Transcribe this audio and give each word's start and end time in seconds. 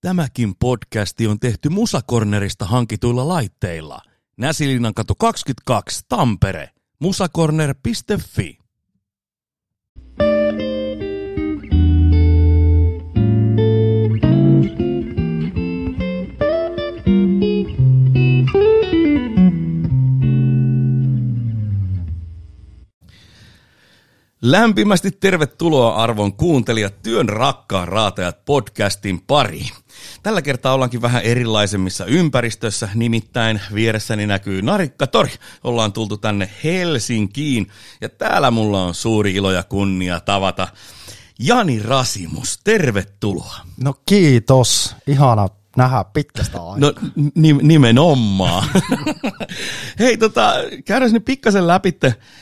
Tämäkin 0.00 0.54
podcasti 0.56 1.26
on 1.26 1.40
tehty 1.40 1.68
Musakornerista 1.68 2.64
hankituilla 2.64 3.28
laitteilla. 3.28 4.00
Näsilinan 4.36 4.94
katu 4.94 5.14
22, 5.14 6.02
Tampere. 6.08 6.70
musakorner.fi. 7.00 8.58
Lämpimästi 24.48 25.10
tervetuloa 25.10 25.94
arvon 25.94 26.32
kuuntelijat 26.32 27.02
Työn 27.02 27.28
rakkaan 27.28 27.88
raatajat 27.88 28.44
podcastin 28.44 29.20
pariin. 29.20 29.70
Tällä 30.22 30.42
kertaa 30.42 30.74
ollaankin 30.74 31.02
vähän 31.02 31.22
erilaisemmissa 31.22 32.04
ympäristössä, 32.04 32.88
nimittäin 32.94 33.60
vieressäni 33.74 34.26
näkyy 34.26 34.62
Narikkatori. 34.62 35.30
Ollaan 35.64 35.92
tultu 35.92 36.16
tänne 36.16 36.50
Helsinkiin 36.64 37.66
ja 38.00 38.08
täällä 38.08 38.50
mulla 38.50 38.84
on 38.84 38.94
suuri 38.94 39.34
ilo 39.34 39.52
ja 39.52 39.62
kunnia 39.62 40.20
tavata 40.20 40.68
Jani 41.38 41.82
Rasimus. 41.82 42.60
Tervetuloa. 42.64 43.56
No 43.84 43.94
kiitos, 44.06 44.96
ihana 45.06 45.48
nähdä 45.76 46.04
pitkästä 46.12 46.62
aikaa. 46.62 46.78
No 46.78 46.92
ni- 47.34 47.52
nimenomaan. 47.62 48.68
Hei, 49.98 50.16
tota, 50.16 50.52
käydään 50.84 51.12
nyt 51.12 51.24
pikkasen 51.24 51.66
läpi, 51.66 51.98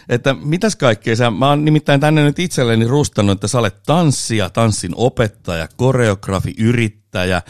että 0.09 0.35
mitäs 0.35 0.77
kaikkea 0.77 1.17
sä, 1.17 1.31
mä 1.31 1.49
oon 1.49 1.65
nimittäin 1.65 2.01
tänne 2.01 2.25
nyt 2.25 2.39
itselleni 2.39 2.87
rustannut, 2.87 3.37
että 3.37 3.49
sä 3.49 3.59
olet 3.59 3.83
tanssija, 3.87 4.51
tanssin 4.51 4.93
opettaja, 4.97 5.69
koreografi, 5.77 6.55
yrittäjä, 6.59 7.43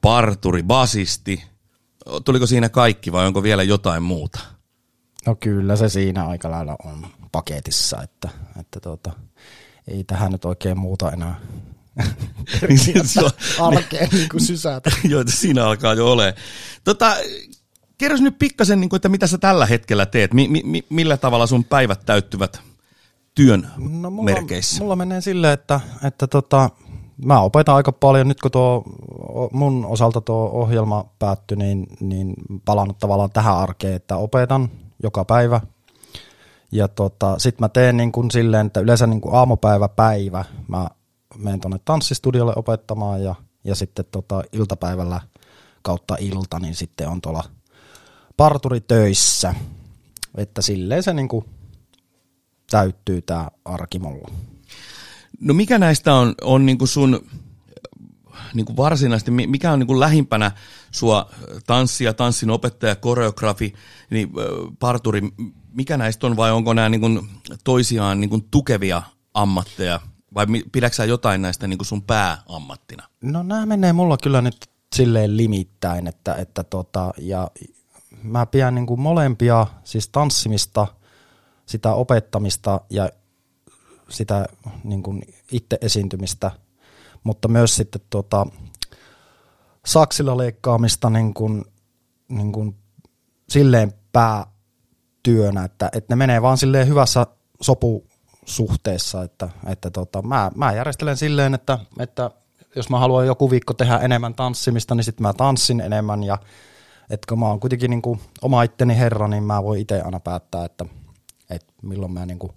parturi, 0.00 0.62
basisti. 0.62 1.44
Tuliko 2.24 2.46
siinä 2.46 2.68
kaikki 2.68 3.12
vai 3.12 3.26
onko 3.26 3.42
vielä 3.42 3.62
jotain 3.62 4.02
muuta? 4.02 4.38
No 5.26 5.34
kyllä 5.34 5.76
se 5.76 5.88
siinä 5.88 6.26
aika 6.26 6.50
lailla 6.50 6.76
on 6.84 7.06
paketissa, 7.32 8.02
että, 8.02 8.28
että 8.60 8.80
tuota, 8.80 9.12
ei 9.88 10.04
tähän 10.04 10.32
nyt 10.32 10.44
oikein 10.44 10.78
muuta 10.78 11.12
enää 11.12 11.40
Niin 12.68 13.08
se 13.08 13.20
on- 13.24 13.30
arkeen 13.74 14.08
niin 14.12 14.28
kuin 14.28 14.40
sysätä. 14.46 14.90
joita 15.08 15.32
siinä 15.32 15.66
alkaa 15.66 15.94
jo 15.94 16.12
ole. 16.12 16.34
Tota, 16.84 17.16
kerros 17.98 18.20
nyt 18.20 18.38
pikkasen, 18.38 18.80
niin 18.80 18.88
kuin, 18.88 18.96
että 18.98 19.08
mitä 19.08 19.26
sä 19.26 19.38
tällä 19.38 19.66
hetkellä 19.66 20.06
teet, 20.06 20.34
mi- 20.34 20.48
mi- 20.64 20.86
millä 20.90 21.16
tavalla 21.16 21.46
sun 21.46 21.64
päivät 21.64 22.00
täyttyvät 22.06 22.60
työn 23.34 23.68
No 23.78 24.10
mulla, 24.10 24.24
merkeissä? 24.24 24.82
mulla 24.82 24.96
menee 24.96 25.20
silleen, 25.20 25.52
että, 25.52 25.80
että 26.04 26.26
tota, 26.26 26.70
mä 27.24 27.40
opetan 27.40 27.74
aika 27.74 27.92
paljon, 27.92 28.28
nyt 28.28 28.40
kun 28.40 28.50
tuo 28.50 28.84
mun 29.52 29.86
osalta 29.86 30.20
tuo 30.20 30.50
ohjelma 30.52 31.04
päättyi, 31.18 31.56
niin, 31.56 31.86
niin 32.00 32.34
palannut 32.64 32.98
tavallaan 32.98 33.30
tähän 33.30 33.56
arkeen, 33.56 33.94
että 33.94 34.16
opetan 34.16 34.68
joka 35.02 35.24
päivä. 35.24 35.60
Ja 36.72 36.88
tota, 36.88 37.38
sit 37.38 37.60
mä 37.60 37.68
teen 37.68 37.96
niin 37.96 38.12
kuin 38.12 38.30
silleen, 38.30 38.66
että 38.66 38.80
yleensä 38.80 39.06
niin 39.06 39.20
kuin 39.20 39.34
aamupäivä 39.34 39.88
päivä 39.88 40.44
mä 40.68 40.88
menen 41.36 41.60
tuonne 41.60 41.78
tanssistudiolle 41.84 42.52
opettamaan 42.56 43.22
ja, 43.22 43.34
ja 43.64 43.74
sitten 43.74 44.04
tota 44.10 44.42
iltapäivällä 44.52 45.20
kautta 45.82 46.16
ilta, 46.20 46.58
niin 46.58 46.74
sitten 46.74 47.08
on 47.08 47.20
tuolla 47.20 47.44
parturitöissä. 48.36 49.54
Että 50.34 50.62
silleen 50.62 51.02
se 51.02 51.12
niin 51.12 51.28
täyttyy 52.70 53.22
tämä 53.22 53.48
arki 53.64 53.98
mulla. 53.98 54.28
No 55.40 55.54
mikä 55.54 55.78
näistä 55.78 56.14
on, 56.14 56.34
on 56.42 56.66
niin 56.66 56.78
sun 56.84 57.20
niin 58.54 58.76
varsinaisesti, 58.76 59.30
mi- 59.30 59.46
mikä 59.46 59.72
on 59.72 59.78
niin 59.78 60.00
lähimpänä 60.00 60.50
sua 60.90 61.30
tanssia, 61.66 62.14
tanssin 62.14 62.50
opettaja, 62.50 62.96
koreografi, 62.96 63.74
niin 64.10 64.30
parturi, 64.78 65.22
mikä 65.72 65.96
näistä 65.96 66.26
on 66.26 66.36
vai 66.36 66.52
onko 66.52 66.74
nämä 66.74 66.88
niin 66.88 67.28
toisiaan 67.64 68.20
niin 68.20 68.48
tukevia 68.50 69.02
ammatteja 69.34 70.00
vai 70.34 70.46
mi- 70.46 70.64
pidätkö 70.72 70.96
sä 70.96 71.04
jotain 71.04 71.42
näistä 71.42 71.66
niin 71.66 71.78
kuin 71.78 71.86
sun 71.86 72.02
pääammattina? 72.02 73.08
No 73.22 73.42
nämä 73.42 73.66
menee 73.66 73.92
mulla 73.92 74.16
kyllä 74.22 74.42
nyt 74.42 74.70
silleen 74.96 75.36
limittäin, 75.36 76.06
että, 76.06 76.34
että 76.34 76.64
tota, 76.64 77.10
ja 77.18 77.50
mä 78.22 78.46
pidän 78.46 78.74
niin 78.74 78.86
kuin 78.86 79.00
molempia, 79.00 79.66
siis 79.84 80.08
tanssimista, 80.08 80.86
sitä 81.66 81.94
opettamista 81.94 82.80
ja 82.90 83.10
sitä 84.08 84.46
niin 84.84 85.02
kuin 85.02 85.22
itse 85.52 85.78
esiintymistä, 85.80 86.50
mutta 87.24 87.48
myös 87.48 87.76
sitten 87.76 88.00
tota, 88.10 88.46
saksilla 89.86 90.36
leikkaamista 90.36 91.10
niin 91.10 91.34
kuin, 91.34 91.64
niin 92.28 92.52
kuin 92.52 92.76
silleen 93.48 93.92
päätyönä, 94.12 95.64
että, 95.64 95.90
että 95.92 96.14
ne 96.14 96.16
menee 96.16 96.42
vaan 96.42 96.58
silleen 96.58 96.88
hyvässä 96.88 97.26
sopusuhteessa, 98.48 99.22
että, 99.22 99.48
että 99.66 99.90
tota, 99.90 100.22
mä, 100.22 100.50
mä 100.54 100.72
järjestelen 100.72 101.16
silleen, 101.16 101.54
että, 101.54 101.78
että 101.98 102.30
jos 102.76 102.90
mä 102.90 102.98
haluan 102.98 103.26
joku 103.26 103.50
viikko 103.50 103.74
tehdä 103.74 103.98
enemmän 103.98 104.34
tanssimista, 104.34 104.94
niin 104.94 105.04
sitten 105.04 105.22
mä 105.22 105.32
tanssin 105.32 105.80
enemmän 105.80 106.24
ja 106.24 106.38
että 107.10 107.26
kun 107.28 107.38
mä 107.38 107.46
oon 107.46 107.60
kuitenkin 107.60 107.90
niin 107.90 108.02
kuin 108.02 108.20
oma 108.42 108.62
itteni 108.62 108.98
herra, 108.98 109.28
niin 109.28 109.42
mä 109.42 109.62
voin 109.62 109.80
itse 109.80 110.00
aina 110.00 110.20
päättää, 110.20 110.64
että, 110.64 110.84
että 111.50 111.72
milloin 111.82 112.12
mä 112.12 112.26
niin 112.26 112.38
kuin 112.38 112.52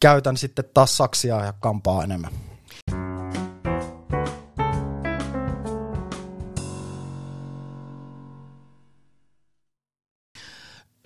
käytän 0.00 0.36
sitten 0.36 0.64
taas 0.74 0.96
saksia 0.96 1.44
ja 1.44 1.52
kampaa 1.60 2.04
enemmän. 2.04 2.30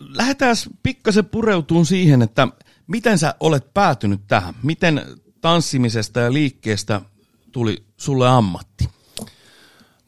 Lähdetään 0.00 0.56
pikkasen 0.82 1.24
pureutuun 1.24 1.86
siihen, 1.86 2.22
että 2.22 2.48
miten 2.88 3.18
sä 3.18 3.34
olet 3.40 3.74
päätynyt 3.74 4.20
tähän? 4.28 4.54
Miten 4.62 5.02
tanssimisesta 5.40 6.20
ja 6.20 6.32
liikkeestä 6.32 7.00
tuli 7.52 7.84
sulle 7.96 8.28
ammatti? 8.28 8.88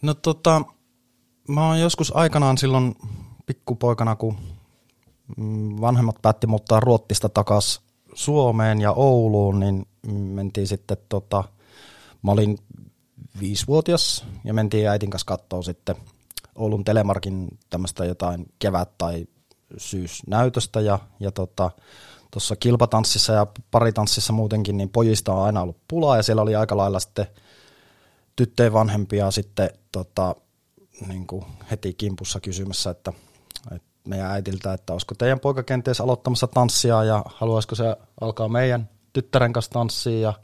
No 0.02 0.14
tota, 0.14 0.62
mä 1.48 1.66
oon 1.66 1.80
joskus 1.80 2.16
aikanaan 2.16 2.58
silloin 2.58 2.94
pikkupoikana, 3.46 4.16
kun 4.16 4.38
mm, 5.36 5.80
vanhemmat 5.80 6.16
päätti 6.22 6.46
muuttaa 6.46 6.80
Ruottista 6.80 7.28
takas 7.28 7.80
Suomeen 8.14 8.80
ja 8.80 8.92
Ouluun, 8.92 9.60
niin 9.60 9.86
mentiin 10.12 10.66
sitten 10.66 10.96
tota, 11.08 11.44
mä 12.22 12.32
olin 12.32 12.58
viisivuotias 13.40 14.24
ja 14.44 14.54
mentiin 14.54 14.88
äitin 14.88 15.10
kanssa 15.10 15.26
katsoa 15.26 15.62
sitten 15.62 15.96
Oulun 16.54 16.84
Telemarkin 16.84 17.48
tämmöistä 17.70 18.04
jotain 18.04 18.46
kevät- 18.58 18.98
tai 18.98 19.26
syysnäytöstä 19.76 20.80
ja, 20.80 20.98
ja 21.20 21.32
tota, 21.32 21.70
tuossa 22.30 22.56
kilpatanssissa 22.56 23.32
ja 23.32 23.46
paritanssissa 23.70 24.32
muutenkin, 24.32 24.76
niin 24.76 24.88
pojista 24.88 25.32
on 25.32 25.44
aina 25.44 25.62
ollut 25.62 25.76
pulaa 25.88 26.16
ja 26.16 26.22
siellä 26.22 26.42
oli 26.42 26.56
aika 26.56 26.76
lailla 26.76 27.00
sitten 27.00 27.26
tyttöjen 28.36 28.72
vanhempia 28.72 29.30
sitten 29.30 29.70
tota, 29.92 30.36
niin 31.08 31.26
kuin 31.26 31.44
heti 31.70 31.94
kimpussa 31.94 32.40
kysymässä, 32.40 32.90
että, 32.90 33.12
että 33.76 33.88
meidän 34.08 34.30
äitiltä, 34.30 34.72
että 34.72 34.92
olisiko 34.92 35.14
teidän 35.14 35.40
poika 35.40 35.62
kenties 35.62 36.00
aloittamassa 36.00 36.46
tanssia 36.46 37.04
ja 37.04 37.24
haluaisiko 37.26 37.74
se 37.74 37.96
alkaa 38.20 38.48
meidän 38.48 38.88
tyttären 39.12 39.52
kanssa 39.52 39.70
tanssia. 39.70 40.20
Ja 40.20 40.34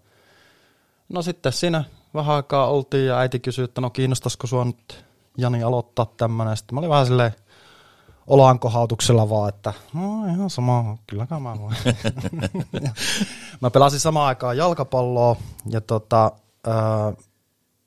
no 1.09 1.23
sitten 1.23 1.53
siinä 1.53 1.85
vähän 2.15 2.37
aikaa 2.37 2.71
oltiin 2.71 3.07
ja 3.07 3.19
äiti 3.19 3.41
kysyi, 3.41 3.65
että 3.65 3.81
no 3.81 3.91
kiinnostaisiko 3.91 4.47
sua 4.47 4.65
nyt 4.65 5.05
Jani 5.39 5.63
aloittaa 5.63 6.13
tämmöinen. 6.17 6.57
Sitten 6.57 6.75
mä 6.75 6.79
olin 6.79 6.91
vähän 6.91 7.07
silleen 7.07 7.33
olankohautuksella 8.27 9.31
vaan, 9.31 9.49
että 9.49 9.73
no 9.95 10.27
ihan 10.27 10.51
sama, 10.51 10.99
kylläkään 11.07 11.43
mä 11.43 11.59
voin. 11.59 11.77
Mä 13.61 13.71
pelasin 13.71 14.01
samaan 14.01 14.27
aikaan 14.27 14.57
jalkapalloa 14.57 15.37
ja 15.71 15.81
tota, 15.81 16.33
äh, 16.69 17.25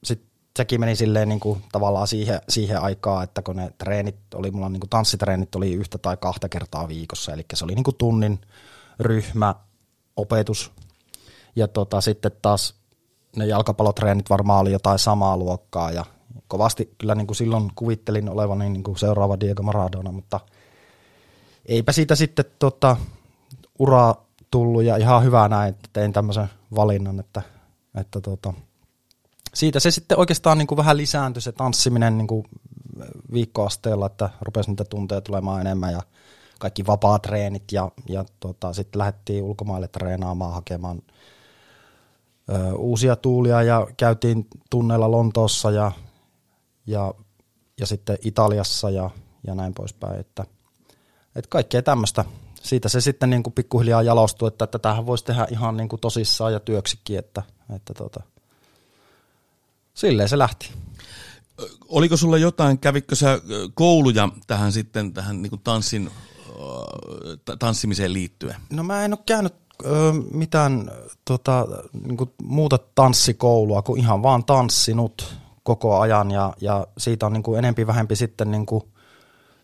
sitten 0.04 0.30
sekin 0.58 0.80
meni 0.80 0.96
silleen 0.96 1.30
niin 1.30 1.40
kuin 1.40 1.64
tavallaan 1.72 2.08
siihen, 2.08 2.42
siihen 2.50 2.82
aikaan, 2.82 3.24
että 3.24 3.42
kun 3.42 3.56
ne 3.56 3.72
treenit 3.78 4.34
oli, 4.36 4.52
mulla 4.52 4.70
niin 4.70 4.80
kuin 4.80 4.90
tanssitreenit 4.90 5.56
oli 5.56 5.74
yhtä 5.74 5.98
tai 5.98 6.18
kahta 6.18 6.50
kertaa 6.50 6.88
viikossa, 6.88 7.34
eli 7.34 7.46
se 7.54 7.66
oli 7.66 7.76
niin 7.76 7.84
kuin 7.84 7.98
tunnin 7.98 8.42
ryhmä, 9.00 9.56
opetus, 10.16 10.72
ja 11.56 11.68
tota, 11.68 12.02
sitten 12.02 12.32
taas 12.42 12.76
ne 13.36 13.46
jalkapallotreenit 13.46 14.30
varmaan 14.30 14.62
oli 14.62 14.72
jotain 14.72 15.00
samaa 15.00 15.38
luokkaa, 15.38 15.92
ja 15.92 16.06
kovasti. 16.48 16.96
Kyllä 16.98 17.16
niin 17.16 17.28
kuin 17.28 17.36
silloin 17.36 17.72
kuvittelin 17.76 18.30
olevani 18.30 18.70
niin 18.70 18.84
kuin 18.84 18.98
seuraava 18.98 19.40
Diego 19.40 19.64
Maradona, 19.64 20.12
mutta 20.12 20.40
eipä 21.66 21.92
siitä 21.92 22.16
sitten 22.16 22.46
tota, 22.60 22.98
uraa 23.80 24.26
tullut, 24.52 24.84
ja 24.84 24.98
ihan 24.98 25.24
hyvä 25.24 25.48
näin, 25.48 25.70
että 25.70 25.90
tein 25.94 26.14
tämmöisen 26.14 26.50
valinnan, 26.76 27.20
että, 27.20 27.42
että 27.96 28.22
tota, 28.22 28.54
siitä 29.54 29.80
se 29.80 29.92
sitten 29.92 30.20
oikeastaan 30.20 30.58
niin 30.58 30.68
kuin 30.68 30.78
vähän 30.78 30.98
lisääntyi 30.98 31.42
se 31.42 31.52
tanssiminen 31.52 32.18
niin 32.18 32.28
kuin 32.28 32.46
viikkoasteella, 33.34 34.06
että 34.06 34.30
rupesi 34.42 34.70
niitä 34.70 34.84
tunteja 34.84 35.22
tulemaan 35.22 35.62
enemmän 35.62 35.94
ja 35.94 36.02
kaikki 36.60 36.86
vapaa-treenit 36.86 37.72
ja, 37.72 37.92
ja 38.10 38.26
tota, 38.40 38.74
sitten 38.74 39.00
lähdettiin 39.00 39.44
ulkomaille 39.44 39.88
treenaamaan 39.88 40.54
hakemaan 40.54 41.02
ö, 42.50 42.74
uusia 42.74 43.16
tuulia 43.16 43.64
ja 43.64 43.88
käytiin 43.98 44.48
tunneilla 44.70 45.12
Lontoossa 45.12 45.72
ja, 45.72 45.92
ja, 46.90 47.14
ja 47.80 47.86
sitten 47.86 48.18
Italiassa 48.24 48.90
ja, 48.90 49.10
ja 49.48 49.56
näin 49.56 49.74
poispäin. 49.74 50.20
Että, 50.20 50.46
että 51.36 51.50
kaikkea 51.50 51.82
tämmöistä. 51.82 52.26
Siitä 52.64 52.90
se 52.90 53.02
sitten 53.02 53.30
niin 53.30 53.44
kuin 53.44 53.54
pikkuhiljaa 53.54 54.02
jalostui, 54.02 54.48
että 54.48 54.68
tätähän 54.68 55.06
voisi 55.06 55.26
tehdä 55.26 55.48
ihan 55.52 55.78
niin 55.78 55.90
kuin 55.90 56.00
tosissaan 56.00 56.54
ja 56.54 56.60
työksikin, 56.60 57.20
että, 57.20 57.44
että 57.76 57.94
tota, 57.94 58.24
silleen 59.94 60.30
se 60.30 60.38
lähti. 60.38 60.72
Oliko 61.88 62.18
sulla 62.18 62.38
jotain, 62.38 62.80
kävikö 62.80 63.16
sä 63.16 63.42
kouluja 63.74 64.30
tähän 64.48 64.72
sitten, 64.72 65.14
tähän 65.14 65.42
niin 65.42 65.50
kuin 65.50 65.62
tanssin, 65.64 66.12
tanssimiseen 67.60 68.14
liittyen? 68.14 68.56
No 68.70 68.84
mä 68.84 69.06
en 69.06 69.14
ole 69.14 69.20
käynyt 69.26 69.54
mitään 70.34 70.92
tota, 71.26 71.68
niin 72.06 72.18
kuin 72.18 72.30
muuta 72.44 72.80
tanssikoulua 72.96 73.82
kuin 73.82 74.02
ihan 74.02 74.24
vaan 74.24 74.46
tanssinut 74.46 75.36
koko 75.70 76.00
ajan 76.00 76.32
ja, 76.32 76.54
ja 76.62 76.88
siitä 76.98 77.26
on 77.26 77.34
niin 77.34 77.44
kuin 77.44 77.60
enempi 77.60 77.88
vähempi 77.88 78.16
sitten 78.16 78.52
niin 78.52 78.66
kuin 78.66 78.84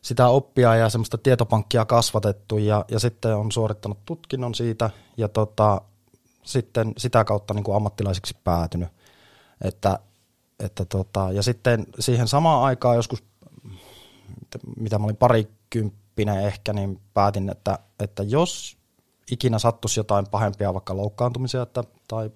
sitä 0.01 0.27
oppia 0.27 0.75
ja 0.75 0.89
semmoista 0.89 1.17
tietopankkia 1.17 1.85
kasvatettu 1.85 2.57
ja, 2.57 2.85
ja 2.91 2.99
sitten 2.99 3.35
on 3.35 3.51
suorittanut 3.51 3.97
tutkinnon 4.05 4.55
siitä 4.55 4.89
ja 5.17 5.27
tota, 5.27 5.81
sitten 6.43 6.93
sitä 6.97 7.23
kautta 7.23 7.53
niin 7.53 7.63
kuin 7.63 7.75
ammattilaisiksi 7.75 8.37
päätynyt. 8.43 8.89
Että, 9.61 9.99
että 10.59 10.85
tota, 10.85 11.31
ja 11.31 11.43
sitten 11.43 11.85
siihen 11.99 12.27
samaan 12.27 12.63
aikaan 12.63 12.95
joskus, 12.95 13.23
mitä 14.79 14.99
mä 14.99 15.05
olin 15.05 15.17
parikymppinen 15.17 16.45
ehkä, 16.45 16.73
niin 16.73 17.01
päätin, 17.13 17.49
että, 17.49 17.79
että 17.99 18.23
jos 18.23 18.77
ikinä 19.31 19.59
sattuisi 19.59 19.99
jotain 19.99 20.27
pahempia 20.31 20.73
vaikka 20.73 20.97
loukkaantumisia 20.97 21.61
että, 21.61 21.83
tai 22.07 22.31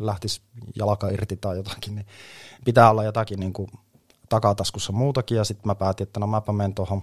lähtisi 0.00 0.40
jalka 0.76 1.08
irti 1.08 1.36
tai 1.36 1.56
jotakin, 1.56 1.94
niin 1.94 2.06
pitää 2.64 2.90
olla 2.90 3.04
jotakin 3.04 3.40
niin 3.40 3.52
kuin 3.52 3.68
takataskussa 4.28 4.92
muutakin. 4.92 5.36
Ja 5.36 5.44
sitten 5.44 5.66
mä 5.66 5.74
päätin, 5.74 6.06
että 6.06 6.20
no 6.20 6.26
mäpä 6.26 6.52
menen 6.52 6.74
tuohon 6.74 7.02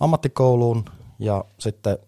ammattikouluun 0.00 0.84
ja 1.18 1.44
sitten 1.58 1.98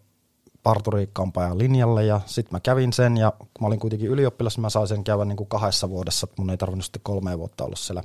parturikampaajan 0.63 1.59
linjalle 1.59 2.05
ja 2.05 2.21
sitten 2.27 2.53
mä 2.53 2.61
kävin 2.61 2.93
sen 2.93 3.17
ja 3.17 3.33
kun 3.39 3.49
mä 3.61 3.67
olin 3.67 3.81
kuitenkin 3.81 4.11
ylioppilas, 4.11 4.57
niin 4.57 4.63
mä 4.63 4.71
sain 4.71 4.89
sen 4.89 5.05
käydä 5.05 5.25
niin 5.25 5.37
kuin 5.37 5.49
kahdessa 5.49 5.91
vuodessa, 5.91 6.27
mun 6.37 6.51
ei 6.51 6.57
tarvinnut 6.57 6.85
sitten 6.85 7.03
kolme 7.03 7.39
vuotta 7.39 7.65
olla 7.65 7.77
siellä 7.77 8.03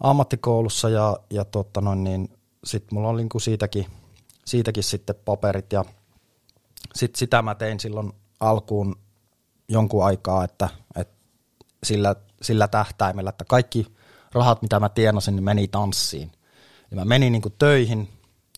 ammattikoulussa 0.00 0.88
ja, 0.88 1.16
ja 1.30 1.44
totta 1.44 1.80
noin, 1.80 2.04
niin 2.04 2.28
sitten 2.64 2.94
mulla 2.94 3.08
oli 3.08 3.22
niin 3.22 3.28
kuin 3.28 3.42
siitäkin, 3.42 3.86
siitäkin 4.44 4.82
sitten 4.84 5.16
paperit 5.24 5.72
ja 5.72 5.84
sitten 6.94 7.18
sitä 7.18 7.42
mä 7.42 7.54
tein 7.54 7.80
silloin 7.80 8.12
alkuun 8.40 8.96
jonkun 9.68 10.04
aikaa, 10.04 10.44
että, 10.44 10.68
että 10.96 11.14
sillä, 11.84 12.16
sillä 12.42 12.68
tähtäimellä, 12.68 13.30
että 13.30 13.44
kaikki 13.44 13.86
rahat, 14.32 14.62
mitä 14.62 14.80
mä 14.80 14.88
tienasin, 14.88 15.36
niin 15.36 15.44
meni 15.44 15.68
tanssiin. 15.68 16.32
Ja 16.90 16.96
mä 16.96 17.04
menin 17.04 17.32
niin 17.32 17.42
kuin 17.42 17.54
töihin, 17.58 18.08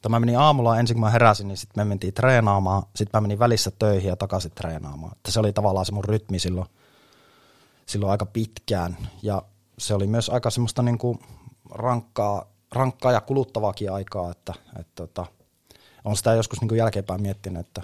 tai 0.03 0.11
mä 0.11 0.21
menin 0.21 0.39
aamulla 0.39 0.79
ensin, 0.79 0.95
kun 0.95 1.01
mä 1.01 1.11
heräsin, 1.11 1.49
niin 1.49 1.57
sitten 1.57 1.81
me 1.81 1.89
mentiin 1.89 2.15
treenaamaan, 2.15 2.83
sitten 2.97 3.19
mä 3.19 3.21
menin 3.21 3.39
välissä 3.39 3.71
töihin 3.79 4.09
ja 4.09 4.17
takaisin 4.17 4.51
treenaamaan. 4.51 5.13
Että 5.17 5.31
se 5.31 5.41
oli 5.41 5.53
tavallaan 5.53 5.87
se 5.87 5.93
mun 5.93 6.05
rytmi 6.05 6.39
silloin, 6.39 6.67
silloin 7.87 8.11
aika 8.13 8.27
pitkään. 8.27 8.97
Ja 9.23 9.43
se 9.79 9.95
oli 9.95 10.07
myös 10.07 10.29
aika 10.29 10.51
semmoista 10.51 10.83
niin 10.83 10.99
kuin 10.99 11.19
rankkaa, 11.71 12.45
rankkaa 12.73 13.13
ja 13.13 13.21
kuluttavaakin 13.21 13.93
aikaa, 13.93 14.31
että, 14.31 14.55
että, 14.59 14.81
että 14.81 14.93
tota, 14.95 15.27
on 16.05 16.17
sitä 16.17 16.35
joskus 16.35 16.61
niin 16.61 16.69
kuin 16.69 16.79
jälkeenpäin 16.79 17.23
miettinyt, 17.23 17.61
että 17.61 17.83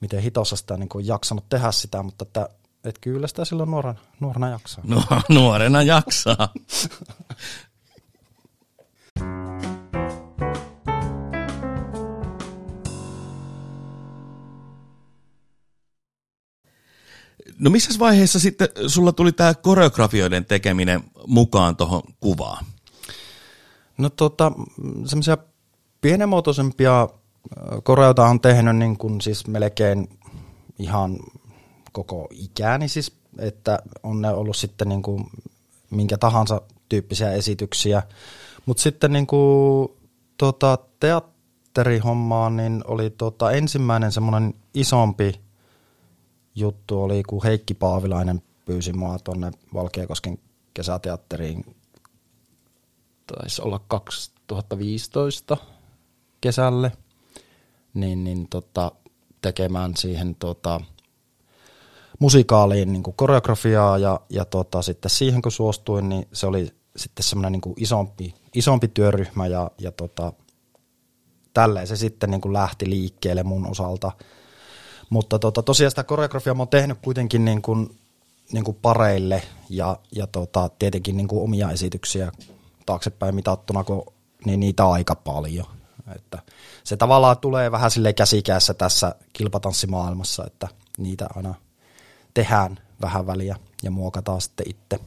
miten 0.00 0.22
hitossa 0.22 0.56
sitä 0.56 0.76
niin 0.76 0.88
kuin 0.88 1.06
jaksanut 1.06 1.48
tehdä 1.48 1.72
sitä, 1.72 2.02
mutta 2.02 2.22
että, 2.22 2.48
että 2.84 3.00
kyllä 3.00 3.26
sitä 3.26 3.44
silloin 3.44 3.70
nuorena, 3.70 3.98
nuorena 4.20 4.48
jaksaa. 4.48 4.84
No, 4.86 5.02
nuorena 5.28 5.82
jaksaa. 5.82 6.48
No 17.58 17.70
missä 17.70 17.98
vaiheessa 17.98 18.40
sitten 18.40 18.68
sulla 18.86 19.12
tuli 19.12 19.32
tämä 19.32 19.54
koreografioiden 19.54 20.44
tekeminen 20.44 21.04
mukaan 21.26 21.76
tuohon 21.76 22.02
kuvaan? 22.20 22.64
No 23.98 24.10
tota, 24.10 24.52
semmoisia 25.06 25.38
pienemuotoisempia 26.00 27.08
koreota 27.82 28.26
on 28.26 28.40
tehnyt 28.40 28.76
niin 28.76 28.98
kuin 28.98 29.20
siis 29.20 29.46
melkein 29.46 30.08
ihan 30.78 31.18
koko 31.92 32.28
ikäni 32.30 32.88
siis, 32.88 33.16
että 33.38 33.78
on 34.02 34.22
ne 34.22 34.30
ollut 34.30 34.56
sitten 34.56 34.88
niin 34.88 35.02
kuin 35.02 35.24
minkä 35.90 36.18
tahansa 36.18 36.60
tyyppisiä 36.88 37.32
esityksiä. 37.32 38.02
Mutta 38.66 38.82
sitten 38.82 39.12
niin 39.12 39.26
kuin, 39.26 39.88
tota, 40.38 40.78
teatterihommaan 41.00 42.56
niin 42.56 42.84
oli 42.86 43.10
tota, 43.10 43.52
ensimmäinen 43.52 44.12
semmoinen 44.12 44.54
isompi 44.74 45.40
juttu 46.54 47.02
oli, 47.02 47.22
kun 47.22 47.44
Heikki 47.44 47.74
Paavilainen 47.74 48.42
pyysi 48.64 48.92
mua 48.92 49.18
tuonne 49.18 49.50
Valkeakosken 49.74 50.38
kesäteatteriin, 50.74 51.76
taisi 53.26 53.62
olla 53.62 53.80
2015 53.88 55.56
kesälle, 56.40 56.92
niin, 57.96 58.24
niin 58.24 58.48
tota, 58.48 58.92
tekemään 59.42 59.96
siihen 59.96 60.34
tota, 60.34 60.80
musikaaliin 62.18 62.92
niin 62.92 63.02
kuin 63.02 63.16
koreografiaa 63.16 63.98
ja, 63.98 64.20
ja 64.30 64.44
tota, 64.44 64.82
sitten 64.82 65.10
siihen 65.10 65.42
kun 65.42 65.52
suostuin, 65.52 66.08
niin 66.08 66.28
se 66.32 66.46
oli 66.46 66.70
sitten 66.96 67.24
semmoinen 67.24 67.52
niin 67.52 67.74
isompi, 67.76 68.34
isompi 68.54 68.88
työryhmä 68.88 69.46
ja, 69.46 69.70
ja 69.78 69.92
tota, 69.92 70.32
tälleen 71.54 71.86
se 71.86 71.96
sitten 71.96 72.30
niin 72.30 72.40
kuin 72.40 72.52
lähti 72.52 72.90
liikkeelle 72.90 73.42
mun 73.42 73.70
osalta– 73.70 74.12
mutta 75.10 75.38
tota, 75.38 75.62
tosiaan 75.62 75.90
sitä 75.90 76.04
koreografiaa 76.04 76.54
mä 76.54 76.60
oon 76.60 76.68
tehnyt 76.68 76.98
kuitenkin 77.02 77.44
niin 77.44 77.62
kuin, 77.62 77.98
niin 78.52 78.64
kuin 78.64 78.76
pareille 78.82 79.42
ja, 79.70 79.98
ja 80.12 80.26
tota, 80.26 80.70
tietenkin 80.78 81.16
niin 81.16 81.28
kuin 81.28 81.42
omia 81.42 81.70
esityksiä 81.70 82.32
taaksepäin 82.86 83.34
mitattuna, 83.34 83.84
kun, 83.84 84.06
niin 84.44 84.60
niitä 84.60 84.86
aika 84.88 85.14
paljon. 85.14 85.66
Että 86.14 86.42
se 86.84 86.96
tavallaan 86.96 87.38
tulee 87.38 87.72
vähän 87.72 87.90
sille 87.90 88.12
käsikäessä 88.12 88.74
tässä 88.74 89.14
kilpatanssimaailmassa, 89.32 90.44
että 90.46 90.68
niitä 90.98 91.26
aina 91.36 91.54
tehdään 92.34 92.78
vähän 93.00 93.26
väliä 93.26 93.56
ja 93.82 93.90
muokataan 93.90 94.40
sitten 94.40 94.70
itse. 94.70 95.00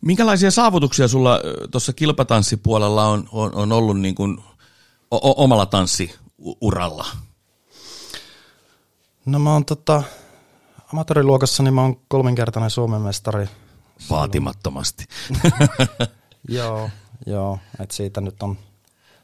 Minkälaisia 0.00 0.50
saavutuksia 0.50 1.08
sulla 1.08 1.40
tuossa 1.70 1.92
kilpatanssipuolella 1.92 3.06
on, 3.06 3.28
on, 3.32 3.54
on 3.54 3.72
ollut 3.72 4.00
niin 4.00 4.14
kuin 4.14 4.38
o- 5.10 5.44
omalla 5.44 5.66
tanssiuralla? 5.66 7.06
No 9.26 9.38
mä 9.38 9.52
oon 9.52 9.64
tota, 9.64 10.02
amatööriluokassa, 10.92 11.62
niin 11.62 11.74
mä 11.74 11.82
oon 11.82 12.00
kolminkertainen 12.08 12.70
Suomen 12.70 13.00
mestari. 13.00 13.48
Vaatimattomasti. 14.10 15.04
joo, 16.48 16.90
joo, 17.26 17.58
että 17.80 17.94
siitä 17.94 18.20
nyt 18.20 18.42
on 18.42 18.58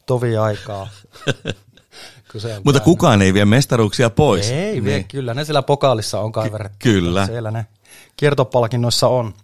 tovi 0.06 0.36
aikaa. 0.36 0.88
Mutta 2.64 2.80
kukaan 2.80 3.22
ei 3.22 3.34
vie 3.34 3.44
mestaruuksia 3.44 4.10
pois. 4.10 4.50
Ei 4.50 4.72
niin. 4.72 4.84
vie, 4.84 5.02
kyllä 5.02 5.34
ne 5.34 5.44
siellä 5.44 5.62
pokaalissa 5.62 6.20
on 6.20 6.32
kaiverrettu. 6.32 6.78
Kyllä. 6.78 7.26
Siellä 7.26 7.50
ne 7.50 7.66
kiertopalkinnoissa 8.16 9.08
on. 9.08 9.34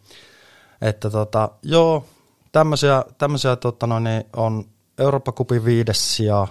Että 0.81 1.11
tota, 1.11 1.51
joo, 1.63 2.07
tämmöisiä, 2.53 3.05
tämmöisiä 3.19 3.57
tota 3.57 3.87
noin, 3.87 4.05
niin 4.05 4.25
on 4.37 4.65
Eurooppa 4.99 5.33
Cupin 5.33 5.65
viides 5.65 6.21
ja 6.21 6.47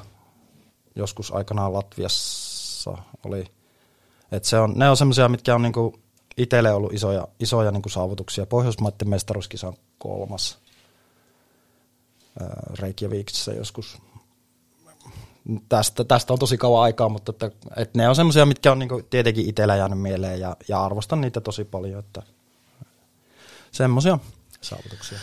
joskus 0.95 1.31
aikanaan 1.31 1.73
Latviassa 1.73 2.97
oli– 3.25 3.45
et 4.31 4.43
se 4.45 4.59
on, 4.59 4.73
ne 4.75 4.89
on 4.89 4.97
semmoisia, 4.97 5.29
mitkä 5.29 5.55
on 5.55 5.61
niinku 5.61 5.99
itselle 6.37 6.71
ollut 6.71 6.93
isoja, 6.93 7.27
isoja 7.39 7.71
niinku 7.71 7.89
saavutuksia. 7.89 8.45
Pohjoismaiden 8.45 9.09
mestaruuskisa 9.09 9.67
on 9.67 9.77
kolmas 9.97 10.59
Reykjavikissa 12.79 13.53
joskus. 13.53 13.97
Tästä, 15.69 16.03
tästä 16.03 16.33
on 16.33 16.39
tosi 16.39 16.57
kauan 16.57 16.83
aikaa, 16.83 17.09
mutta 17.09 17.29
että, 17.29 17.51
että 17.77 17.99
ne 17.99 18.09
on 18.09 18.15
semmoisia, 18.15 18.45
mitkä 18.45 18.71
on 18.71 18.79
niinku 18.79 19.01
tietenkin 19.09 19.49
itsellä 19.49 19.75
jäänyt 19.75 20.01
mieleen 20.01 20.39
ja, 20.39 20.57
ja 20.67 20.83
arvostan 20.83 21.21
niitä 21.21 21.41
tosi 21.41 21.63
paljon. 21.63 21.99
Että 21.99 22.23
semmoisia 23.71 24.19
saavutuksia. 24.61 25.19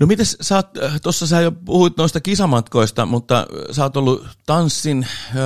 No 0.00 0.06
mites 0.06 0.36
sä 0.40 0.56
oot, 0.56 0.76
äh, 0.76 1.00
tuossa 1.02 1.26
sä 1.26 1.40
jo 1.40 1.52
puhuit 1.52 1.96
noista 1.96 2.20
kisamatkoista, 2.20 3.06
mutta 3.06 3.46
sä 3.70 3.82
oot 3.82 3.96
ollut 3.96 4.26
tanssin, 4.46 5.06
äh, 5.28 5.36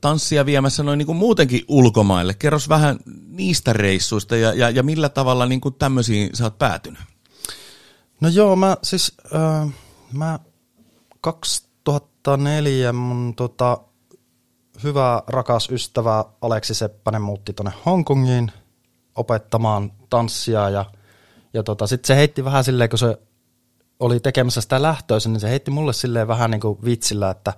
tanssia 0.00 0.46
viemässä 0.46 0.82
noin 0.82 0.98
niin 0.98 1.06
kuin 1.06 1.18
muutenkin 1.18 1.64
ulkomaille. 1.68 2.34
Kerros 2.34 2.68
vähän 2.68 2.98
niistä 3.28 3.72
reissuista 3.72 4.36
ja, 4.36 4.54
ja, 4.54 4.70
ja 4.70 4.82
millä 4.82 5.08
tavalla 5.08 5.46
niin 5.46 5.60
kuin 5.60 5.74
tämmöisiin 5.74 6.30
sä 6.34 6.44
oot 6.44 6.58
päätynyt? 6.58 7.00
No 8.20 8.28
joo, 8.28 8.56
mä 8.56 8.76
siis, 8.82 9.12
äh, 9.34 9.68
mä 10.12 10.38
2004 11.20 12.92
mun 12.92 13.34
tota, 13.34 13.78
hyvä 14.82 15.22
rakas 15.26 15.70
ystävä 15.70 16.24
Aleksi 16.40 16.74
Seppänen 16.74 17.22
muutti 17.22 17.52
tonne 17.52 17.72
Hongkongiin 17.86 18.52
opettamaan 19.14 19.92
tanssia 20.10 20.70
ja, 20.70 20.84
ja 21.54 21.62
tota, 21.62 21.86
sitten 21.86 22.06
se 22.06 22.16
heitti 22.16 22.44
vähän 22.44 22.64
silleen, 22.64 22.90
kun 22.90 22.98
se 22.98 23.18
oli 24.00 24.20
tekemässä 24.20 24.60
sitä 24.60 24.82
lähtöisen, 24.82 25.32
niin 25.32 25.40
se 25.40 25.50
heitti 25.50 25.70
mulle 25.70 25.92
silleen 25.92 26.28
vähän 26.28 26.50
niin 26.50 26.60
kuin 26.60 26.78
vitsillä, 26.84 27.30
että 27.30 27.52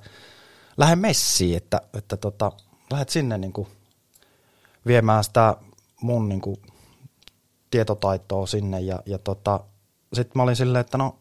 lähde 0.76 0.96
messiin, 0.96 1.56
että, 1.56 1.80
että 1.94 2.16
tota, 2.16 2.52
lähdet 2.90 3.08
sinne 3.08 3.38
niin 3.38 3.52
kuin 3.52 3.68
viemään 4.86 5.24
sitä 5.24 5.56
mun 6.02 6.28
niin 6.28 6.40
kuin 6.40 6.56
tietotaitoa 7.70 8.46
sinne 8.46 8.80
ja, 8.80 9.02
ja 9.06 9.18
tota, 9.18 9.60
sitten 10.12 10.32
mä 10.34 10.42
olin 10.42 10.56
silleen, 10.56 10.80
että 10.80 10.98
no 10.98 11.16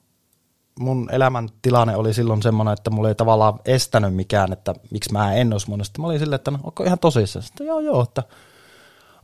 mun 0.80 1.10
elämäntilanne 1.12 1.96
oli 1.96 2.14
silloin 2.14 2.42
semmoinen, 2.42 2.74
että 2.74 2.90
mulla 2.90 3.10
ei 3.10 3.16
tavallaan 3.16 3.60
estänyt 3.66 4.16
mikään, 4.16 4.54
että 4.54 4.76
miksi 4.92 5.12
mä 5.12 5.34
en 5.34 5.54
olisi 5.54 5.70
mun. 5.70 5.86
Sitten 5.86 6.02
mä 6.02 6.08
olin 6.08 6.20
silleen, 6.20 6.36
että 6.36 6.52
no 6.52 6.60
onko 6.64 6.84
ihan 6.84 7.00
tosissaan? 7.00 7.44
Sitten 7.44 7.68
joo 7.68 7.80
joo, 7.80 8.02
että, 8.02 8.24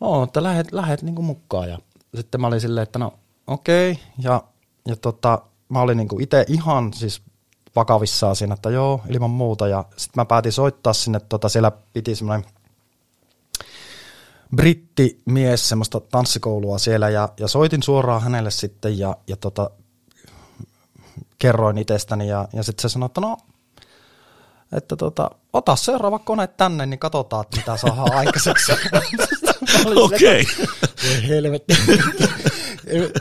oo, 0.01 0.23
että 0.23 0.43
lähet, 0.43 0.71
lähet 0.71 1.01
niinku 1.01 1.21
mukaan. 1.21 1.69
Ja 1.69 1.77
sitten 2.15 2.41
mä 2.41 2.47
olin 2.47 2.61
silleen, 2.61 2.83
että 2.83 2.99
no 2.99 3.13
okei. 3.47 3.91
Okay. 3.91 4.03
Ja, 4.19 4.43
ja 4.87 4.95
tota, 4.95 5.41
mä 5.69 5.81
olin 5.81 5.97
niinku 5.97 6.19
itse 6.19 6.45
ihan 6.47 6.93
siis 6.93 7.21
vakavissaan 7.75 8.35
siinä, 8.35 8.53
että 8.53 8.69
joo, 8.69 9.01
ilman 9.09 9.29
muuta. 9.29 9.67
Ja 9.67 9.85
sitten 9.97 10.21
mä 10.21 10.25
päätin 10.25 10.51
soittaa 10.51 10.93
sinne, 10.93 11.19
tota, 11.19 11.49
siellä 11.49 11.71
piti 11.93 12.15
semmoinen 12.15 12.49
brittimies, 14.55 15.69
semmoista 15.69 15.99
tanssikoulua 15.99 16.77
siellä, 16.77 17.09
ja, 17.09 17.29
ja 17.39 17.47
soitin 17.47 17.83
suoraan 17.83 18.21
hänelle 18.21 18.51
sitten, 18.51 18.99
ja, 18.99 19.15
ja 19.27 19.37
tota, 19.37 19.69
kerroin 21.39 21.77
itsestäni, 21.77 22.27
ja, 22.27 22.47
ja 22.53 22.63
sitten 22.63 22.81
se 22.81 22.93
sanoi, 22.93 23.05
että 23.05 23.21
no, 23.21 23.37
että 24.71 24.95
tota, 24.95 25.31
ota 25.53 25.75
seuraava 25.75 26.19
kone 26.19 26.47
tänne, 26.47 26.85
niin 26.85 26.99
katsotaan, 26.99 27.41
että 27.41 27.57
mitä 27.57 27.77
saadaan 27.77 28.13
aikaiseksi. 28.13 28.71
Okei. 29.95 30.41
Okay. 30.41 31.27
Helvetti. 31.27 31.73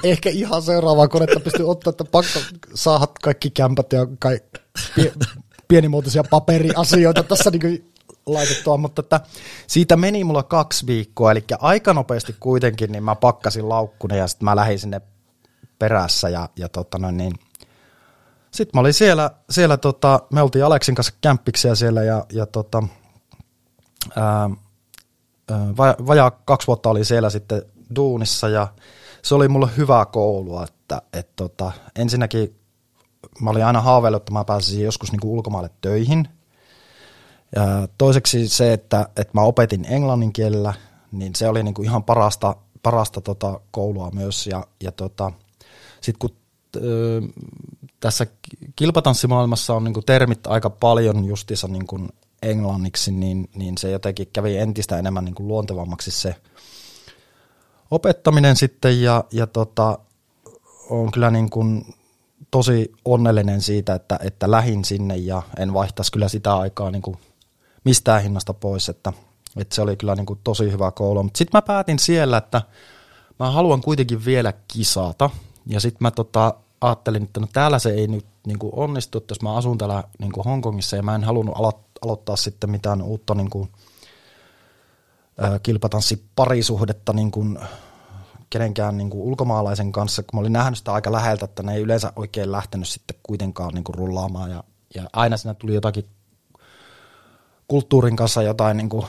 Ehkä 0.04 0.30
ihan 0.30 0.62
seuraavaa 0.62 1.08
konetta 1.08 1.40
pystyy 1.40 1.70
ottaa, 1.70 1.90
että 1.90 2.04
pakko 2.04 2.38
saada 2.74 3.06
kaikki 3.22 3.50
kämpät 3.50 3.92
ja 3.92 4.06
kai, 4.18 4.40
pie, 4.94 5.12
pienimuotoisia 5.68 6.24
paperiasioita 6.24 7.22
tässä 7.22 7.50
niin 7.50 7.92
laitettua, 8.26 8.76
mutta 8.76 9.00
että 9.00 9.20
siitä 9.66 9.96
meni 9.96 10.24
mulla 10.24 10.42
kaksi 10.42 10.86
viikkoa, 10.86 11.32
eli 11.32 11.44
aika 11.58 11.94
nopeasti 11.94 12.36
kuitenkin, 12.40 12.92
niin 12.92 13.04
mä 13.04 13.14
pakkasin 13.14 13.68
laukkune 13.68 14.16
ja 14.16 14.26
sitten 14.26 14.44
mä 14.44 14.56
lähdin 14.56 14.78
sinne 14.78 15.00
perässä 15.78 16.28
ja, 16.28 16.48
ja 16.56 16.68
tota 16.68 16.98
noin, 16.98 17.16
niin. 17.16 17.32
Sitten 18.50 18.70
mä 18.74 18.80
olin 18.80 18.94
siellä, 18.94 19.30
siellä 19.50 19.76
tota, 19.76 20.20
me 20.32 20.42
oltiin 20.42 20.64
Aleksin 20.64 20.94
kanssa 20.94 21.14
kämppiksiä 21.20 21.74
siellä 21.74 22.02
ja, 22.02 22.26
ja 22.32 22.46
tota, 22.46 22.82
ää, 24.16 24.50
vajaa 26.06 26.30
kaksi 26.30 26.66
vuotta 26.66 26.90
oli 26.90 27.04
siellä 27.04 27.30
sitten 27.30 27.62
duunissa 27.96 28.48
ja 28.48 28.68
se 29.24 29.34
oli 29.34 29.48
mulle 29.48 29.68
hyvää 29.76 30.06
koulua, 30.06 30.64
että 30.64 31.02
et 31.12 31.36
tota, 31.36 31.72
ensinnäkin 31.96 32.56
mä 33.40 33.50
olin 33.50 33.64
aina 33.64 33.80
haaveillut, 33.80 34.22
että 34.22 34.32
mä 34.32 34.44
pääsisin 34.44 34.84
joskus 34.84 35.12
niinku 35.12 35.34
ulkomaille 35.34 35.70
töihin. 35.80 36.28
Ja 37.56 37.88
toiseksi 37.98 38.48
se, 38.48 38.72
että, 38.72 39.08
että 39.16 39.30
mä 39.34 39.40
opetin 39.40 39.84
englannin 39.84 40.32
kielellä, 40.32 40.74
niin 41.12 41.34
se 41.34 41.48
oli 41.48 41.62
niinku 41.62 41.82
ihan 41.82 42.04
parasta, 42.04 42.56
parasta 42.82 43.20
tota 43.20 43.60
koulua 43.70 44.10
myös. 44.10 44.46
Ja, 44.46 44.66
ja 44.82 44.92
tota, 44.92 45.32
sitten 46.00 46.18
kun 46.18 46.36
tässä 48.00 48.26
kilpatanssimaailmassa 48.76 49.74
on 49.74 49.84
niin 49.84 49.94
kuin 49.94 50.06
termit 50.06 50.46
aika 50.46 50.70
paljon 50.70 51.24
justissa 51.24 51.68
niin 51.68 51.86
kuin 51.86 52.08
englanniksi, 52.42 53.12
niin, 53.12 53.48
niin 53.54 53.78
se 53.78 53.90
jotenkin 53.90 54.28
kävi 54.32 54.56
entistä 54.56 54.98
enemmän 54.98 55.24
niin 55.24 55.34
kuin 55.34 55.48
luontevammaksi 55.48 56.10
se 56.10 56.36
opettaminen 57.90 58.56
sitten 58.56 59.02
ja, 59.02 59.24
ja 59.32 59.46
tota, 59.46 59.98
on 60.90 61.12
kyllä 61.12 61.30
niin 61.30 61.50
kuin 61.50 61.94
tosi 62.50 62.92
onnellinen 63.04 63.60
siitä, 63.60 63.94
että, 63.94 64.18
että 64.22 64.50
lähin 64.50 64.84
sinne 64.84 65.16
ja 65.16 65.42
en 65.58 65.74
vaihtaisi 65.74 66.12
kyllä 66.12 66.28
sitä 66.28 66.56
aikaa 66.56 66.90
niin 66.90 67.02
kuin 67.02 67.16
mistään 67.84 68.22
hinnasta 68.22 68.54
pois, 68.54 68.88
että, 68.88 69.12
että 69.56 69.74
se 69.74 69.82
oli 69.82 69.96
kyllä 69.96 70.14
niin 70.14 70.26
kuin 70.26 70.40
tosi 70.44 70.72
hyvä 70.72 70.90
koulu. 70.90 71.30
Sitten 71.36 71.58
mä 71.58 71.62
päätin 71.62 71.98
siellä, 71.98 72.36
että 72.36 72.62
mä 73.40 73.50
haluan 73.50 73.80
kuitenkin 73.80 74.24
vielä 74.24 74.52
kisata 74.68 75.30
ja 75.66 75.80
sitten 75.80 75.98
mä 76.00 76.10
tota, 76.10 76.54
ajattelin, 76.80 77.22
että 77.22 77.40
no 77.40 77.46
täällä 77.52 77.78
se 77.78 77.90
ei 77.90 78.06
nyt 78.06 78.26
niin 78.46 78.58
kuin 78.58 78.72
onnistu, 78.76 79.18
että 79.18 79.32
jos 79.32 79.42
mä 79.42 79.56
asun 79.56 79.78
täällä 79.78 80.04
niin 80.18 80.32
kuin 80.32 80.44
Hongkongissa 80.44 80.96
ja 80.96 81.02
mä 81.02 81.14
en 81.14 81.24
halunnut 81.24 81.56
alo- 81.56 81.84
aloittaa 82.04 82.36
sitten 82.36 82.70
mitään 82.70 83.02
uutta 83.02 83.34
niin 83.34 83.50
kuin, 83.50 83.68
ää, 85.38 85.58
kilpatanssiparisuhdetta 85.58 87.12
niin 87.12 87.30
kuin 87.30 87.58
kenenkään 88.50 88.96
niin 88.96 89.10
kuin 89.10 89.22
ulkomaalaisen 89.22 89.92
kanssa, 89.92 90.22
kun 90.22 90.30
mä 90.36 90.40
olin 90.40 90.52
nähnyt 90.52 90.78
sitä 90.78 90.92
aika 90.92 91.12
läheltä, 91.12 91.44
että 91.44 91.62
ne 91.62 91.74
ei 91.74 91.82
yleensä 91.82 92.12
oikein 92.16 92.52
lähtenyt 92.52 92.88
sitten 92.88 93.16
kuitenkaan 93.22 93.74
niin 93.74 93.84
kuin 93.84 93.94
rullaamaan. 93.94 94.50
Ja, 94.50 94.64
ja 94.94 95.04
aina 95.12 95.36
siinä 95.36 95.54
tuli 95.54 95.74
jotakin 95.74 96.04
kulttuurin 97.68 98.16
kanssa 98.16 98.42
jotain 98.42 98.76
niin 98.76 98.88
kuin 98.88 99.06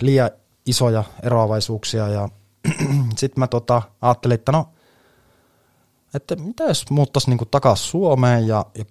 liian 0.00 0.30
isoja 0.66 1.04
eroavaisuuksia. 1.22 2.08
Ja 2.08 2.28
sitten 3.18 3.40
mä 3.40 3.46
tota, 3.46 3.82
ajattelin, 4.02 4.34
että 4.34 4.52
no 4.52 4.68
että 6.14 6.36
mitä 6.36 6.64
jos 6.64 6.90
muuttaisi 6.90 7.30
niin 7.30 7.48
takaisin 7.50 7.86
Suomeen? 7.86 8.46
Ja, 8.46 8.66
ja 8.78 8.84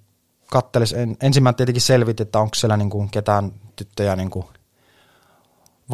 kattelisi, 0.51 0.97
en, 0.97 1.17
ensin 1.21 1.43
mä 1.43 1.53
tietenkin 1.53 1.81
selvitin, 1.81 2.25
että 2.25 2.39
onko 2.39 2.55
siellä 2.55 2.77
niin 2.77 2.89
kuin 2.89 3.09
ketään 3.09 3.51
tyttöjä 3.75 4.15
niin 4.15 4.29
kuin 4.29 4.45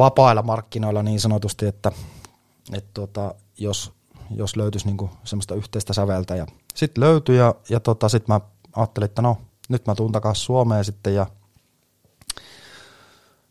vapailla 0.00 0.42
markkinoilla 0.42 1.02
niin 1.02 1.20
sanotusti, 1.20 1.66
että, 1.66 1.92
että 2.72 2.90
tuota, 2.94 3.34
jos, 3.58 3.92
jos 4.36 4.56
löytyisi 4.56 4.86
niin 4.86 4.96
kuin 4.96 5.10
semmoista 5.24 5.54
yhteistä 5.54 5.92
säveltä 5.92 6.36
ja 6.36 6.46
sitten 6.74 7.04
löytyi 7.04 7.36
ja, 7.36 7.54
ja 7.68 7.80
tota, 7.80 8.08
sitten 8.08 8.34
mä 8.34 8.40
ajattelin, 8.76 9.04
että 9.04 9.22
no 9.22 9.36
nyt 9.68 9.86
mä 9.86 9.94
tuun 9.94 10.12
takaisin 10.12 10.44
Suomeen 10.44 10.84
sitten 10.84 11.14
ja 11.14 11.26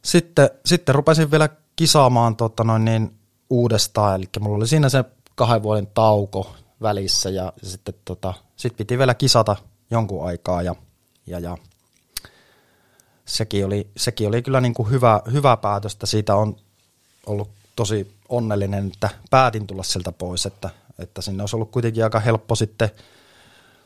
sitten, 0.02 0.50
sitten 0.66 0.96
rupesin 0.96 1.32
vielä 1.32 1.50
kisaamaan 1.76 2.36
tota 2.36 2.64
noin 2.64 2.86
niin 2.86 3.20
uudestaan, 3.50 4.16
eli 4.16 4.26
mulla 4.40 4.58
oli 4.58 4.68
siinä 4.68 4.90
se 4.90 5.04
kahden 5.36 5.64
vuoden 5.64 5.88
tauko 5.88 6.56
välissä 6.82 7.30
ja 7.30 7.54
sitten 7.64 7.94
tota, 8.06 8.34
sit 8.56 8.78
piti 8.78 8.98
vielä 8.98 9.14
kisata 9.14 9.56
jonkun 9.92 10.28
aikaa 10.28 10.62
ja, 10.62 10.76
ja, 11.28 11.40
ja 11.40 11.58
sekin, 13.30 13.66
oli, 13.66 13.88
sekin 13.98 14.28
oli 14.28 14.42
kyllä 14.42 14.62
niin 14.62 14.74
kuin 14.74 14.90
hyvä, 14.90 15.22
hyvä 15.32 15.58
päätöstä. 15.58 16.06
Siitä 16.06 16.36
on 16.36 16.56
ollut 17.26 17.50
tosi 17.76 18.16
onnellinen, 18.30 18.88
että 18.88 19.10
päätin 19.30 19.68
tulla 19.68 19.84
sieltä 19.84 20.12
pois, 20.12 20.46
että, 20.46 20.70
että 21.00 21.22
sinne 21.22 21.44
olisi 21.44 21.56
ollut 21.56 21.72
kuitenkin 21.72 22.04
aika 22.04 22.20
helppo 22.20 22.56
sitten 22.56 22.90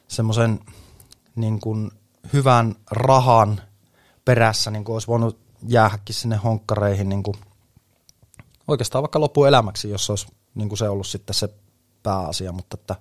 semmoisen 0.08 0.60
niin 1.36 1.60
kuin 1.60 1.92
hyvän 2.34 2.76
rahan 2.92 3.62
perässä, 4.26 4.72
niin 4.72 4.84
kuin 4.84 4.94
olisi 4.94 5.08
voinut 5.08 5.38
jäädäkin 5.68 6.16
sinne 6.16 6.36
honkkareihin 6.36 7.10
niin 7.10 7.24
kuin 7.24 7.36
oikeastaan 8.68 9.04
vaikka 9.04 9.20
loppuelämäksi, 9.20 9.90
jos 9.90 10.10
olisi 10.10 10.28
niin 10.56 10.70
kuin 10.70 10.78
se 10.78 10.90
ollut 10.90 11.08
sitten 11.08 11.34
se 11.34 11.50
pääasia, 12.04 12.52
mutta 12.52 12.78
että 12.80 12.96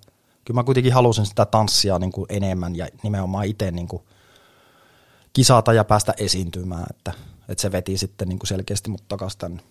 kyllä 0.44 0.58
mä 0.58 0.64
kuitenkin 0.64 0.92
halusin 0.92 1.26
sitä 1.26 1.46
tanssia 1.46 1.98
niin 1.98 2.12
kuin 2.12 2.26
enemmän 2.28 2.76
ja 2.76 2.88
nimenomaan 3.02 3.46
itse 3.46 3.70
niin 3.70 3.88
kuin 3.88 4.02
kisata 5.32 5.72
ja 5.72 5.84
päästä 5.84 6.14
esiintymään, 6.18 6.86
että, 6.90 7.12
että 7.48 7.62
se 7.62 7.72
veti 7.72 7.98
sitten 7.98 8.28
niin 8.28 8.38
kuin 8.38 8.48
selkeästi 8.48 8.90
mut 8.90 9.08
takaisin 9.08 9.38
tänne. 9.38 9.62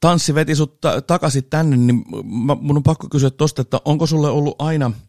tanssi 0.00 0.34
veti 0.34 0.54
sut 0.54 0.80
ta- 0.80 1.02
takaisin 1.02 1.44
tänne, 1.44 1.76
niin 1.76 2.04
mun 2.60 2.76
on 2.76 2.82
pakko 2.82 3.08
kysyä 3.10 3.30
tosta, 3.30 3.62
että 3.62 3.80
onko 3.84 4.06
sulle 4.06 4.28
ollut 4.28 4.56
aina– 4.58 4.92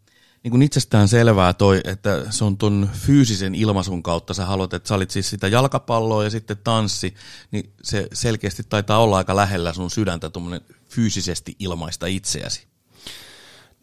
niin 0.45 0.51
kuin 0.51 0.61
itsestään 0.61 1.07
selvää 1.07 1.53
toi, 1.53 1.81
että 1.83 2.25
se 2.29 2.43
on 2.43 2.57
ton 2.57 2.89
fyysisen 2.93 3.55
ilmaisun 3.55 4.03
kautta, 4.03 4.33
sä 4.33 4.45
haluat, 4.45 4.73
että 4.73 4.87
sä 4.89 4.95
olit 4.95 5.11
siis 5.11 5.29
sitä 5.29 5.47
jalkapalloa 5.47 6.23
ja 6.23 6.29
sitten 6.29 6.57
tanssi, 6.63 7.13
niin 7.51 7.73
se 7.83 8.07
selkeästi 8.13 8.63
taitaa 8.69 8.99
olla 8.99 9.17
aika 9.17 9.35
lähellä 9.35 9.73
sun 9.73 9.91
sydäntä 9.91 10.29
tuommoinen 10.29 10.61
fyysisesti 10.89 11.55
ilmaista 11.59 12.05
itseäsi. 12.05 12.67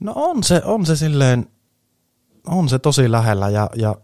No 0.00 0.12
on 0.16 0.42
se, 0.42 0.62
on 0.64 0.86
se 0.86 0.96
silleen, 0.96 1.46
on 2.46 2.68
se 2.68 2.78
tosi 2.78 3.10
lähellä 3.10 3.48
ja, 3.48 3.70
ja 3.74 3.94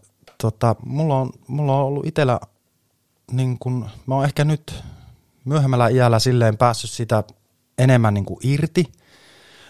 tota, 0.41 0.75
mulla, 0.85 1.19
on, 1.19 1.31
mulla 1.47 1.75
on 1.75 1.85
ollut 1.85 2.05
itsellä, 2.05 2.39
niin 3.31 3.59
kun, 3.59 3.89
mä 4.05 4.15
oon 4.15 4.25
ehkä 4.25 4.45
nyt 4.45 4.83
myöhemmällä 5.45 5.87
iällä 5.87 6.19
silleen 6.19 6.57
päässyt 6.57 6.91
sitä 6.91 7.23
enemmän 7.77 8.13
niin 8.13 8.25
kuin 8.25 8.39
irti– 8.43 8.85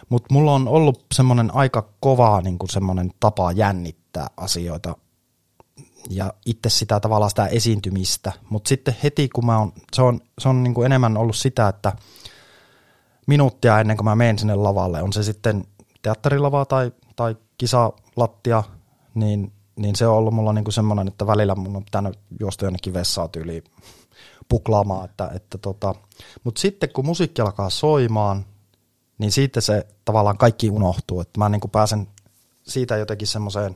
mutta 0.09 0.33
mulla 0.33 0.53
on 0.53 0.67
ollut 0.67 1.05
semmoinen 1.13 1.55
aika 1.55 1.89
kova 1.99 2.41
niin 2.41 2.59
kuin 2.59 2.69
semmoinen 2.69 3.11
tapa 3.19 3.51
jännittää 3.51 4.27
asioita 4.37 4.95
ja 6.09 6.33
itse 6.45 6.69
sitä 6.69 6.99
tavallaan 6.99 7.29
sitä 7.29 7.45
esiintymistä. 7.45 8.31
Mutta 8.49 8.69
sitten 8.69 8.95
heti 9.03 9.29
kun 9.29 9.45
mä 9.45 9.59
oon, 9.59 9.73
se 9.93 10.01
on, 10.01 10.19
se 10.39 10.49
on 10.49 10.63
niin 10.63 10.73
kuin 10.73 10.85
enemmän 10.85 11.17
ollut 11.17 11.35
sitä, 11.35 11.67
että 11.67 11.93
minuuttia 13.27 13.79
ennen 13.79 13.97
kuin 13.97 14.05
mä 14.05 14.15
menen 14.15 14.39
sinne 14.39 14.55
lavalle, 14.55 15.01
on 15.03 15.13
se 15.13 15.23
sitten 15.23 15.63
teatterilava 16.01 16.65
tai, 16.65 16.91
tai 17.15 17.35
kisalattia, 17.57 18.63
niin, 19.15 19.53
niin 19.75 19.95
se 19.95 20.07
on 20.07 20.17
ollut 20.17 20.33
mulla 20.33 20.53
niinku 20.53 20.71
semmoinen, 20.71 21.07
että 21.07 21.27
välillä 21.27 21.55
mun 21.55 21.75
on 21.75 21.85
pitänyt 21.85 22.19
juosta 22.39 22.65
jonnekin 22.65 22.93
vessaa 22.93 23.27
tyyliin 23.27 23.63
puklaamaan. 24.49 25.05
Että, 25.05 25.31
että 25.35 25.57
tota. 25.57 25.95
Mutta 26.43 26.61
sitten 26.61 26.89
kun 26.93 27.05
musiikki 27.05 27.41
alkaa 27.41 27.69
soimaan, 27.69 28.45
niin 29.19 29.31
siitä 29.31 29.61
se 29.61 29.87
tavallaan 30.05 30.37
kaikki 30.37 30.69
unohtuu. 30.69 31.21
Että 31.21 31.39
mä 31.39 31.49
niinku 31.49 31.67
pääsen 31.67 32.07
siitä 32.63 32.97
jotenkin 32.97 33.27
semmoiseen 33.27 33.75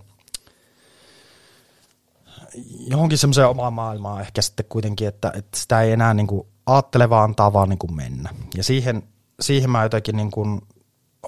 johonkin 2.87 3.17
semmoiseen 3.17 3.47
omaan 3.47 3.73
maailmaan 3.73 4.21
ehkä 4.21 4.41
sitten 4.41 4.65
kuitenkin, 4.69 5.07
että, 5.07 5.31
että 5.35 5.57
sitä 5.57 5.81
ei 5.81 5.91
enää 5.91 6.13
niinku 6.13 6.47
ajattele 6.65 7.09
vaan 7.09 7.23
antaa 7.23 7.53
vaan 7.53 7.69
niinku 7.69 7.87
mennä. 7.87 8.29
Ja 8.57 8.63
siihen, 8.63 9.03
siihen 9.39 9.69
mä 9.69 9.83
jotenkin 9.83 10.15
niinku 10.15 10.61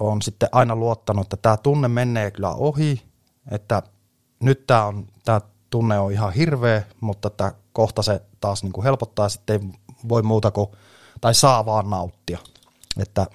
on 0.00 0.22
sitten 0.22 0.48
aina 0.52 0.76
luottanut, 0.76 1.24
että 1.24 1.36
tämä 1.36 1.56
tunne 1.56 1.88
menee 1.88 2.30
kyllä 2.30 2.50
ohi, 2.50 3.02
että 3.50 3.82
nyt 4.40 4.66
tämä 4.66 4.84
on, 4.84 5.06
tää 5.24 5.40
tunne 5.70 5.98
on 5.98 6.12
ihan 6.12 6.32
hirveä, 6.32 6.82
mutta 7.00 7.28
että 7.28 7.52
kohta 7.72 8.02
se 8.02 8.22
taas 8.40 8.62
niinku 8.62 8.82
helpottaa, 8.82 9.28
sitten 9.28 9.60
ei 9.62 9.70
voi 10.08 10.22
muuta 10.22 10.50
kuin, 10.50 10.68
tai 11.20 11.34
saa 11.34 11.66
vaan 11.66 11.90
nauttia. 11.90 12.38
Että, 12.98 13.26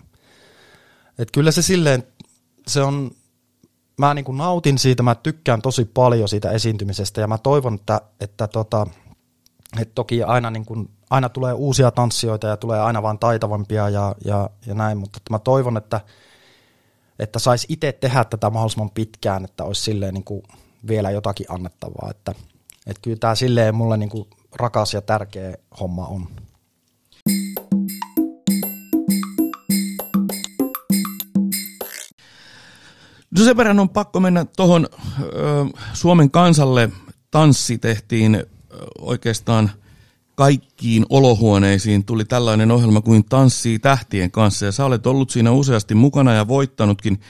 että 1.22 1.32
kyllä 1.32 1.52
se 1.52 1.62
silleen, 1.62 2.04
se 2.68 2.82
on, 2.82 3.12
mä 3.98 4.14
niin 4.14 4.26
kuin 4.26 4.38
nautin 4.38 4.78
siitä, 4.78 5.04
mä 5.04 5.16
tykkään 5.16 5.62
tosi 5.62 5.86
paljon 5.86 6.30
siitä 6.30 6.52
esiintymisestä 6.52 7.22
ja 7.22 7.28
mä 7.28 7.38
toivon, 7.38 7.76
että, 7.76 8.02
että, 8.20 8.48
tota, 8.48 8.88
että 9.82 9.96
toki 9.96 10.24
aina, 10.24 10.52
niin 10.52 10.66
kuin, 10.66 10.90
aina 11.10 11.30
tulee 11.30 11.54
uusia 11.54 11.92
tanssijoita 11.92 12.48
ja 12.48 12.58
tulee 12.58 12.82
aina 12.82 13.04
vaan 13.04 13.20
taitavampia 13.20 13.90
ja, 13.90 14.16
ja, 14.26 14.50
ja 14.66 14.74
näin, 14.74 14.98
mutta 14.98 15.18
että 15.18 15.34
mä 15.34 15.40
toivon, 15.40 15.78
että, 15.78 16.02
että 17.20 17.40
saisi 17.40 17.68
itse 17.70 17.92
tehdä 17.92 18.24
tätä 18.24 18.50
mahdollisimman 18.50 18.90
pitkään, 18.90 19.46
että 19.46 19.64
olisi 19.64 19.82
silleen 19.82 20.14
niin 20.14 20.24
kuin 20.24 20.44
vielä 20.88 21.12
jotakin 21.12 21.46
annettavaa, 21.50 22.08
että, 22.12 22.32
että 22.88 23.02
kyllä 23.02 23.18
tämä 23.20 23.36
silleen 23.36 23.76
mulle 23.76 23.98
niin 23.98 24.10
kuin 24.10 24.30
rakas 24.56 24.94
ja 24.94 25.02
tärkeä 25.02 25.56
homma 25.80 26.08
on. 26.08 26.28
No 33.38 33.44
sen 33.44 33.58
verran 33.58 33.80
on 33.80 33.90
pakko 33.90 34.20
mennä 34.20 34.46
tuohon 34.46 34.88
Suomen 35.94 36.32
kansalle. 36.32 36.90
Tanssi 37.32 37.78
tehtiin 37.78 38.44
oikeastaan 39.00 39.72
kaikkiin 40.36 41.06
olohuoneisiin. 41.10 42.06
Tuli 42.06 42.26
tällainen 42.26 42.72
ohjelma 42.72 43.02
kuin 43.02 43.26
Tanssii 43.26 43.80
tähtien 43.80 44.32
kanssa 44.32 44.66
ja 44.66 44.72
sä 44.72 44.86
olet 44.86 45.08
ollut 45.08 45.30
siinä 45.30 45.52
useasti 45.52 45.96
mukana 45.96 46.34
ja 46.34 46.48
voittanutkin 46.48 47.22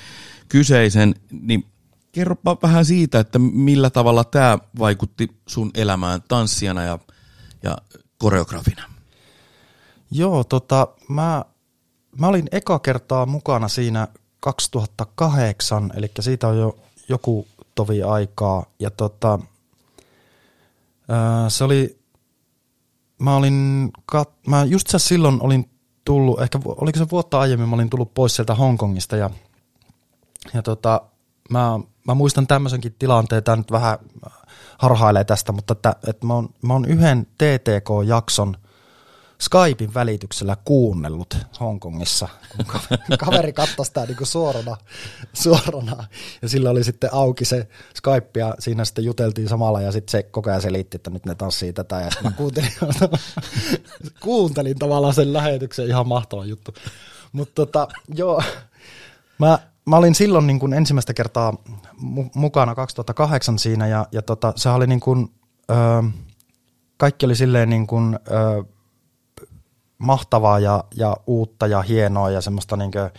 kyseisen. 0.49 1.15
Niin 1.31 1.65
kerropa 2.11 2.57
vähän 2.63 2.85
siitä, 2.85 3.19
että 3.19 3.39
millä 3.39 3.89
tavalla 3.89 4.23
tämä 4.23 4.59
vaikutti 4.79 5.27
sun 5.47 5.71
elämään 5.75 6.21
tanssijana 6.27 6.83
ja, 6.83 6.99
ja 7.63 7.77
koreografina. 8.17 8.83
Joo, 10.11 10.43
tota, 10.43 10.87
mä, 11.09 11.45
mä 12.17 12.27
olin 12.27 12.47
eka 12.51 12.79
kertaa 12.79 13.25
mukana 13.25 13.67
siinä 13.67 14.07
2008, 14.41 15.91
eli 15.95 16.11
siitä 16.19 16.47
on 16.47 16.57
jo 16.57 16.77
joku 17.09 17.47
tovi 17.75 18.03
aikaa. 18.03 18.65
Ja 18.79 18.89
tota, 18.89 19.39
se 21.47 21.63
oli, 21.63 21.99
mä 23.19 23.35
olin, 23.35 23.91
kat, 24.05 24.29
mä 24.47 24.63
just 24.63 24.87
silloin 24.97 25.41
olin 25.41 25.69
tullut, 26.05 26.41
ehkä 26.41 26.59
oliko 26.65 26.99
se 26.99 27.09
vuotta 27.11 27.39
aiemmin, 27.39 27.69
mä 27.69 27.75
olin 27.75 27.89
tullut 27.89 28.13
pois 28.13 28.35
sieltä 28.35 28.55
Hongkongista 28.55 29.15
ja, 29.17 29.29
ja 30.53 30.61
tota, 30.61 31.01
mä, 31.49 31.79
mä 32.07 32.13
muistan 32.13 32.47
tämmöisenkin 32.47 32.95
tilanteen, 32.99 33.43
tämä 33.43 33.55
nyt 33.55 33.71
vähän 33.71 33.97
harhailee 34.77 35.23
tästä, 35.23 35.51
mutta 35.51 35.71
että, 35.71 35.95
että 36.07 36.27
mä, 36.27 36.33
oon, 36.33 36.49
mä 36.61 36.73
oon 36.73 36.85
yhden 36.85 37.25
TTK-jakson– 37.25 38.57
Skypein 39.41 39.93
välityksellä 39.93 40.57
kuunnellut 40.65 41.37
Hongkongissa, 41.59 42.29
kun 42.55 42.65
kaveri 43.25 43.53
katsoi 43.53 43.85
sitä 43.85 44.05
niin 44.05 44.17
suorana, 44.23 44.77
suorana. 45.33 46.07
Ja 46.41 46.49
sillä 46.49 46.69
oli 46.69 46.83
sitten 46.83 47.09
auki 47.13 47.45
se 47.45 47.67
Skype 47.95 48.39
ja 48.39 48.55
siinä 48.59 48.85
sitten 48.85 49.05
juteltiin 49.05 49.49
samalla 49.49 49.81
ja 49.81 49.91
sitten 49.91 50.11
se 50.11 50.23
koko 50.23 50.49
ajan 50.49 50.61
selitti, 50.61 50.95
että 50.95 51.09
nyt 51.09 51.25
ne 51.25 51.35
tanssii 51.35 51.73
tätä. 51.73 52.01
Ja 52.01 52.09
mä 52.23 52.31
kuuntelin, 52.31 52.71
kuuntelin 54.23 54.79
tavallaan 54.79 55.13
sen 55.13 55.33
lähetyksen, 55.33 55.87
ihan 55.87 56.07
mahtava 56.07 56.45
juttu. 56.45 56.73
Mutta 57.31 57.53
tota, 57.55 57.87
joo, 58.15 58.43
mä, 59.37 59.59
mä 59.85 59.97
olin 59.97 60.15
silloin 60.15 60.47
niin 60.47 60.59
kuin 60.59 60.73
ensimmäistä 60.73 61.13
kertaa 61.13 61.53
mukana 62.35 62.75
2008 62.75 63.59
siinä 63.59 63.87
ja, 63.87 64.05
ja 64.11 64.21
tota, 64.21 64.53
se 64.55 64.69
oli 64.69 64.87
niin 64.87 64.99
kuin, 64.99 65.27
ö, 65.71 65.73
kaikki 66.97 67.25
oli 67.25 67.35
silleen 67.35 67.69
niin 67.69 67.87
kuin, 67.87 68.19
ö, 68.31 68.63
mahtavaa 70.01 70.59
ja, 70.59 70.83
ja 70.95 71.17
uutta 71.27 71.67
ja 71.67 71.81
hienoa 71.81 72.29
ja 72.29 72.41
semmoista 72.41 72.77
niin 72.77 72.91
kuin, 72.91 73.09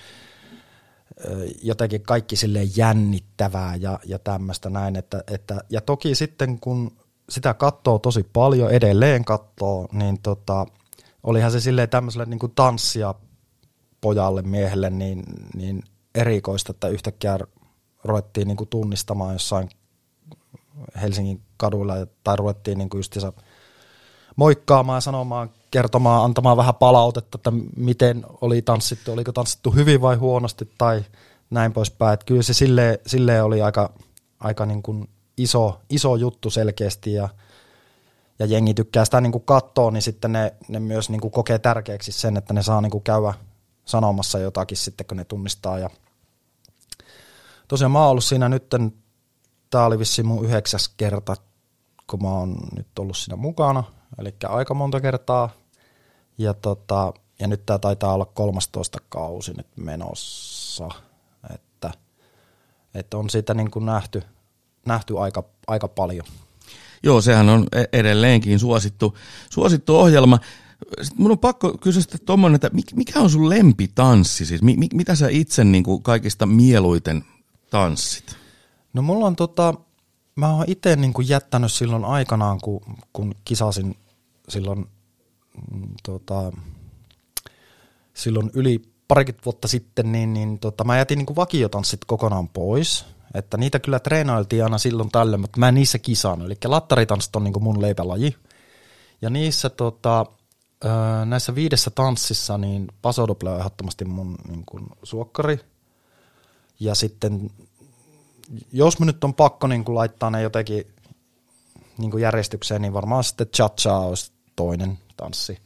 jotenkin 1.63 2.03
kaikki 2.03 2.37
sille 2.37 2.63
jännittävää 2.77 3.77
ja, 3.77 3.99
ja 4.05 4.19
tämmöistä 4.19 4.71
näin. 4.71 4.97
Että, 4.97 5.25
että, 5.31 5.61
ja 5.71 5.81
toki 5.81 6.15
sitten 6.15 6.61
kun 6.61 6.97
sitä 7.29 7.55
katsoo 7.55 7.99
tosi 7.99 8.23
paljon, 8.33 8.71
edelleen 8.71 9.25
katsoo, 9.25 9.89
niin 9.93 10.23
tota, 10.23 10.67
olihan 11.23 11.53
se 11.53 11.61
silleen 11.61 11.89
tämmöiselle 11.89 12.27
niin 12.27 12.39
kuin 12.39 12.53
tanssia 12.55 13.15
pojalle, 14.01 14.43
miehelle, 14.43 14.91
niin, 14.91 15.23
niin 15.55 15.83
erikoista, 16.15 16.71
että 16.71 16.89
yhtäkkiä 16.89 17.39
ruvettiin 18.05 18.49
niin 18.49 18.57
kuin 18.57 18.69
tunnistamaan 18.69 19.33
jossain 19.33 19.69
Helsingin 21.03 21.43
kaduilla 21.57 21.95
tai 22.25 22.37
ruvettiin 22.37 22.79
niin 22.79 22.91
kuin 22.91 22.99
justiinsa 22.99 23.33
moikkaamaan 24.37 24.97
ja 24.97 25.01
sanomaan 25.01 25.51
kertomaan, 25.73 26.25
antamaan 26.25 26.57
vähän 26.57 26.75
palautetta, 26.75 27.39
että 27.39 27.53
miten 27.77 28.25
oli 28.41 28.63
tanssittu, 28.63 29.13
oliko 29.13 29.33
tanssittu 29.33 29.71
hyvin 29.71 30.01
vai 30.01 30.17
huonosti 30.17 30.71
tai 30.79 31.05
näin 31.51 31.73
poispäin. 31.73 32.15
Että 32.15 32.27
kyllä 32.27 32.43
se 32.43 32.55
silleen, 32.55 32.99
silleen 33.07 33.45
oli 33.45 33.63
aika, 33.63 33.93
aika 34.41 34.67
niin 34.67 34.83
kuin 34.83 35.09
iso, 35.37 35.81
iso 35.91 36.17
juttu 36.17 36.51
selkeästi 36.51 37.13
ja, 37.13 37.29
ja 38.39 38.47
jengi 38.47 38.75
tykkää 38.75 39.05
sitä 39.05 39.21
niin 39.21 39.33
kuin 39.33 39.45
katsoa, 39.45 39.91
niin 39.91 40.03
sitten 40.03 40.33
ne, 40.33 40.55
ne 40.69 40.81
myös 40.81 41.11
niin 41.11 41.21
kuin 41.21 41.33
kokee 41.33 41.59
tärkeäksi 41.59 42.13
sen, 42.13 42.37
että 42.37 42.55
ne 42.55 42.63
saa 42.63 42.81
niin 42.81 42.91
kuin 42.91 43.05
käydä 43.05 43.35
sanomassa 43.85 44.39
jotakin 44.39 44.77
sitten, 44.77 45.07
kun 45.07 45.17
ne 45.17 45.25
tunnistaa. 45.25 45.79
Ja 45.79 45.91
tosiaan 47.69 47.91
mä 47.93 48.01
oon 48.01 48.11
ollut 48.11 48.25
siinä 48.25 48.49
nyt, 48.49 48.67
tämä 49.71 49.85
oli 49.85 49.99
vissiin 49.99 50.27
mun 50.27 50.45
yhdeksäs 50.45 50.89
kerta, 50.97 51.37
kun 52.07 52.23
mä 52.23 52.29
oon 52.29 52.57
nyt 52.77 52.99
ollut 52.99 53.17
siinä 53.17 53.37
mukana, 53.37 53.85
eli 54.19 54.35
aika 54.49 54.75
monta 54.75 55.01
kertaa 55.01 55.62
ja, 56.39 56.55
tota, 56.55 57.13
ja 57.41 57.47
nyt 57.47 57.67
tämä 57.67 57.79
taitaa 57.79 58.15
olla 58.15 58.25
13 58.25 58.99
kausi 59.09 59.53
nyt 59.57 59.67
menossa, 59.77 60.89
että, 61.55 61.91
että 62.95 63.17
on 63.19 63.31
siitä 63.31 63.55
niin 63.55 63.71
kuin 63.71 63.87
nähty, 63.87 64.23
nähty 64.87 65.19
aika, 65.19 65.45
aika 65.67 65.89
paljon. 65.89 66.27
Joo, 67.03 67.21
sehän 67.21 67.49
on 67.49 67.67
e- 67.73 67.99
edelleenkin 67.99 68.59
suosittu, 68.59 69.19
suosittu 69.51 69.97
ohjelma. 69.97 70.39
Sitten 71.03 71.23
mun 71.23 71.31
on 71.31 71.39
pakko 71.39 71.79
kysyä 71.79 72.03
tuommoinen, 72.27 72.55
että 72.55 72.71
mikä 72.95 73.21
on 73.21 73.31
sun 73.31 73.49
lempitanssi? 73.49 74.47
Siis, 74.47 74.61
mitä 74.95 75.15
sä 75.15 75.29
itse 75.31 75.65
niin 75.65 75.85
kuin 75.85 76.03
kaikista 76.03 76.47
mieluiten 76.47 77.25
tanssit? 77.71 78.37
No 78.93 79.03
mulla 79.03 79.27
on 79.27 79.37
tota, 79.37 79.75
mä 80.35 80.55
oon 80.55 80.65
itse 80.67 80.97
niin 80.97 81.13
kuin 81.13 81.29
jättänyt 81.29 81.73
silloin 81.73 82.05
aikanaan, 82.05 82.61
kun, 82.61 82.81
kun 83.13 83.35
kisasin 83.45 83.97
silloin 84.49 84.87
tota, 86.03 86.53
silloin 88.15 88.51
yli 88.55 88.83
parikymmentä 89.09 89.45
vuotta 89.45 89.69
sitten, 89.69 90.13
niin, 90.13 90.35
niin 90.35 90.59
tota, 90.59 90.85
mä 90.85 90.99
jätin 90.99 91.19
niin 91.19 91.37
vakiotanssit 91.37 92.05
kokonaan 92.05 92.49
pois. 92.49 93.05
Että 93.35 93.57
niitä 93.57 93.79
kyllä 93.79 93.99
treenailtiin 93.99 94.65
aina 94.65 94.79
silloin 94.79 95.11
tällöin, 95.11 95.41
mutta 95.41 95.61
mä 95.61 95.69
en 95.69 95.75
niissä 95.75 95.99
kisannut. 95.99 96.47
Eli 96.47 96.57
lattaritanssit 96.65 97.37
on 97.37 97.45
niin 97.45 97.63
mun 97.63 97.83
leipälaji. 97.83 98.37
Ja 99.23 99.31
niissä 99.31 99.71
tota, 99.71 100.27
näissä 101.27 101.55
viidessä 101.55 101.91
tanssissa 101.91 102.59
niin 102.59 102.89
pasodoble 103.03 103.51
on 103.51 103.59
ehdottomasti 103.59 104.05
mun 104.05 104.39
niin 104.49 104.63
kuin, 104.67 104.87
suokkari. 105.03 105.61
Ja 106.81 106.95
sitten, 106.95 107.51
jos 108.73 108.99
mä 108.99 109.07
nyt 109.07 109.25
on 109.25 109.35
pakko 109.35 109.67
niin 109.67 109.85
kuin, 109.85 109.95
laittaa 109.95 110.31
ne 110.31 110.43
jotenkin 110.43 110.87
niin 111.99 112.11
kuin 112.11 112.23
järjestykseen, 112.23 112.83
niin 112.83 112.93
varmaan 112.93 113.25
sitten 113.25 113.47
cha-cha 113.57 113.97
olisi 113.97 114.33
toinen 114.63 114.99
tanssi. 115.17 115.59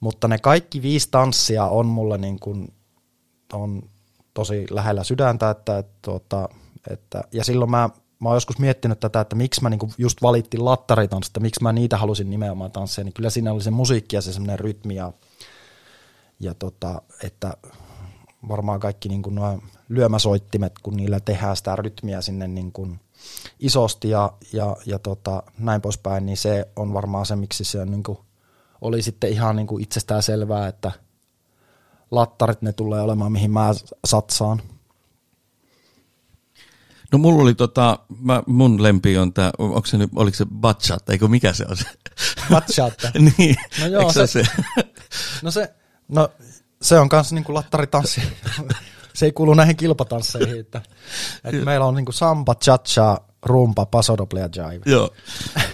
Mutta 0.00 0.28
ne 0.28 0.38
kaikki 0.38 0.82
viisi 0.82 1.08
tanssia 1.10 1.64
on 1.64 1.86
mulle 1.86 2.18
niin 2.18 2.40
kuin, 2.40 2.72
on 3.52 3.82
tosi 4.34 4.66
lähellä 4.70 5.04
sydäntä, 5.04 5.50
että, 5.50 5.78
että, 5.78 6.16
että, 6.16 6.48
että 6.90 7.22
ja 7.32 7.44
silloin 7.44 7.70
mä, 7.70 7.90
mä 8.18 8.28
oon 8.28 8.36
joskus 8.36 8.58
miettinyt 8.58 9.00
tätä, 9.00 9.20
että 9.20 9.36
miksi 9.36 9.62
mä 9.62 9.70
niinku 9.70 9.90
just 9.98 10.22
valittiin 10.22 10.64
lattaritanssit, 10.64 11.30
että 11.30 11.40
miksi 11.40 11.62
mä 11.62 11.72
niitä 11.72 11.96
halusin 11.96 12.30
nimenomaan 12.30 12.72
tanssia, 12.72 13.04
niin 13.04 13.14
kyllä 13.14 13.30
siinä 13.30 13.52
oli 13.52 13.62
se 13.62 13.70
musiikki 13.70 14.16
ja 14.16 14.22
se 14.22 14.32
semmoinen 14.32 14.58
rytmi 14.58 14.94
ja, 14.94 15.12
ja 16.40 16.54
tota, 16.54 17.02
että 17.22 17.54
varmaan 18.48 18.80
kaikki 18.80 19.08
niin 19.08 19.22
kuin 19.22 19.34
nuo 19.34 19.58
lyömäsoittimet, 19.88 20.72
kun 20.82 20.96
niillä 20.96 21.20
tehdään 21.20 21.56
sitä 21.56 21.76
rytmiä 21.76 22.20
sinne 22.20 22.48
niin 22.48 22.72
kuin 22.72 23.00
isosti 23.60 24.10
ja, 24.10 24.32
ja, 24.52 24.76
ja 24.86 24.98
tota, 24.98 25.42
näin 25.58 25.80
poispäin, 25.80 26.26
niin 26.26 26.36
se 26.36 26.68
on 26.76 26.94
varmaan 26.94 27.26
se, 27.26 27.36
miksi 27.36 27.64
se 27.64 27.80
on 27.80 27.90
niin 27.90 28.02
kuin, 28.02 28.18
oli 28.80 29.02
sitten 29.02 29.30
ihan 29.30 29.56
niin 29.56 29.66
kuin 29.66 29.82
itsestään 29.82 30.22
selvää, 30.22 30.68
että 30.68 30.92
lattarit 32.10 32.62
ne 32.62 32.72
tulee 32.72 33.00
olemaan, 33.00 33.32
mihin 33.32 33.50
mä 33.50 33.74
satsaan. 34.06 34.62
No 37.12 37.18
mulla 37.18 37.42
oli 37.42 37.54
tota, 37.54 37.98
mä, 38.20 38.42
mun 38.46 38.82
lempi 38.82 39.18
on 39.18 39.32
tää, 39.32 39.50
onko 39.58 39.86
se 39.86 39.98
nyt, 39.98 40.10
oliko 40.16 40.36
se 40.36 40.46
bachata, 40.54 41.12
eikö 41.12 41.28
mikä 41.28 41.52
se 41.52 41.64
on 41.68 41.76
se? 41.76 41.84
Bachata. 42.50 43.10
niin, 43.38 43.56
No 43.80 43.86
joo, 43.86 44.12
se, 44.12 44.26
se- 44.26 44.44
No 45.42 45.50
se, 45.50 45.74
no, 46.08 46.28
se 46.82 46.98
on 46.98 47.08
kanssa 47.08 47.34
niin 47.34 47.44
kuin 47.44 47.54
lattaritanssi. 47.54 48.20
se 49.14 49.26
ei 49.26 49.32
kuulu 49.32 49.54
näihin 49.54 49.76
kilpatansseihin. 49.76 50.60
Että, 50.60 50.82
että 51.44 51.64
meillä 51.64 51.86
on 51.86 51.94
niin 51.94 52.04
kuin 52.04 52.14
samba, 52.14 52.54
cha-cha, 52.54 53.20
rumpa, 53.42 53.86
paso 53.86 54.16
doble 54.16 54.40
ja 54.40 54.48
jive. 54.72 54.82
Joo, 54.86 55.10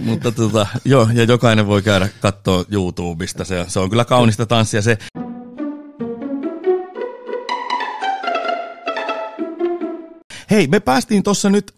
mutta 0.00 0.32
tota, 0.32 0.66
joo, 0.84 1.08
ja 1.12 1.24
jokainen 1.24 1.66
voi 1.66 1.82
käydä 1.82 2.08
katsoa 2.20 2.64
YouTubesta, 2.70 3.44
se, 3.44 3.64
se 3.68 3.80
on 3.80 3.90
kyllä 3.90 4.04
kaunista 4.04 4.46
tanssia 4.46 4.82
se. 4.82 4.98
Hei, 10.50 10.66
me 10.66 10.80
päästiin 10.80 11.22
tuossa 11.22 11.50
nyt, 11.50 11.74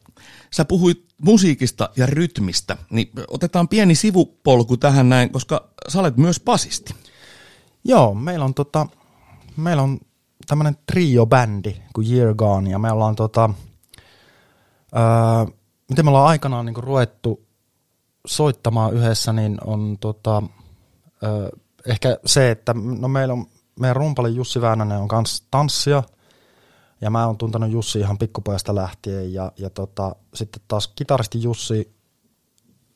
sä 0.54 0.64
puhuit 0.64 1.04
musiikista 1.18 1.90
ja 1.96 2.06
rytmistä, 2.06 2.76
niin 2.90 3.10
otetaan 3.28 3.68
pieni 3.68 3.94
sivupolku 3.94 4.76
tähän 4.76 5.08
näin, 5.08 5.30
koska 5.30 5.68
sä 5.88 6.00
olet 6.00 6.16
myös 6.16 6.40
basisti. 6.40 6.94
Joo, 7.84 8.14
meillä 8.14 8.44
on, 8.44 8.54
tota, 8.54 8.86
meillä 9.56 9.82
on 9.82 10.00
tämmöinen 10.46 10.76
trio-bändi 10.92 11.76
kuin 11.94 12.12
Year 12.12 12.34
Gone, 12.34 12.70
ja 12.70 12.78
me 12.78 12.92
ollaan 12.92 13.16
tota, 13.16 13.50
öö, 14.96 15.54
miten 15.88 16.04
me 16.04 16.08
ollaan 16.08 16.28
aikanaan 16.28 16.66
niin 16.66 16.76
ruvettu 16.76 17.46
soittamaan 18.26 18.94
yhdessä, 18.94 19.32
niin 19.32 19.58
on 19.64 19.96
tota, 20.00 20.42
öö, 21.22 21.48
ehkä 21.86 22.18
se, 22.26 22.50
että 22.50 22.74
no 22.98 23.08
meillä 23.08 23.34
on, 23.34 23.46
meidän 23.80 23.96
rumpali 23.96 24.34
Jussi 24.34 24.60
Väänänen 24.60 24.98
on 24.98 25.08
kans 25.08 25.46
tanssia, 25.50 26.02
ja 27.00 27.10
mä 27.10 27.26
oon 27.26 27.38
tuntenut 27.38 27.70
Jussi 27.70 27.98
ihan 27.98 28.18
pikkupojasta 28.18 28.74
lähtien, 28.74 29.32
ja, 29.32 29.52
ja 29.56 29.70
tota, 29.70 30.16
sitten 30.34 30.62
taas 30.68 30.88
kitaristi 30.88 31.42
Jussi 31.42 31.94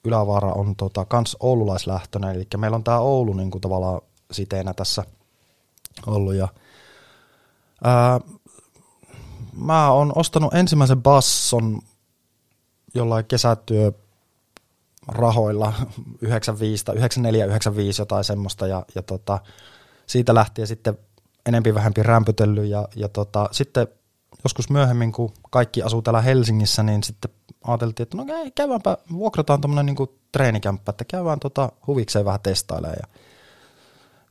Ylävaara 0.05 0.53
on 0.53 0.77
tota, 0.77 1.05
kans 1.05 1.37
oululaislähtöinen, 1.41 2.35
eli 2.35 2.47
meillä 2.57 2.75
on 2.75 2.85
tää 2.85 3.01
Oulu 3.01 3.33
niin 3.33 3.51
kuin 3.51 3.61
tavallaan 3.61 4.01
siteenä 4.33 4.75
tässä 4.75 5.05
ollut. 6.07 6.35
Ja, 6.35 6.49
ää, 7.85 8.21
mä 9.53 9.91
oon 9.91 10.13
ostanut 10.15 10.55
ensimmäisen 10.55 11.03
basson 11.03 11.83
jollain 12.95 13.25
kesätyö 13.25 13.93
rahoilla 15.09 15.73
95, 16.21 16.85
94, 16.93 17.45
95 17.47 18.03
jotain 18.03 18.25
semmoista 18.25 18.67
ja, 18.67 18.85
ja 18.95 19.03
tota, 19.03 19.39
siitä 20.07 20.35
lähtien 20.35 20.67
sitten 20.67 20.99
enempi 21.47 21.75
vähempi 21.75 22.03
rämpytellyt 22.03 22.71
ja, 22.71 22.89
ja 22.97 23.09
tota, 23.09 23.49
sitten 23.53 23.89
joskus 24.45 24.71
myöhemmin, 24.71 25.13
kun 25.13 25.33
kaikki 25.51 25.83
asuu 25.83 26.03
täällä 26.03 26.21
Helsingissä, 26.21 26.83
niin 26.83 27.03
sitten 27.03 27.31
ajateltiin, 27.65 28.03
että 28.03 28.17
no 28.17 28.25
käydäänpä, 28.55 28.99
vuokrataan 29.13 29.61
tämmöinen 29.61 29.87
niin 29.87 30.09
treenikämppä, 30.33 30.91
että 30.91 31.05
käydään 31.05 31.41
tota 31.41 31.73
huvikseen 31.87 32.25
vähän 32.25 32.41
testailemaan 32.41 32.97
ja 33.03 33.19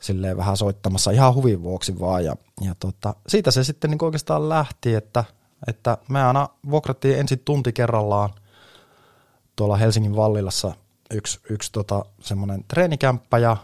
silleen 0.05 0.37
vähän 0.37 0.57
soittamassa 0.57 1.11
ihan 1.11 1.35
huvin 1.35 1.63
vuoksi 1.63 1.99
vaan. 1.99 2.25
Ja, 2.25 2.35
ja 2.61 2.75
tota, 2.79 3.15
siitä 3.27 3.51
se 3.51 3.63
sitten 3.63 3.91
niin 3.91 4.03
oikeastaan 4.03 4.49
lähti, 4.49 4.95
että, 4.95 5.23
että 5.67 5.97
me 6.09 6.23
aina 6.23 6.49
vuokrattiin 6.69 7.19
ensin 7.19 7.39
tunti 7.39 7.73
kerrallaan 7.73 8.29
tuolla 9.55 9.77
Helsingin 9.77 10.15
Vallilassa 10.15 10.71
yksi, 11.11 11.39
yksi 11.49 11.71
tota, 11.71 12.05
semmoinen 12.19 12.63
treenikämppä 12.67 13.37
ja, 13.37 13.57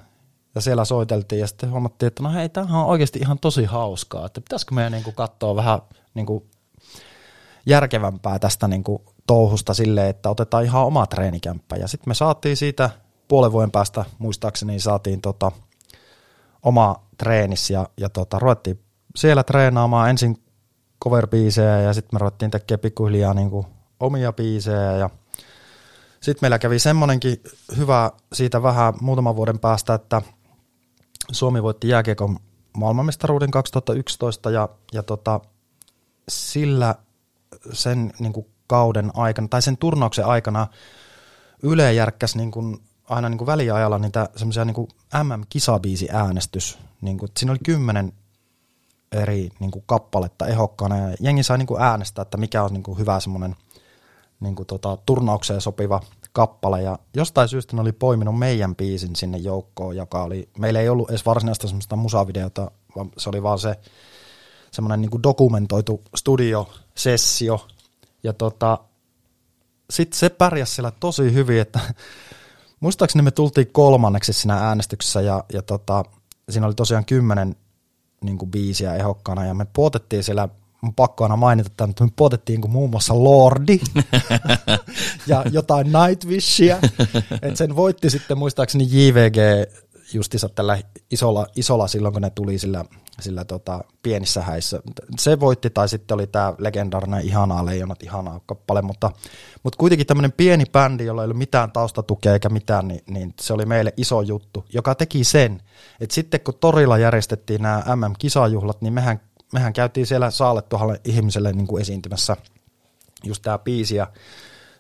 ja 0.56 0.62
siellä 0.62 0.86
soiteltiin 0.86 1.40
ja 1.40 1.48
sitten 1.48 1.72
huomattiin, 1.72 2.08
että 2.08 2.24
no 2.24 2.32
hei, 2.32 2.50
tämähän 2.50 2.82
on 2.82 2.88
oikeasti 2.88 3.20
ihan 3.20 3.40
tosi 3.40 3.66
hauskaa, 3.66 4.26
että 4.26 4.42
pitäisikö 4.42 4.76
meidän 4.76 4.92
niin 4.92 5.16
katsoa 5.16 5.56
vähän 5.56 5.80
niin 6.14 6.50
järkevämpää 7.66 8.40
tästä 8.40 8.68
niin 8.68 8.84
touhusta 9.28 9.74
silleen, 9.74 10.10
että 10.10 10.30
otetaan 10.30 10.64
ihan 10.64 10.86
oma 10.86 11.08
treenikämppä 11.08 11.76
ja 11.76 11.88
sitten 11.88 12.10
me 12.10 12.14
saatiin 12.14 12.58
siitä 12.58 12.90
puolen 13.28 13.52
vuoden 13.52 13.72
päästä 13.72 14.06
muistaakseni 14.20 14.80
saatiin 14.80 15.22
tota, 15.22 15.52
oma 16.64 16.96
treenis 17.18 17.70
ja, 17.70 17.90
ja 17.98 18.10
tota, 18.10 18.40
ruvettiin 18.40 18.80
siellä 19.16 19.44
treenaamaan 19.44 20.10
ensin 20.10 20.44
cover 21.04 21.28
ja 21.86 21.94
sitten 21.94 22.16
me 22.16 22.20
ruvettiin 22.20 22.52
tekemään 22.52 22.80
pikkuhiljaa 22.80 23.34
niin 23.34 23.50
kuin 23.50 23.66
omia 24.00 24.34
biisejä 24.34 24.92
ja 24.98 25.10
sitten 26.22 26.38
meillä 26.42 26.60
kävi 26.60 26.80
semmonenkin 26.80 27.44
hyvä 27.78 28.12
siitä 28.34 28.64
vähän 28.64 28.94
muutaman 29.02 29.36
vuoden 29.36 29.60
päästä, 29.60 29.94
että 29.94 30.22
Suomi 31.32 31.64
voitti 31.64 31.88
jääkiekon 31.88 32.40
maailmanmestaruuden 32.78 33.52
2011 33.52 34.52
ja, 34.52 34.70
ja 34.94 35.04
tota, 35.04 35.40
sillä 36.30 36.96
sen 37.74 38.14
niin 38.20 38.34
kuin 38.34 38.46
kauden 38.68 39.12
aikana, 39.14 39.48
tai 39.48 39.62
sen 39.62 39.78
turnauksen 39.78 40.26
aikana 40.26 40.68
Yle 41.64 41.94
järkkäsi 41.94 42.38
niin 42.38 42.52
kuin 42.52 42.78
aina 43.12 43.30
niin 43.30 43.38
kuin 43.38 43.46
väliajalla 43.46 44.00
niitä 44.00 44.30
semmoisia 44.36 44.66
niin 44.66 44.88
MM-kisabiisi 45.24 46.08
äänestys. 46.12 46.78
Niin 47.02 47.18
kuin, 47.18 47.32
siinä 47.40 47.52
oli 47.52 47.60
kymmenen 47.66 48.14
eri 49.12 49.50
niin 49.60 49.72
kuin 49.72 49.84
kappaletta 49.86 50.48
ehokkaana 50.48 50.98
ja 50.98 51.16
jengi 51.20 51.44
sai 51.44 51.58
niin 51.58 51.68
kuin 51.68 51.82
äänestää, 51.82 52.22
että 52.22 52.38
mikä 52.38 52.64
on 52.64 52.74
niin 52.74 52.84
kuin 52.84 52.98
hyvä 52.98 53.20
semmoinen 53.20 53.56
niin 54.40 54.56
kuin 54.56 54.68
tota, 54.68 54.98
turnaukseen 55.06 55.62
sopiva 55.62 56.02
kappale 56.34 56.82
ja 56.82 57.00
jostain 57.16 57.48
syystä 57.48 57.76
ne 57.76 57.82
oli 57.82 57.92
poiminut 57.92 58.40
meidän 58.40 58.76
biisin 58.76 59.16
sinne 59.16 59.38
joukkoon, 59.38 59.96
joka 59.96 60.24
oli, 60.24 60.50
meillä 60.58 60.80
ei 60.80 60.90
ollut 60.90 61.10
edes 61.10 61.26
varsinaista 61.26 61.68
semmoista 61.68 61.96
musavideota, 61.96 62.72
vaan 62.96 63.12
se 63.18 63.30
oli 63.30 63.44
vaan 63.44 63.60
se 63.60 63.76
semmoinen 64.72 65.02
niin 65.02 65.12
kuin 65.12 65.24
dokumentoitu 65.24 66.02
studiosessio 66.16 67.68
ja 68.24 68.34
tota, 68.34 68.78
sitten 69.90 70.20
se 70.20 70.30
pärjäsi 70.30 70.74
siellä 70.74 70.92
tosi 70.92 71.34
hyvin, 71.34 71.62
että 71.62 71.80
muistaakseni 72.82 73.24
me 73.24 73.32
tultiin 73.32 73.68
kolmanneksi 73.72 74.34
siinä 74.34 74.58
äänestyksessä 74.58 75.22
ja, 75.22 75.44
ja 75.54 75.62
tota, 75.62 76.04
siinä 76.50 76.68
oli 76.68 76.76
tosiaan 76.76 77.06
kymmenen 77.06 77.56
niin 78.24 78.38
kuin 78.38 78.52
biisiä 78.52 78.96
ehokkaana 78.96 79.46
ja 79.46 79.54
me 79.54 79.66
puotettiin 79.74 80.24
siellä, 80.24 80.50
mun 80.82 80.96
pakko 80.96 81.24
aina 81.24 81.36
mainita 81.36 81.70
tämän, 81.78 81.90
että 81.90 82.04
me 82.04 82.10
puotettiin 82.16 82.62
kuin 82.62 82.72
muun 82.72 82.90
muassa 82.90 83.24
Lordi 83.24 83.80
ja 85.28 85.44
jotain 85.52 85.88
Nightwishia, 85.88 86.78
että 87.42 87.56
sen 87.56 87.76
voitti 87.76 88.10
sitten 88.10 88.38
muistaakseni 88.38 88.88
JVG 88.90 89.38
justiinsa 90.14 90.50
tällä 90.50 90.78
isolla, 91.12 91.48
isolla 91.56 91.88
silloin, 91.88 92.14
kun 92.14 92.22
ne 92.22 92.30
tuli 92.30 92.58
sillä, 92.58 92.86
sillä 93.20 93.46
tota, 93.46 93.84
pienissä 94.04 94.42
häissä. 94.42 94.80
Se 95.20 95.40
voitti, 95.40 95.70
tai 95.70 95.90
sitten 95.90 96.16
oli 96.16 96.28
tämä 96.28 96.54
legendaarinen 96.58 97.26
Ihanaa 97.26 97.66
Leijonat, 97.66 98.04
Ihanaa 98.04 98.42
kappale, 98.46 98.82
mutta, 98.82 99.12
mutta 99.64 99.78
kuitenkin 99.78 100.08
tämmöinen 100.08 100.32
pieni 100.32 100.64
bändi, 100.72 101.06
jolla 101.06 101.22
ei 101.22 101.26
ollut 101.26 101.38
mitään 101.38 101.72
taustatukea 101.72 102.34
eikä 102.34 102.50
mitään, 102.50 102.88
niin, 102.88 103.02
niin 103.10 103.34
se 103.42 103.54
oli 103.54 103.66
meille 103.66 103.94
iso 103.98 104.22
juttu, 104.22 104.66
joka 104.74 104.96
teki 104.96 105.24
sen, 105.24 105.62
että 106.00 106.16
sitten 106.16 106.40
kun 106.40 106.54
torilla 106.60 106.98
järjestettiin 106.98 107.62
nämä 107.62 107.84
MM-kisajuhlat, 107.96 108.82
niin 108.82 108.94
mehän, 108.94 109.22
mehän 109.54 109.74
käytiin 109.74 110.08
siellä 110.08 110.32
saalettuhalle 110.32 111.02
ihmiselle 111.06 111.54
niin 111.54 111.68
kuin 111.68 111.82
esiintymässä 111.82 112.38
just 113.24 113.42
tämä 113.42 113.58
biisi, 113.58 113.96
ja 113.96 114.08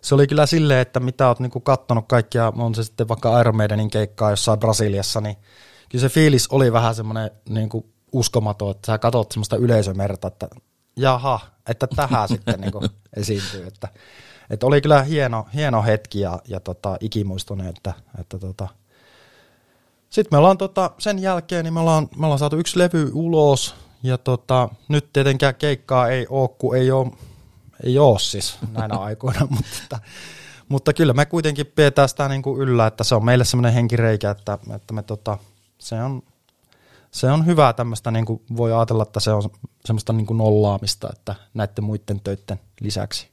se 0.01 0.15
oli 0.15 0.27
kyllä 0.27 0.45
silleen, 0.45 0.79
että 0.79 0.99
mitä 0.99 1.27
oot 1.27 1.39
niinku 1.39 1.59
kattonut 1.59 2.05
kaikkia, 2.07 2.53
on 2.55 2.75
se 2.75 2.83
sitten 2.83 3.07
vaikka 3.07 3.39
Iron 3.39 3.55
Maidenin 3.55 3.89
keikkaa 3.89 4.29
jossain 4.29 4.59
Brasiliassa, 4.59 5.21
niin 5.21 5.35
kyllä 5.89 6.01
se 6.01 6.09
fiilis 6.09 6.47
oli 6.47 6.73
vähän 6.73 6.95
semmoinen 6.95 7.31
niinku 7.49 7.89
uskomaton, 8.11 8.71
että 8.71 8.85
sä 8.85 8.97
katsot 8.97 9.31
semmoista 9.31 9.55
yleisömerta, 9.55 10.27
että 10.27 10.47
jaha, 10.95 11.39
että 11.69 11.87
tähän 11.95 12.27
sitten 12.33 12.61
niinku 12.61 12.81
esiintyy, 13.15 13.67
että, 13.67 13.87
että 14.49 14.65
oli 14.65 14.81
kyllä 14.81 15.03
hieno, 15.03 15.47
hieno 15.53 15.83
hetki 15.83 16.19
ja, 16.19 16.39
ja 16.47 16.59
tota, 16.59 16.97
ikimuistoinen, 16.99 17.67
että, 17.67 17.93
että 18.19 18.39
tota, 18.39 18.67
sitten 20.09 20.33
me 20.33 20.37
ollaan 20.37 20.57
tota, 20.57 20.91
sen 20.97 21.19
jälkeen, 21.19 21.63
niin 21.63 21.73
me 21.73 21.79
ollaan, 21.79 22.07
me 22.17 22.25
ollaan 22.25 22.39
saatu 22.39 22.57
yksi 22.57 22.79
levy 22.79 23.11
ulos, 23.13 23.75
ja 24.03 24.17
tota, 24.17 24.69
nyt 24.87 25.13
tietenkään 25.13 25.55
keikkaa 25.55 26.09
ei 26.09 26.27
ole, 26.29 26.49
kun 26.57 26.75
ei 26.75 26.91
ole 26.91 27.11
ei 27.83 27.99
ole 27.99 28.19
siis 28.19 28.57
näinä 28.71 28.97
aikoina, 29.07 29.47
mutta, 29.49 29.99
mutta 30.69 30.93
kyllä 30.93 31.13
me 31.13 31.25
kuitenkin 31.25 31.65
pidetään 31.65 32.09
sitä 32.09 32.27
niin 32.27 32.41
kuin 32.41 32.61
yllä, 32.61 32.87
että 32.87 33.03
se 33.03 33.15
on 33.15 33.25
meille 33.25 33.45
semmoinen 33.45 33.73
henkireikä, 33.73 34.31
että, 34.31 34.57
että 34.75 34.93
me 34.93 35.03
tota, 35.03 35.37
se 35.77 36.03
on, 36.03 36.23
se 37.11 37.31
on 37.31 37.45
hyvä 37.45 37.73
tämmöistä, 37.73 38.11
niin 38.11 38.25
kuin 38.25 38.41
voi 38.57 38.73
ajatella, 38.73 39.03
että 39.03 39.19
se 39.19 39.31
on 39.31 39.43
semmoista 39.85 40.13
niin 40.13 40.25
kuin 40.25 40.37
nollaamista, 40.37 41.09
että 41.13 41.35
näiden 41.53 41.83
muiden 41.83 42.19
töiden 42.19 42.59
lisäksi. 42.79 43.31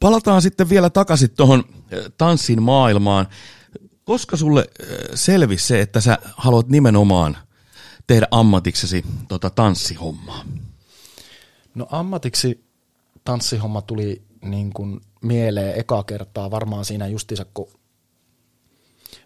palataan 0.00 0.42
sitten 0.42 0.68
vielä 0.68 0.90
takaisin 0.90 1.30
tuohon 1.30 1.64
tanssin 2.18 2.62
maailmaan. 2.62 3.26
Koska 4.06 4.36
sulle 4.36 4.66
selvisi 5.14 5.66
se, 5.66 5.80
että 5.80 6.00
sä 6.00 6.18
haluat 6.36 6.68
nimenomaan 6.68 7.36
tehdä 8.06 8.26
ammatiksesi 8.30 9.04
tota 9.28 9.50
tanssihommaa? 9.50 10.44
No 11.74 11.86
ammatiksi 11.90 12.64
tanssihomma 13.24 13.82
tuli 13.82 14.22
niin 14.42 14.72
kuin 14.72 15.00
mieleen 15.22 15.78
eka 15.78 16.04
kertaa 16.04 16.50
varmaan 16.50 16.84
siinä 16.84 17.06
justiinsa, 17.06 17.46
kun 17.54 17.68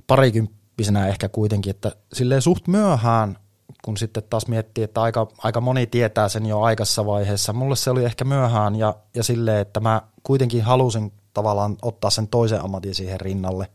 parikymppisenä 0.07 1.07
ehkä 1.07 1.29
kuitenkin, 1.29 1.71
että 1.71 1.97
silleen 2.13 2.43
suht 2.43 2.67
myöhään, 2.67 3.39
kun 3.85 3.97
sitten 3.97 4.23
taas 4.31 4.47
miettii, 4.47 4.85
että 4.85 5.03
aika, 5.03 5.29
aika 5.39 5.61
moni 5.61 5.87
tietää 5.87 6.29
sen 6.29 6.47
jo 6.47 6.61
aikassa 6.61 7.07
vaiheessa. 7.07 7.53
Mulle 7.53 7.77
se 7.77 7.91
oli 7.91 8.05
ehkä 8.05 8.25
myöhään 8.25 8.77
ja, 8.77 8.95
ja 9.15 9.23
silleen, 9.23 9.59
että 9.59 9.81
mä 9.81 10.03
kuitenkin 10.23 10.63
halusin 10.63 11.13
tavallaan 11.35 11.77
ottaa 11.83 12.11
sen 12.11 12.29
toisen 12.29 12.65
ammatin 12.65 12.95
siihen 12.95 13.21
rinnalle. 13.21 13.71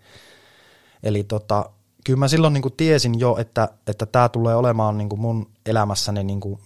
Eli 1.05 1.23
tota, 1.23 1.69
kyllä 2.05 2.19
mä 2.19 2.27
silloin 2.27 2.53
niin 2.53 2.61
kuin 2.61 2.73
tiesin 2.77 3.19
jo, 3.19 3.37
että 3.37 3.69
että 3.87 4.05
tämä 4.05 4.29
tulee 4.29 4.55
olemaan 4.55 4.97
niin 4.97 5.09
kuin 5.09 5.19
mun 5.19 5.49
elämässäni 5.65 6.23
niin 6.23 6.39
kuin 6.39 6.59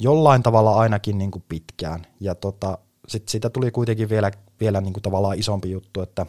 jollain 0.00 0.42
tavalla 0.42 0.76
ainakin 0.76 1.18
niin 1.18 1.30
kuin 1.30 1.44
pitkään. 1.48 2.06
Ja 2.20 2.34
tota, 2.34 2.78
sitten 3.08 3.30
siitä 3.30 3.50
tuli 3.50 3.70
kuitenkin 3.70 4.08
vielä, 4.08 4.30
vielä 4.60 4.80
niin 4.80 4.92
kuin 4.92 5.02
tavallaan 5.02 5.38
isompi 5.38 5.70
juttu, 5.70 6.00
että, 6.00 6.26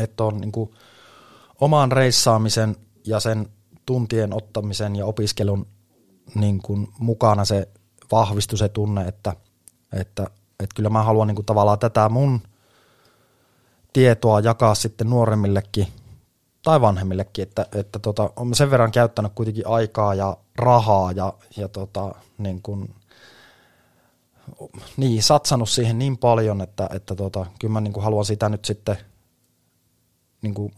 että 0.00 0.24
on 0.24 0.40
niin 0.40 0.52
kuin 0.52 0.70
oman 1.60 1.92
reissaamisen 1.92 2.76
ja 3.04 3.20
sen 3.20 3.48
tuntien 3.86 4.34
ottamisen 4.34 4.96
ja 4.96 5.06
opiskelun 5.06 5.66
niin 6.34 6.62
kuin 6.62 6.88
mukana 6.98 7.44
se 7.44 7.68
vahvistui 8.12 8.58
se 8.58 8.68
tunne, 8.68 9.08
että, 9.08 9.36
että, 9.92 10.22
että 10.60 10.74
kyllä 10.74 10.90
mä 10.90 11.02
haluan 11.02 11.28
niin 11.28 11.36
kuin 11.36 11.46
tavallaan 11.46 11.78
tätä 11.78 12.08
mun 12.08 12.40
tietoa 13.92 14.40
jakaa 14.40 14.74
sitten 14.74 15.10
nuoremmillekin 15.10 15.86
tai 16.62 16.80
vanhemmillekin, 16.80 17.42
että, 17.42 17.66
että 17.74 17.98
tota, 17.98 18.30
olen 18.36 18.54
sen 18.54 18.70
verran 18.70 18.92
käyttänyt 18.92 19.32
kuitenkin 19.34 19.66
aikaa 19.66 20.14
ja 20.14 20.36
rahaa 20.56 21.12
ja, 21.12 21.32
ja 21.56 21.68
tota, 21.68 22.14
niin 22.38 22.62
kuin, 22.62 22.94
niin, 24.96 25.22
satsannut 25.22 25.68
siihen 25.68 25.98
niin 25.98 26.18
paljon, 26.18 26.60
että, 26.60 26.88
että 26.92 27.14
tota, 27.14 27.46
kyllä 27.60 27.72
mä 27.72 27.80
niin 27.80 27.92
kuin 27.92 28.04
haluan 28.04 28.24
sitä 28.24 28.48
nyt 28.48 28.64
sitten, 28.64 28.96
niin 30.42 30.54
kuin, 30.54 30.72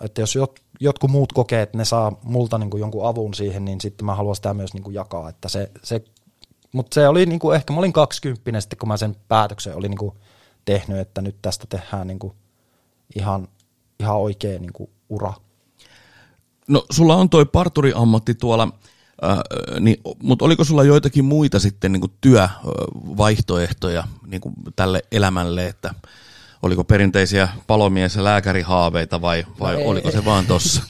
että 0.00 0.20
jos 0.20 0.34
jot, 0.34 0.60
jotkut 0.80 1.10
muut 1.10 1.32
kokee, 1.32 1.62
että 1.62 1.78
ne 1.78 1.84
saa 1.84 2.12
multa 2.22 2.58
niin 2.58 2.70
jonkun 2.78 3.06
avun 3.06 3.34
siihen, 3.34 3.64
niin 3.64 3.80
sitten 3.80 4.06
mä 4.06 4.14
haluan 4.14 4.36
sitä 4.36 4.54
myös 4.54 4.74
niin 4.74 4.94
jakaa, 4.94 5.28
että 5.28 5.48
se, 5.48 5.70
se 5.82 6.04
mutta 6.72 6.94
se 6.94 7.08
oli 7.08 7.26
niin 7.26 7.38
kuin 7.38 7.56
ehkä, 7.56 7.72
mä 7.72 7.78
olin 7.78 7.92
20 7.92 8.60
sitten, 8.60 8.78
kun 8.78 8.88
mä 8.88 8.96
sen 8.96 9.16
päätöksen 9.28 9.76
olin 9.76 9.90
niin 9.90 10.12
tehnyt, 10.64 10.98
että 10.98 11.20
nyt 11.20 11.36
tästä 11.42 11.66
tehdään 11.68 12.06
niin 12.06 12.18
ihan, 13.14 13.48
ihan 14.00 14.16
oikein 14.16 14.62
niin 14.62 14.72
kuin 14.72 14.90
ura. 15.08 15.32
No 16.68 16.84
sulla 16.90 17.16
on 17.16 17.30
toi 17.30 17.46
parturiammatti 17.46 18.34
tuolla, 18.34 18.68
äh, 19.24 19.38
niin, 19.80 20.00
mutta 20.22 20.44
oliko 20.44 20.64
sulla 20.64 20.84
joitakin 20.84 21.24
muita 21.24 21.58
sitten 21.58 21.92
niin 21.92 22.12
työvaihtoehtoja 22.20 24.04
niin 24.26 24.40
kuin 24.40 24.54
tälle 24.76 25.02
elämälle, 25.12 25.66
että 25.66 25.94
oliko 26.62 26.84
perinteisiä 26.84 27.48
palomies- 27.66 28.16
ja 28.16 28.24
lääkärihaaveita 28.24 29.20
vai, 29.20 29.46
vai 29.60 29.74
no 29.74 29.88
oliko 29.88 30.08
ei. 30.08 30.12
se 30.12 30.24
vaan 30.24 30.46
tossa? 30.46 30.82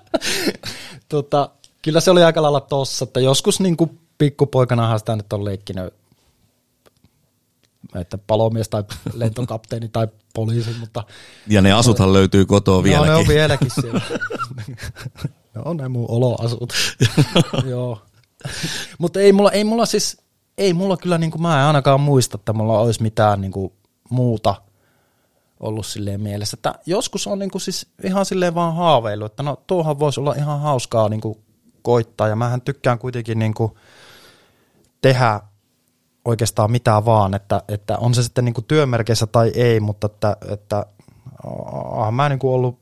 tota, 1.08 1.50
kyllä 1.82 2.00
se 2.00 2.10
oli 2.10 2.24
aika 2.24 2.42
lailla 2.42 2.60
tossa, 2.60 3.04
että 3.04 3.20
joskus 3.20 3.60
niin 3.60 3.76
kuin 3.76 3.98
pikkupoikanahan 4.18 4.98
sitä 4.98 5.16
nyt 5.16 5.32
on 5.32 5.44
leikkinyt 5.44 5.94
että 7.94 8.18
palomies 8.18 8.68
tai 8.68 8.84
lentokapteeni 9.14 9.88
tai 9.88 10.08
poliisi, 10.34 10.70
mutta... 10.80 11.04
Ja 11.46 11.62
ne 11.62 11.72
asuthan 11.72 12.12
löytyy 12.12 12.46
kotoa 12.46 12.82
vieläkin. 12.82 13.06
No 13.06 13.12
ne 13.12 13.20
on 13.20 13.28
vieläkin 13.28 13.70
siellä. 13.80 14.00
ne 15.54 15.62
on 15.64 15.76
ne 15.76 15.88
mun 15.88 16.06
oloasut. 16.08 16.72
Joo. 17.70 18.02
mutta 18.98 19.20
ei 19.20 19.32
mulla, 19.32 19.50
ei 19.50 19.64
mulla 19.64 19.86
siis, 19.86 20.22
ei 20.58 20.72
mulla 20.72 20.96
kyllä, 20.96 21.18
niin 21.18 21.30
kuin, 21.30 21.42
mä 21.42 21.60
en 21.60 21.66
ainakaan 21.66 22.00
muista, 22.00 22.34
että 22.34 22.52
mulla 22.52 22.80
olisi 22.80 23.02
mitään 23.02 23.40
niin 23.40 23.52
kuin, 23.52 23.72
muuta 24.10 24.54
ollut 25.60 25.86
silleen 25.86 26.20
mielessä. 26.20 26.54
Että 26.54 26.74
joskus 26.86 27.26
on 27.26 27.38
niin 27.38 27.50
kuin, 27.50 27.62
siis 27.62 27.86
ihan 28.04 28.26
silleen 28.26 28.54
vaan 28.54 28.74
haaveilu, 28.74 29.24
että 29.24 29.42
no 29.42 29.62
tuohan 29.66 29.98
voisi 29.98 30.20
olla 30.20 30.34
ihan 30.34 30.60
hauskaa 30.60 31.08
niin 31.08 31.20
kuin, 31.20 31.38
koittaa, 31.82 32.28
ja 32.28 32.36
mähän 32.36 32.60
tykkään 32.60 32.98
kuitenkin 32.98 33.38
niin 33.38 33.54
kuin, 33.54 33.72
tehdä 35.00 35.40
oikeastaan 36.26 36.70
mitään 36.70 37.04
vaan, 37.04 37.34
että, 37.34 37.62
että 37.68 37.98
on 37.98 38.14
se 38.14 38.22
sitten 38.22 38.44
niin 38.44 38.54
kuin 38.54 38.64
työmerkeissä 38.64 39.26
tai 39.26 39.52
ei, 39.54 39.80
mutta 39.80 40.06
että, 40.06 40.36
että 40.48 40.86
oh, 41.44 42.12
mä 42.12 42.28
niin 42.28 42.38
kuin 42.38 42.54
ollut, 42.54 42.78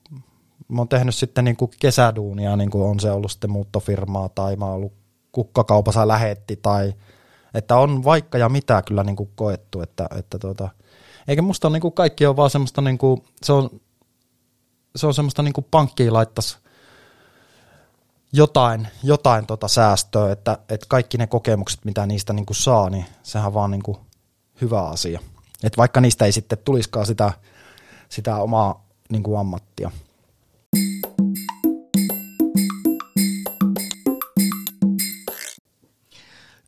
mä 0.69 0.81
oon 0.81 0.89
tehnyt 0.89 1.15
sitten 1.15 1.45
niin 1.45 1.57
kuin 1.57 1.71
kesäduunia, 1.81 2.57
niin 2.57 2.71
kuin 2.71 2.85
on 2.85 3.01
se 3.01 3.11
ollut 3.11 3.31
sitten 3.31 3.51
muuttofirmaa 3.51 4.29
tai 4.29 4.57
mä 4.57 4.65
oon 4.65 4.75
ollut 4.75 4.93
kukkakaupassa 5.33 6.09
lähetti 6.09 6.57
tai 6.63 6.95
että 7.55 7.77
on 7.77 8.05
vaikka 8.05 8.39
ja 8.39 8.49
mitä 8.49 8.83
kyllä 8.83 9.05
niin 9.05 9.17
kuin 9.17 9.31
koettu, 9.35 9.81
että, 9.81 10.07
että 10.19 10.39
tuota, 10.39 10.69
eikä 11.29 11.43
musta 11.43 11.71
niin 11.71 11.81
kuin 11.81 11.95
kaikki 11.95 12.27
on 12.27 12.37
vaan 12.37 12.51
semmoista, 12.51 12.83
niin 12.83 12.99
kuin, 12.99 13.25
se 13.43 13.53
on, 13.53 13.71
se 14.97 15.07
on 15.07 15.15
semmoista 15.15 15.43
niin 15.43 15.53
kuin 15.53 15.67
pankkiin 15.71 16.13
laittaisi 16.13 16.59
jotain, 18.35 18.89
jotain 19.03 19.47
tota 19.47 19.69
säästöä, 19.69 20.33
että, 20.33 20.59
että 20.69 20.87
kaikki 20.89 21.19
ne 21.19 21.27
kokemukset, 21.27 21.85
mitä 21.85 22.07
niistä 22.07 22.33
niin 22.33 22.47
kuin 22.47 22.57
saa, 22.57 22.91
niin 22.91 23.05
sehän 23.23 23.47
on 23.47 23.55
vaan 23.55 23.71
niin 23.71 23.83
kuin 23.83 23.99
hyvä 24.61 24.83
asia. 24.83 25.21
Että 25.63 25.77
vaikka 25.77 26.01
niistä 26.01 26.25
ei 26.25 26.33
sitten 26.33 26.59
tulisikaan 26.65 27.07
sitä, 27.07 27.33
sitä 28.09 28.37
omaa 28.37 28.87
niin 29.11 29.23
kuin 29.23 29.39
ammattia. 29.39 29.91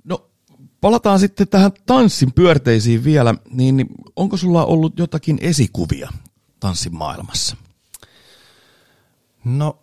No 0.05 0.27
palataan 0.81 1.21
sitten 1.21 1.49
tähän 1.49 1.73
tanssin 1.87 2.33
pyörteisiin 2.33 3.05
vielä, 3.05 3.35
niin 3.51 3.87
onko 4.17 4.37
sulla 4.37 4.65
ollut 4.65 4.99
jotakin 4.99 5.39
esikuvia 5.41 6.11
tanssin 6.61 6.97
maailmassa? 6.97 7.57
No, 9.45 9.79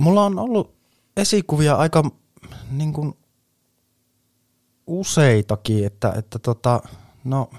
mulla 0.00 0.24
on 0.24 0.38
ollut 0.38 0.81
esikuvia 1.16 1.74
aika 1.74 2.10
niin 2.70 2.92
kuin 2.92 3.14
useitakin, 4.86 5.86
että, 5.86 6.12
että 6.16 6.38
tota, 6.38 6.82
no, 7.24 7.50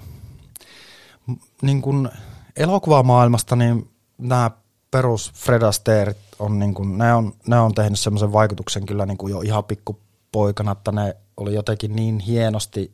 niin 1.62 1.82
kuin 1.82 2.08
elokuvamaailmasta 2.56 3.56
niin 3.56 3.90
nämä 4.18 4.50
perus 4.90 5.32
Fred 5.34 5.62
Astairet 5.62 6.18
on, 6.38 6.58
niin 6.58 6.74
kuin, 6.74 6.98
ne 6.98 7.14
on, 7.14 7.32
ne 7.46 7.60
on 7.60 7.74
tehnyt 7.74 7.98
semmoisen 7.98 8.32
vaikutuksen 8.32 8.86
kyllä 8.86 9.06
niin 9.06 9.18
kuin 9.18 9.30
jo 9.30 9.40
ihan 9.40 9.64
pikkupoikana, 9.64 10.72
että 10.72 10.92
ne 10.92 11.16
oli 11.36 11.54
jotenkin 11.54 11.96
niin 11.96 12.18
hienosti 12.18 12.92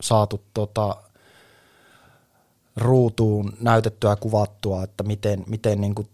saatu 0.00 0.44
tota, 0.54 0.96
ruutuun 2.76 3.52
näytettyä 3.60 4.16
kuvattua, 4.16 4.82
että 4.82 5.04
miten, 5.04 5.44
miten, 5.46 5.80
niin 5.80 5.94
kuin, 5.94 6.08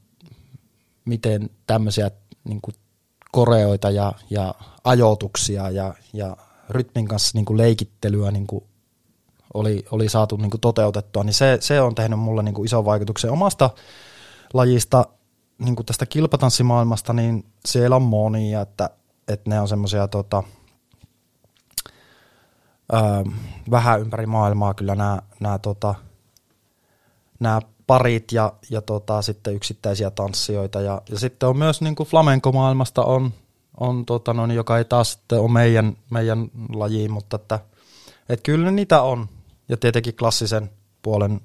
miten 1.04 1.50
tämmöisiä 1.66 2.10
niin 2.44 2.60
kuin 2.60 2.74
koreoita 3.32 3.90
ja, 3.90 4.12
ja 4.30 4.54
ajoituksia 4.84 5.70
ja, 5.70 5.94
ja 6.12 6.36
rytmin 6.70 7.08
kanssa 7.08 7.38
niin 7.38 7.44
kuin 7.44 7.58
leikittelyä 7.58 8.30
niin 8.30 8.46
kuin 8.46 8.64
oli, 9.54 9.84
oli 9.90 10.08
saatu 10.08 10.36
niin 10.36 10.50
kuin 10.50 10.60
toteutettua, 10.60 11.24
niin 11.24 11.34
se, 11.34 11.58
se 11.60 11.80
on 11.80 11.94
tehnyt 11.94 12.18
mulle 12.18 12.42
niin 12.42 12.54
kuin 12.54 12.66
ison 12.66 12.84
vaikutuksen. 12.84 13.30
Omasta 13.30 13.70
lajista, 14.54 15.06
niin 15.58 15.76
kuin 15.76 15.86
tästä 15.86 16.06
kilpatanssimaailmasta, 16.06 17.12
niin 17.12 17.44
siellä 17.66 17.96
on 17.96 18.02
monia, 18.02 18.60
että, 18.60 18.90
että 19.28 19.50
ne 19.50 19.60
on 19.60 19.68
semmoisia 19.68 20.08
tota, 20.08 20.42
vähän 23.70 24.00
ympäri 24.00 24.26
maailmaa 24.26 24.74
kyllä 24.74 24.94
nämä, 24.94 25.18
nämä, 25.40 25.58
tota, 25.58 25.94
nämä 27.40 27.60
parit 27.88 28.32
ja, 28.32 28.52
ja 28.70 28.82
tota, 28.82 29.22
sitten 29.22 29.54
yksittäisiä 29.54 30.10
tanssijoita. 30.10 30.80
Ja, 30.80 31.02
ja 31.10 31.18
sitten 31.18 31.48
on 31.48 31.58
myös 31.58 31.80
niin 31.80 31.94
kuin 31.94 32.08
flamenco-maailmasta 32.08 33.04
on, 33.04 33.32
on 33.80 34.06
tota, 34.06 34.34
no, 34.34 34.52
joka 34.52 34.78
ei 34.78 34.84
taas 34.84 35.12
sitten 35.12 35.40
ole 35.40 35.50
meidän, 35.50 35.96
meidän 36.10 36.50
laji, 36.74 37.08
mutta 37.08 37.36
että, 37.36 37.60
et 38.28 38.40
kyllä 38.42 38.70
niitä 38.70 39.02
on. 39.02 39.28
Ja 39.68 39.76
tietenkin 39.76 40.16
klassisen 40.16 40.70
puolen, 41.02 41.40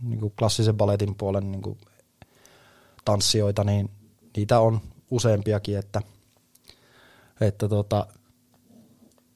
niin 0.00 0.20
kuin 0.20 0.32
klassisen 0.38 0.76
balletin 0.76 1.14
puolen 1.14 1.52
niin 1.52 1.62
kuin 1.62 1.78
tanssijoita, 3.04 3.64
niin 3.64 3.90
niitä 4.36 4.60
on 4.60 4.80
useampiakin, 5.10 5.78
että, 5.78 6.02
että 7.40 7.68
tota, 7.68 8.06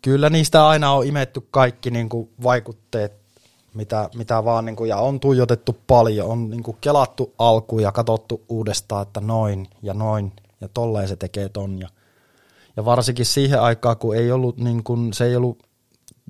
kyllä 0.02 0.30
niistä 0.30 0.68
aina 0.68 0.92
on 0.92 1.06
imetty 1.06 1.40
kaikki 1.50 1.90
niin 1.90 2.08
kuin 2.08 2.30
vaikutteet 2.42 3.17
mitä, 3.78 4.10
mitä 4.14 4.44
vaan, 4.44 4.64
niin 4.64 4.76
kuin, 4.76 4.88
ja 4.88 4.96
on 4.96 5.20
tuijotettu 5.20 5.76
paljon, 5.86 6.28
on 6.28 6.50
niin 6.50 6.62
kuin 6.62 6.76
kelattu 6.80 7.34
alkuun 7.38 7.82
ja 7.82 7.92
katsottu 7.92 8.44
uudestaan, 8.48 9.02
että 9.02 9.20
noin 9.20 9.68
ja 9.82 9.94
noin, 9.94 10.32
ja 10.60 10.68
tolleen 10.68 11.08
se 11.08 11.16
tekee 11.16 11.48
ton. 11.48 11.78
Ja, 11.78 11.88
ja 12.76 12.84
varsinkin 12.84 13.26
siihen 13.26 13.60
aikaan, 13.60 13.96
kun 13.96 14.16
ei 14.16 14.32
ollut, 14.32 14.56
niin 14.56 14.84
kuin, 14.84 15.12
se 15.12 15.24
ei 15.24 15.36
ollut 15.36 15.62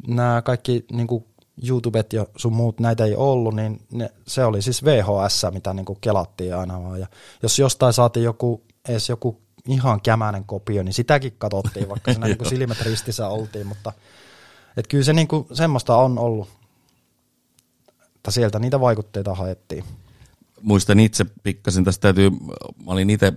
nämä 0.07 0.43
kaikki 0.43 0.85
niin 0.93 1.07
kuin 1.07 1.25
YouTubet 1.69 2.13
ja 2.13 2.27
sun 2.37 2.53
muut 2.53 2.81
näitä 2.81 3.05
ei 3.05 3.17
ollut, 3.17 3.55
niin 3.55 3.81
ne, 3.93 4.11
se 4.27 4.45
oli 4.45 4.63
siis 4.63 4.85
VHS, 4.85 5.47
mitä 5.51 5.75
niin 5.75 5.87
kuin 5.87 5.99
kelattiin 6.01 6.57
aina 6.57 6.83
vaan. 6.83 7.01
Ja 7.01 7.07
jos 7.43 7.59
jostain 7.59 7.93
saatiin 7.93 8.25
joku, 8.25 8.63
edes 8.89 9.09
joku 9.09 9.41
ihan 9.69 10.01
kämäinen 10.01 10.45
kopio, 10.45 10.83
niin 10.83 10.93
sitäkin 10.93 11.35
katsottiin, 11.39 11.89
vaikka 11.89 12.13
siinä 12.13 12.27
niin 12.29 12.39
kuin 12.39 12.49
silmät 12.49 12.81
ristissä 12.81 13.29
oltiin, 13.29 13.67
mutta 13.67 13.93
et 14.77 14.87
kyllä 14.87 15.05
se 15.05 15.13
niin 15.13 15.29
kuin, 15.29 15.47
semmoista 15.53 15.97
on 15.97 16.19
ollut, 16.19 16.58
että 18.19 18.31
sieltä 18.31 18.59
niitä 18.59 18.81
vaikutteita 18.81 19.35
haettiin. 19.35 19.85
Muistan 20.63 21.01
itse 21.01 21.27
pikkasen, 21.43 21.85
tästä 21.85 22.03
täytyy, 22.03 22.31
mä 22.31 22.93
olin 22.93 23.11
itse 23.11 23.33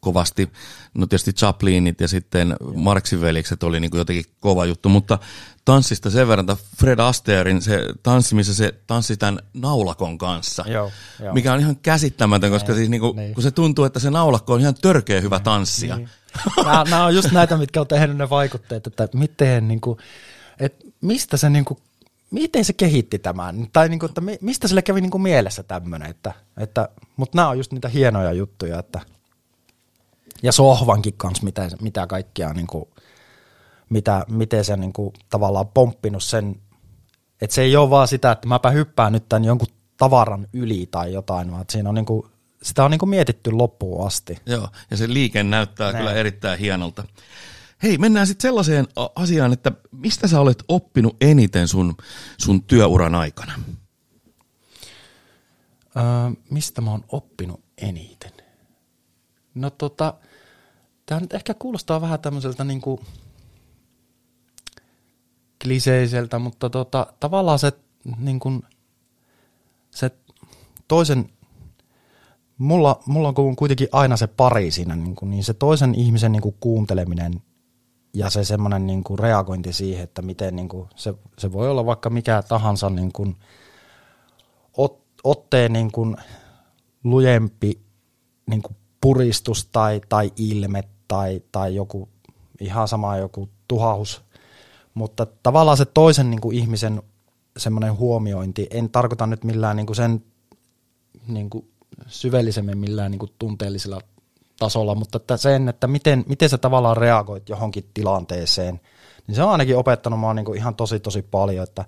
kovasti, 0.00 0.50
no 0.94 1.06
tietysti 1.06 1.32
Chaplinit 1.32 2.00
ja 2.00 2.08
sitten 2.08 2.56
Marksin 2.74 3.20
velikset 3.20 3.62
oli 3.62 3.80
niin 3.80 3.90
kuin 3.90 3.98
jotenkin 3.98 4.24
kova 4.40 4.66
juttu, 4.66 4.88
mutta 4.88 5.18
tanssista 5.64 6.10
sen 6.10 6.28
verran, 6.28 6.50
että 6.50 6.64
Fred 6.76 6.98
Astairin 6.98 7.62
se 7.62 7.80
tanssi, 8.02 8.34
missä 8.34 8.54
se 8.54 8.74
tanssi 8.86 9.16
tämän 9.16 9.38
naulakon 9.54 10.18
kanssa, 10.18 10.64
Joo, 10.68 10.90
joo. 11.20 11.34
mikä 11.34 11.52
on 11.52 11.60
ihan 11.60 11.76
käsittämätön, 11.76 12.50
koska 12.50 12.68
Niin, 12.68 12.76
siis 12.76 12.90
niin 12.90 13.00
kuin, 13.00 13.16
niin. 13.16 13.34
kun 13.34 13.42
se 13.42 13.50
tuntuu, 13.50 13.84
että 13.84 14.00
se 14.00 14.10
naulakko 14.10 14.54
on 14.54 14.60
ihan 14.60 14.74
törkeä 14.74 15.20
hyvä 15.20 15.40
tanssia. 15.40 15.96
Niin. 15.96 16.08
Nämä, 16.56 16.84
nämä 16.90 17.04
on 17.04 17.14
just 17.14 17.32
näitä, 17.32 17.56
mitkä 17.56 17.80
on 17.80 17.86
tehnyt 17.86 18.16
ne 18.16 18.30
vaikutteet, 18.30 18.86
että 18.86 19.08
miten, 19.14 19.68
niin 19.68 19.80
kuin, 19.80 19.98
että 20.60 20.84
mistä 21.00 21.36
se, 21.36 21.50
niin 21.50 21.64
kuin, 21.64 21.78
miten 22.30 22.64
se 22.64 22.72
kehitti 22.72 23.18
tämän, 23.18 23.66
tai 23.72 23.88
niin 23.88 23.98
kuin, 23.98 24.10
että 24.10 24.20
mi- 24.20 24.38
mistä 24.40 24.68
sille 24.68 24.82
kävi 24.82 25.00
niin 25.00 25.10
kuin 25.10 25.22
mielessä 25.22 25.62
tämmöinen, 25.62 26.10
että, 26.10 26.32
että, 26.56 26.88
mutta 27.16 27.36
nämä 27.36 27.48
on 27.48 27.58
just 27.58 27.72
niitä 27.72 27.88
hienoja 27.88 28.32
juttuja, 28.32 28.78
että 28.78 29.00
ja 30.42 30.52
sohvankin 30.52 31.14
kanssa, 31.16 31.44
mitä, 31.44 31.68
mitä 31.80 32.06
kaikkea, 32.06 32.52
niin 32.52 32.66
kuin, 32.66 32.84
mitä, 33.88 34.24
miten 34.28 34.64
se 34.64 34.76
niin 34.76 34.92
kuin, 34.92 35.12
tavallaan 35.30 35.68
pomppinut 35.68 36.22
sen, 36.22 36.60
että 37.40 37.54
se 37.54 37.62
ei 37.62 37.76
ole 37.76 37.90
vaan 37.90 38.08
sitä, 38.08 38.32
että 38.32 38.48
mäpä 38.48 38.70
hyppään 38.70 39.12
nyt 39.12 39.28
tämän 39.28 39.44
jonkun 39.44 39.68
tavaran 39.96 40.46
yli 40.52 40.88
tai 40.90 41.12
jotain, 41.12 41.50
vaan 41.50 41.60
että 41.60 41.72
siinä 41.72 41.88
on 41.88 41.94
niin 41.94 42.06
kuin, 42.06 42.26
sitä 42.62 42.84
on 42.84 42.90
niin 42.90 42.98
kuin 42.98 43.10
mietitty 43.10 43.52
loppuun 43.52 44.06
asti. 44.06 44.38
Joo, 44.46 44.68
ja 44.90 44.96
se 44.96 45.08
liike 45.08 45.42
näyttää 45.42 45.92
Näin. 45.92 45.96
kyllä 45.96 46.12
erittäin 46.12 46.58
hienolta. 46.58 47.04
Hei, 47.82 47.98
mennään 47.98 48.26
sitten 48.26 48.48
sellaiseen 48.48 48.86
asiaan, 49.14 49.52
että 49.52 49.72
mistä 49.92 50.28
sä 50.28 50.40
olet 50.40 50.64
oppinut 50.68 51.16
eniten 51.20 51.68
sun, 51.68 51.96
sun 52.38 52.62
työuran 52.62 53.14
aikana? 53.14 53.52
Öö, 55.96 56.02
mistä 56.50 56.80
mä 56.80 56.90
oon 56.90 57.04
oppinut 57.08 57.60
eniten? 57.78 58.32
No 59.54 59.70
tota, 59.70 60.14
tää 61.06 61.20
nyt 61.20 61.34
ehkä 61.34 61.54
kuulostaa 61.54 62.00
vähän 62.00 62.20
tämmöiseltä 62.20 62.64
niinku 62.64 63.00
kliseiseltä, 65.62 66.38
mutta 66.38 66.70
tota, 66.70 67.06
tavallaan 67.20 67.58
se, 67.58 67.72
niinku, 68.18 68.62
se 69.90 70.10
toisen, 70.88 71.30
mulla, 72.58 73.02
mulla 73.06 73.28
on 73.36 73.56
kuitenkin 73.56 73.88
aina 73.92 74.16
se 74.16 74.26
pari 74.26 74.70
siinä, 74.70 74.96
niinku, 74.96 75.26
niin 75.26 75.44
se 75.44 75.54
toisen 75.54 75.94
ihmisen 75.94 76.32
niinku 76.32 76.56
kuunteleminen 76.60 77.42
ja 78.14 78.30
se 78.30 78.44
semmoinen 78.44 78.86
niinku 78.86 79.16
reagointi 79.16 79.72
siihen, 79.72 80.04
että 80.04 80.22
miten 80.22 80.56
niinku, 80.56 80.88
se, 80.96 81.14
se 81.38 81.52
voi 81.52 81.68
olla 81.70 81.86
vaikka 81.86 82.10
mikä 82.10 82.42
tahansa 82.42 82.90
niinku, 82.90 83.34
ot, 84.76 85.02
otteen 85.24 85.72
niin 85.72 85.92
kuin 85.92 86.16
lujempi 87.04 87.80
niin 88.46 88.62
kuin 88.62 88.76
puristus 89.00 89.66
tai, 89.72 90.00
tai 90.08 90.32
ilme 90.36 90.84
tai, 91.08 91.42
tai 91.52 91.74
joku 91.74 92.08
ihan 92.60 92.88
sama 92.88 93.16
joku 93.16 93.48
tuhahus, 93.68 94.22
mutta 94.94 95.26
tavallaan 95.42 95.76
se 95.76 95.84
toisen 95.84 96.30
niin 96.30 96.40
kuin 96.40 96.56
ihmisen 96.56 97.02
semmoinen 97.56 97.96
huomiointi, 97.96 98.66
en 98.70 98.90
tarkoita 98.90 99.26
nyt 99.26 99.44
millään 99.44 99.76
niin 99.76 99.86
kuin 99.86 99.96
sen 99.96 100.24
niin 101.28 101.50
kuin 101.50 101.70
syvällisemmin 102.06 102.78
millään 102.78 103.10
niin 103.10 103.18
kuin 103.18 103.32
tunteellisella 103.38 104.00
tasolla, 104.60 104.94
mutta 104.94 105.16
että 105.16 105.36
sen, 105.36 105.68
että 105.68 105.86
miten, 105.86 106.24
miten 106.28 106.48
sä 106.48 106.58
tavallaan 106.58 106.96
reagoit 106.96 107.48
johonkin 107.48 107.90
tilanteeseen, 107.94 108.80
niin 109.26 109.34
se 109.34 109.42
on 109.42 109.50
ainakin 109.50 109.76
opettanut 109.76 110.20
mua 110.20 110.34
niin 110.34 110.44
kuin 110.44 110.58
ihan 110.58 110.74
tosi 110.74 111.00
tosi 111.00 111.22
paljon. 111.22 111.64
Että, 111.64 111.84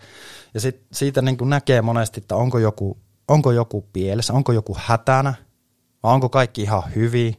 ja 0.55 0.61
sit, 0.61 0.83
siitä 0.93 1.23
niin 1.23 1.37
kuin 1.37 1.51
näkee 1.51 1.83
monesti, 1.83 2.21
että 2.21 2.37
onko 2.37 2.59
joku, 2.59 2.99
onko 3.29 3.53
joku 3.53 3.85
pielessä, 3.93 4.33
onko 4.33 4.53
joku 4.53 4.77
hätänä, 4.79 5.35
vai 6.03 6.15
onko 6.15 6.29
kaikki 6.29 6.63
ihan 6.63 6.83
hyvin. 6.95 7.37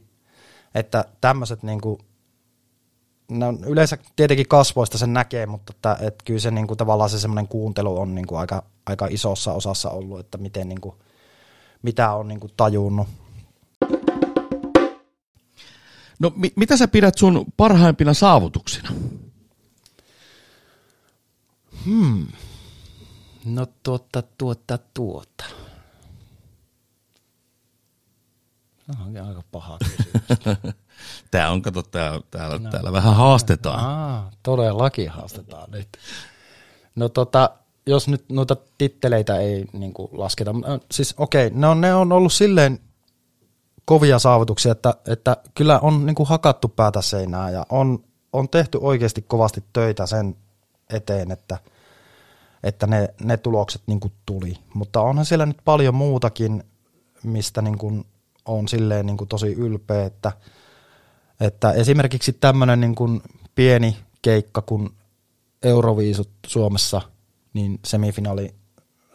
Että 0.74 1.04
tämmöiset 1.20 1.62
niin 1.62 1.80
kuin, 1.80 1.98
no 3.30 3.58
yleensä 3.66 3.98
tietenkin 4.16 4.48
kasvoista 4.48 4.98
sen 4.98 5.12
näkee, 5.12 5.46
mutta 5.46 5.72
että, 5.76 5.96
että 6.00 6.24
kyllä 6.24 6.40
se 6.40 6.50
niin 6.50 6.66
kuin, 6.66 6.78
tavallaan 6.78 7.10
se 7.10 7.18
semmoinen 7.18 7.48
kuuntelu 7.48 8.00
on 8.00 8.14
niin 8.14 8.26
kuin 8.26 8.38
aika, 8.38 8.62
aika 8.86 9.06
isossa 9.10 9.52
osassa 9.52 9.90
ollut, 9.90 10.20
että 10.20 10.38
miten 10.38 10.68
niin 10.68 10.80
kuin, 10.80 10.94
mitä 11.82 12.12
on 12.12 12.28
niin 12.28 12.40
kuin 12.40 12.52
tajunnut. 12.56 13.08
No 16.24 16.32
mi- 16.36 16.52
mitä 16.56 16.76
sä 16.76 16.88
pidät 16.88 17.18
sun 17.18 17.44
parhaimpina 17.56 18.14
saavutuksina? 18.14 18.88
No 23.44 23.66
tuota, 23.82 24.22
tuota, 24.38 24.78
tuota. 24.94 25.44
No 28.86 28.94
onkin 29.04 29.22
aika 29.22 29.42
paha 29.52 29.78
kysymys. 29.78 30.74
Tää 31.30 31.50
on, 31.50 31.62
kato, 31.62 31.82
tää, 31.82 32.20
täällä, 32.30 32.58
no. 32.58 32.70
täällä 32.70 32.92
vähän 32.92 33.14
haastetaan. 33.14 33.84
Aa, 33.84 34.30
todellakin 34.42 35.10
haastetaan 35.10 35.70
nyt. 35.70 35.88
No 36.96 37.08
tota, 37.08 37.50
jos 37.86 38.08
nyt 38.08 38.24
noita 38.28 38.56
titteleitä 38.78 39.38
ei 39.38 39.64
niin 39.72 39.92
kuin 39.92 40.08
lasketa, 40.12 40.54
siis 40.92 41.14
okei, 41.18 41.50
ne 41.50 41.66
on, 41.66 41.80
ne 41.80 41.94
on 41.94 42.12
ollut 42.12 42.32
silleen 42.32 42.80
kovia 43.84 44.18
saavutuksia, 44.18 44.72
että, 44.72 44.94
että 45.08 45.36
kyllä 45.54 45.78
on 45.78 46.06
niin 46.06 46.14
kuin 46.14 46.28
hakattu 46.28 46.68
päätä 46.68 47.02
seinää 47.02 47.50
ja 47.50 47.66
on, 47.70 48.04
on 48.32 48.48
tehty 48.48 48.78
oikeasti 48.80 49.22
kovasti 49.22 49.64
töitä 49.72 50.06
sen 50.06 50.36
eteen, 50.90 51.30
että, 51.30 51.58
että 52.62 52.86
ne, 52.86 53.08
ne 53.24 53.36
tulokset 53.36 53.82
niin 53.86 54.00
kuin 54.00 54.12
tuli. 54.26 54.58
Mutta 54.74 55.00
onhan 55.00 55.24
siellä 55.24 55.46
nyt 55.46 55.60
paljon 55.64 55.94
muutakin, 55.94 56.64
mistä 57.22 57.62
niin 57.62 57.78
kuin 57.78 58.04
on 58.44 58.68
silleen 58.68 59.06
niin 59.06 59.16
kuin 59.16 59.28
tosi 59.28 59.52
ylpeä, 59.52 60.04
että, 60.04 60.32
että 61.40 61.72
esimerkiksi 61.72 62.32
tämmöinen 62.32 62.80
niin 62.80 62.94
kuin 62.94 63.22
pieni 63.54 63.96
keikka, 64.22 64.62
kun 64.62 64.94
Euroviisut 65.62 66.30
Suomessa, 66.46 67.02
niin 67.54 67.78
semifinaali 67.84 68.54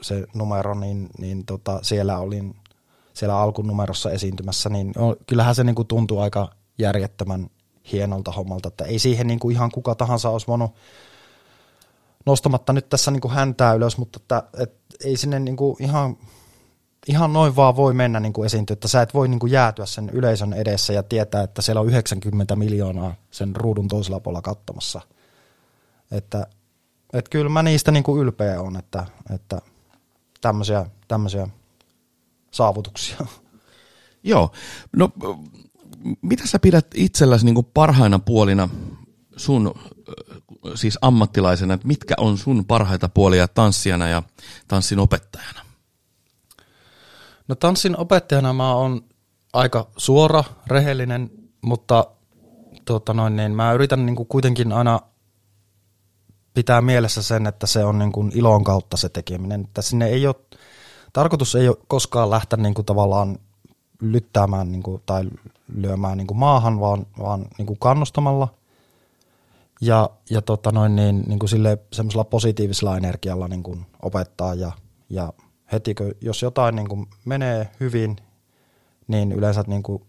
se 0.01 0.25
numero, 0.33 0.73
niin, 0.73 1.09
niin 1.17 1.45
tota, 1.45 1.79
siellä 1.81 2.19
olin 2.19 2.55
siellä 3.13 3.39
alkunumerossa 3.39 4.11
esiintymässä, 4.11 4.69
niin 4.69 4.93
kyllähän 5.27 5.55
se 5.55 5.63
niin 5.63 5.75
kuin 5.75 5.87
tuntuu 5.87 6.19
aika 6.19 6.49
järjettömän 6.77 7.49
hienolta 7.91 8.31
hommalta, 8.31 8.67
että 8.67 8.83
ei 8.83 8.99
siihen 8.99 9.27
niin 9.27 9.39
kuin 9.39 9.55
ihan 9.55 9.71
kuka 9.71 9.95
tahansa 9.95 10.29
olisi 10.29 10.47
voinut 10.47 10.71
nostamatta 12.25 12.73
nyt 12.73 12.89
tässä 12.89 13.11
niin 13.11 13.21
kuin 13.21 13.33
häntää 13.33 13.73
ylös, 13.73 13.97
mutta 13.97 14.19
että, 14.21 14.43
et 14.57 14.73
ei 15.03 15.17
sinne 15.17 15.39
niin 15.39 15.55
kuin 15.55 15.75
ihan, 15.79 16.17
ihan 17.07 17.33
noin 17.33 17.55
vaan 17.55 17.75
voi 17.75 17.93
mennä 17.93 18.19
niin 18.19 18.33
kuin 18.33 18.45
esiintyä, 18.45 18.73
että 18.73 18.87
sä 18.87 19.01
et 19.01 19.13
voi 19.13 19.27
niin 19.27 19.39
kuin 19.39 19.51
jäätyä 19.51 19.85
sen 19.85 20.09
yleisön 20.09 20.53
edessä 20.53 20.93
ja 20.93 21.03
tietää, 21.03 21.43
että 21.43 21.61
siellä 21.61 21.81
on 21.81 21.87
90 21.87 22.55
miljoonaa 22.55 23.15
sen 23.31 23.55
ruudun 23.55 23.87
toisella 23.87 24.19
puolella 24.19 24.41
katsomassa. 24.41 25.01
Että, 26.11 26.47
että 27.13 27.29
kyllä 27.29 27.49
mä 27.49 27.63
niistä 27.63 27.91
niin 27.91 28.03
kuin 28.03 28.21
ylpeä 28.21 28.61
on, 28.61 28.77
että, 28.77 29.05
että 29.35 29.61
tämmöisiä, 30.41 30.85
tämmöisiä 31.07 31.47
saavutuksia. 32.51 33.17
Joo. 34.23 34.51
No, 34.95 35.11
mitä 36.21 36.47
sä 36.47 36.59
pidät 36.59 36.87
itselläsi 36.95 37.45
niin 37.45 37.65
parhaina 37.73 38.19
puolina 38.19 38.69
sun 39.37 39.73
siis 40.75 40.97
ammattilaisena, 41.01 41.73
että 41.73 41.87
mitkä 41.87 42.13
on 42.17 42.37
sun 42.37 42.65
parhaita 42.65 43.09
puolia 43.09 43.47
tanssijana 43.47 44.07
ja 44.07 44.23
tanssin 44.67 44.99
opettajana? 44.99 45.61
No 47.47 47.55
tanssin 47.55 47.97
opettajana 47.97 48.53
mä 48.53 48.73
oon 48.73 49.01
aika 49.53 49.87
suora, 49.97 50.43
rehellinen, 50.67 51.31
mutta 51.61 52.05
tota 52.85 53.13
noin, 53.13 53.35
niin 53.35 53.55
mä 53.55 53.73
yritän 53.73 54.05
niin 54.05 54.15
kuin 54.15 54.27
kuitenkin 54.27 54.71
aina 54.71 54.99
pitää 56.53 56.81
mielessä 56.81 57.23
sen, 57.23 57.47
että 57.47 57.67
se 57.67 57.83
on 57.83 57.99
niin 57.99 58.11
kuin 58.11 58.31
ilon 58.35 58.63
kautta 58.63 58.97
se 58.97 59.09
tekeminen. 59.09 59.61
Että 59.61 59.81
sinne 59.81 60.07
ei 60.07 60.27
ole, 60.27 60.35
tarkoitus 61.13 61.55
ei 61.55 61.67
ole 61.67 61.77
koskaan 61.87 62.29
lähteä 62.29 62.57
niin 62.57 62.73
kuin 62.73 62.85
tavallaan 62.85 63.39
lyttäämään 64.01 64.71
niin 64.71 64.83
kuin, 64.83 65.01
tai 65.05 65.23
lyömään 65.75 66.17
niin 66.17 66.27
kuin 66.27 66.37
maahan, 66.37 66.79
vaan, 66.79 67.05
vaan 67.19 67.45
niin 67.57 67.65
kuin 67.65 67.79
kannustamalla. 67.79 68.47
Ja, 69.81 70.09
ja 70.29 70.41
tota 70.41 70.71
noin, 70.71 70.95
niin, 70.95 71.23
niin 71.27 71.39
kuin 71.39 71.49
sille 71.49 71.77
semmoisella 71.93 72.23
positiivisella 72.23 72.97
energialla 72.97 73.47
niin 73.47 73.63
kuin 73.63 73.85
opettaa 74.01 74.53
ja, 74.53 74.71
ja 75.09 75.33
heti 75.71 75.95
kun, 75.95 76.11
jos 76.21 76.41
jotain 76.41 76.75
niin 76.75 76.89
kuin 76.89 77.07
menee 77.25 77.69
hyvin, 77.79 78.17
niin 79.07 79.31
yleensä 79.31 79.63
niin 79.67 79.83
kuin 79.83 80.03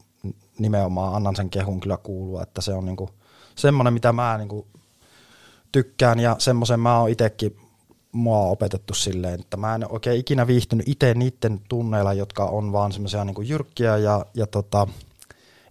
nimenomaan 0.58 1.14
annan 1.14 1.36
sen 1.36 1.50
kehun 1.50 1.80
kyllä 1.80 1.96
kuulua, 1.96 2.42
että 2.42 2.60
se 2.60 2.74
on 2.74 2.84
niin 2.84 2.96
kuin 2.96 3.10
semmoinen, 3.54 3.94
mitä 3.94 4.12
mä 4.12 4.38
niin 4.38 4.48
kuin 4.48 4.66
tykkään. 5.72 6.20
Ja 6.20 6.36
semmoisen 6.38 6.80
mä 6.80 6.98
oon 6.98 7.10
itsekin 7.10 7.56
mua 8.12 8.38
on 8.38 8.50
opetettu 8.50 8.94
silleen, 8.94 9.40
että 9.40 9.56
mä 9.56 9.74
en 9.74 9.92
oikein 9.92 10.20
ikinä 10.20 10.46
viihtynyt 10.46 10.88
itse 10.88 11.14
niiden 11.14 11.60
tunneilla, 11.68 12.12
jotka 12.12 12.44
on 12.44 12.72
vaan 12.72 12.92
semmoisia 12.92 13.24
niin 13.24 13.48
jyrkkiä 13.48 13.96
ja, 13.96 14.26
ja 14.34 14.46
tota, 14.46 14.86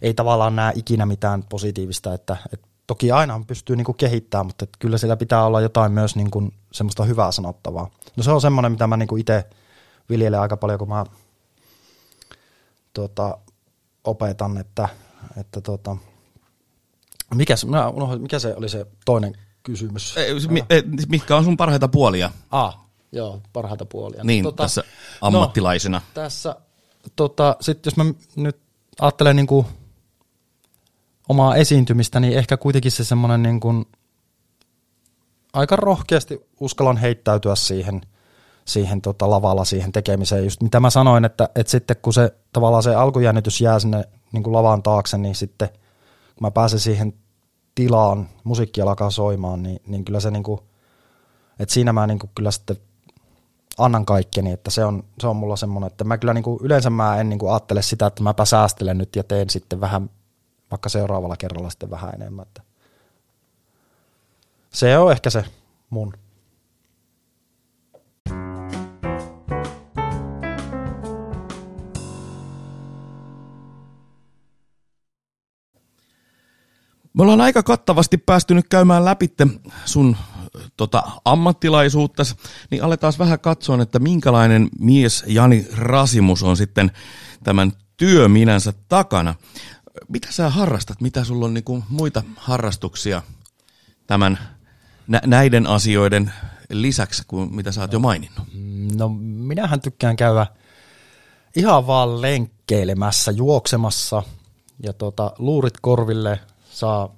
ei 0.02 0.14
tavallaan 0.14 0.56
näe 0.56 0.72
ikinä 0.76 1.06
mitään 1.06 1.42
positiivista, 1.48 2.14
että, 2.14 2.36
että 2.52 2.66
toki 2.86 3.12
aina 3.12 3.44
pystyy 3.46 3.76
niin 3.76 3.94
kehittämään, 3.96 4.46
mutta 4.46 4.64
että 4.64 4.76
kyllä 4.78 4.98
siellä 4.98 5.16
pitää 5.16 5.46
olla 5.46 5.60
jotain 5.60 5.92
myös 5.92 6.16
niin 6.16 6.30
kuin 6.30 6.52
semmoista 6.72 7.04
hyvää 7.04 7.32
sanottavaa. 7.32 7.90
No 8.16 8.22
se 8.22 8.30
on 8.30 8.40
semmoinen, 8.40 8.72
mitä 8.72 8.86
mä 8.86 8.96
niin 8.96 9.18
itse 9.18 9.44
viljelen 10.08 10.40
aika 10.40 10.56
paljon, 10.56 10.78
kun 10.78 10.88
mä 10.88 11.04
tota, 12.92 13.38
opetan, 14.04 14.58
että, 14.58 14.88
että 15.36 15.60
tota, 15.60 15.96
mikä, 17.34 17.56
se, 17.56 17.66
mikä 18.18 18.38
se 18.38 18.54
oli 18.54 18.68
se 18.68 18.86
toinen 19.04 19.36
kysymys? 19.62 20.16
Ei, 20.16 20.34
mitkä 21.08 21.36
on 21.36 21.44
sun 21.44 21.56
parhaita 21.56 21.88
puolia? 21.88 22.30
Ah, 22.50 22.78
joo, 23.12 23.40
parhaita 23.52 23.84
puolia. 23.84 24.24
Niin, 24.24 24.44
tota, 24.44 24.62
tässä 24.62 24.84
ammattilaisena. 25.20 25.98
No, 25.98 26.04
tässä, 26.14 26.56
tota, 27.16 27.56
sitten 27.60 27.90
jos 27.90 27.96
mä 27.96 28.04
nyt 28.36 28.60
ajattelen 29.00 29.36
niin 29.36 29.46
kuin 29.46 29.66
omaa 31.28 31.56
esiintymistä, 31.56 32.20
niin 32.20 32.38
ehkä 32.38 32.56
kuitenkin 32.56 32.92
se 32.92 33.04
semmoinen 33.04 33.42
niin 33.42 33.60
kuin, 33.60 33.86
aika 35.52 35.76
rohkeasti 35.76 36.40
uskallan 36.60 36.96
heittäytyä 36.96 37.54
siihen, 37.54 38.00
siihen 38.64 39.00
tota 39.02 39.30
lavalla, 39.30 39.64
siihen 39.64 39.92
tekemiseen. 39.92 40.44
Just 40.44 40.62
mitä 40.62 40.80
mä 40.80 40.90
sanoin, 40.90 41.24
että, 41.24 41.48
että 41.54 41.70
sitten 41.70 41.96
kun 42.02 42.14
se 42.14 42.34
tavallaan 42.52 42.82
se 42.82 42.94
alkujännitys 42.94 43.60
jää 43.60 43.78
sinne 43.78 44.04
niin 44.32 44.42
kuin 44.42 44.52
lavan 44.52 44.82
taakse, 44.82 45.18
niin 45.18 45.34
sitten 45.34 45.68
kun 45.68 46.46
mä 46.46 46.50
pääsen 46.50 46.80
siihen 46.80 47.14
tilaan, 47.74 48.28
musiikki 48.44 48.80
alkaa 48.80 49.10
soimaan, 49.10 49.62
niin, 49.62 49.82
niin 49.86 50.04
kyllä 50.04 50.20
se 50.20 50.30
niin 50.30 50.42
kuin, 50.42 50.60
että 51.58 51.74
siinä 51.74 51.92
mä 51.92 52.06
niin 52.06 52.18
kuin 52.18 52.30
kyllä 52.34 52.50
sitten 52.50 52.76
annan 53.78 54.06
kaikkeni, 54.06 54.52
että 54.52 54.70
se 54.70 54.84
on, 54.84 55.04
se 55.20 55.26
on 55.26 55.36
mulla 55.36 55.56
semmoinen, 55.56 55.86
että 55.86 56.04
mä 56.04 56.18
kyllä 56.18 56.34
niin 56.34 56.44
kuin, 56.44 56.58
yleensä 56.62 56.90
mä 56.90 57.20
en 57.20 57.28
niin 57.28 57.38
kuin 57.38 57.52
ajattele 57.52 57.82
sitä, 57.82 58.06
että 58.06 58.22
mäpä 58.22 58.44
säästelen 58.44 58.98
nyt 58.98 59.16
ja 59.16 59.24
teen 59.24 59.50
sitten 59.50 59.80
vähän 59.80 60.10
vaikka 60.70 60.88
seuraavalla 60.88 61.36
kerralla 61.36 61.70
sitten 61.70 61.90
vähän 61.90 62.14
enemmän. 62.14 62.42
Että 62.42 62.62
se 64.70 64.98
on 64.98 65.12
ehkä 65.12 65.30
se 65.30 65.44
mun. 65.90 66.14
Me 77.20 77.24
ollaan 77.24 77.40
aika 77.40 77.62
kattavasti 77.62 78.18
päästynyt 78.18 78.68
käymään 78.68 79.04
läpi 79.04 79.30
sun 79.84 80.16
tota, 80.76 81.02
ammattilaisuutta, 81.24 82.22
niin 82.70 82.84
aletaan 82.84 83.12
vähän 83.18 83.40
katsoa, 83.40 83.82
että 83.82 83.98
minkälainen 83.98 84.68
mies 84.78 85.24
Jani 85.26 85.66
Rasimus 85.76 86.42
on 86.42 86.56
sitten 86.56 86.90
tämän 87.44 87.72
työminänsä 87.96 88.72
takana 88.88 89.34
mitä 90.08 90.28
sä 90.30 90.50
harrastat? 90.50 91.00
Mitä 91.00 91.24
sulla 91.24 91.46
on 91.46 91.54
niinku 91.54 91.84
muita 91.88 92.22
harrastuksia 92.36 93.22
tämän 94.06 94.38
nä- 95.08 95.22
näiden 95.26 95.66
asioiden 95.66 96.32
lisäksi, 96.70 97.22
kuin 97.28 97.54
mitä 97.54 97.72
sä 97.72 97.80
oot 97.80 97.92
jo 97.92 97.98
maininnut? 97.98 98.46
No 98.96 99.08
minähän 99.22 99.80
tykkään 99.80 100.16
käydä 100.16 100.46
ihan 101.56 101.86
vaan 101.86 102.22
lenkkeilemässä, 102.22 103.30
juoksemassa 103.30 104.22
ja 104.82 104.92
tota, 104.92 105.32
luurit 105.38 105.74
korville 105.80 106.40
saa 106.80 107.16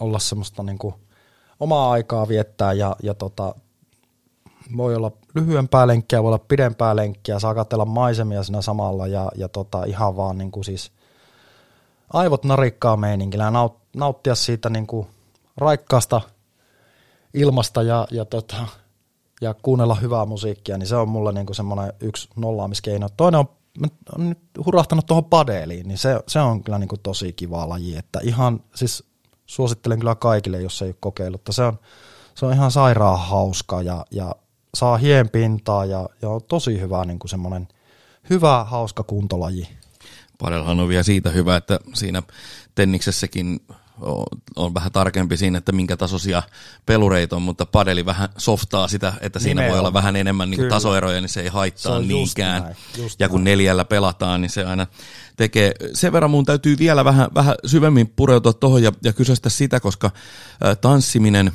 olla 0.00 0.18
semmoista 0.18 0.62
niinku 0.62 0.94
omaa 1.60 1.90
aikaa 1.90 2.28
viettää 2.28 2.72
ja, 2.72 2.96
ja 3.02 3.14
tota, 3.14 3.54
voi 4.76 4.94
olla 4.94 5.12
lyhyempää 5.34 5.86
lenkkiä, 5.86 6.22
voi 6.22 6.28
olla 6.28 6.44
pidempää 6.48 6.96
lenkkiä, 6.96 7.38
saa 7.38 7.54
katsella 7.54 7.84
maisemia 7.84 8.42
siinä 8.42 8.62
samalla 8.62 9.06
ja, 9.06 9.32
ja 9.36 9.48
tota, 9.48 9.84
ihan 9.84 10.16
vaan 10.16 10.38
niin 10.38 10.50
kuin 10.50 10.64
siis 10.64 10.92
aivot 12.12 12.44
narikkaa 12.44 12.96
meiningillä 12.96 13.44
ja 13.44 13.50
naut, 13.50 13.78
nauttia 13.96 14.34
siitä 14.34 14.70
niin 14.70 14.86
kuin 14.86 15.06
raikkaasta 15.56 16.20
ilmasta 17.34 17.82
ja, 17.82 18.06
ja, 18.10 18.24
tota, 18.24 18.56
ja 19.40 19.54
kuunnella 19.54 19.94
hyvää 19.94 20.24
musiikkia, 20.24 20.78
niin 20.78 20.86
se 20.86 20.96
on 20.96 21.08
mulle 21.08 21.32
niin 21.32 21.46
kuin 21.46 21.56
semmoinen 21.56 21.92
yksi 22.00 22.28
nollaamiskeino. 22.36 23.08
Toinen 23.16 23.38
on, 23.38 23.48
on 24.18 24.28
nyt 24.28 24.38
hurahtanut 24.66 25.06
tuohon 25.06 25.24
padeliin, 25.24 25.88
niin 25.88 25.98
se, 25.98 26.20
se 26.26 26.40
on 26.40 26.64
kyllä 26.64 26.78
niin 26.78 26.88
kuin 26.88 27.00
tosi 27.02 27.32
kiva 27.32 27.68
laji, 27.68 27.96
että 27.96 28.20
ihan 28.22 28.60
siis 28.74 29.04
suosittelen 29.46 29.98
kyllä 29.98 30.14
kaikille, 30.14 30.62
jos 30.62 30.82
ei 30.82 30.88
ole 30.88 30.96
kokeillut, 31.00 31.42
se 31.50 31.62
on, 31.62 31.78
se 32.34 32.46
on 32.46 32.52
ihan 32.52 32.70
sairaan 32.70 33.18
hauska 33.18 33.82
ja, 33.82 34.06
ja 34.10 34.34
saa 34.74 34.96
hien 34.96 35.30
pintaa 35.30 35.84
ja, 35.84 36.08
ja 36.22 36.28
on 36.28 36.40
tosi 36.48 36.80
hyvä 36.80 37.04
niin 37.04 37.18
kuin 37.18 37.28
semmoinen 37.28 37.68
hyvä, 38.30 38.64
hauska 38.64 39.02
kuntolaji. 39.02 39.68
Padelhan 40.38 40.80
on 40.80 40.88
vielä 40.88 41.02
siitä 41.02 41.30
hyvä, 41.30 41.56
että 41.56 41.80
siinä 41.94 42.22
tenniksessäkin 42.74 43.60
on, 44.56 44.74
vähän 44.74 44.92
tarkempi 44.92 45.36
siinä, 45.36 45.58
että 45.58 45.72
minkä 45.72 45.96
tasoisia 45.96 46.42
pelureita 46.86 47.36
on, 47.36 47.42
mutta 47.42 47.66
padeli 47.66 48.06
vähän 48.06 48.28
softaa 48.38 48.88
sitä, 48.88 49.12
että 49.20 49.38
siinä 49.38 49.48
Nimenomaan. 49.48 49.72
voi 49.72 49.78
olla 49.78 49.92
vähän 49.92 50.16
enemmän 50.16 50.50
niin 50.50 50.68
tasoeroja, 50.68 51.20
niin 51.20 51.28
se 51.28 51.40
ei 51.40 51.48
haittaa 51.48 52.00
se 52.00 52.06
niinkään. 52.06 52.62
Näin, 52.62 52.76
ja 53.18 53.28
kun 53.28 53.44
neljällä 53.44 53.84
pelataan, 53.84 54.40
niin 54.40 54.50
se 54.50 54.64
aina 54.64 54.86
tekee. 55.36 55.74
Sen 55.94 56.12
verran 56.12 56.30
mun 56.30 56.44
täytyy 56.44 56.78
vielä 56.78 57.04
vähän, 57.04 57.28
vähän 57.34 57.54
syvemmin 57.66 58.08
pureutua 58.08 58.52
tuohon 58.52 58.82
ja, 58.82 58.92
ja 59.04 59.12
kysyä 59.12 59.36
sitä, 59.48 59.80
koska 59.80 60.10
tanssiminen 60.80 61.52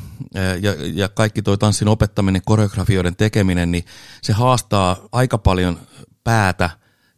ja, 0.61 0.75
ja 0.93 1.09
kaikki 1.09 1.41
toi 1.41 1.57
tanssin 1.57 1.87
opettaminen, 1.87 2.41
koreografioiden 2.45 3.15
tekeminen, 3.15 3.71
niin 3.71 3.85
se 4.21 4.33
haastaa 4.33 4.97
aika 5.11 5.37
paljon 5.37 5.79
päätä 6.23 6.69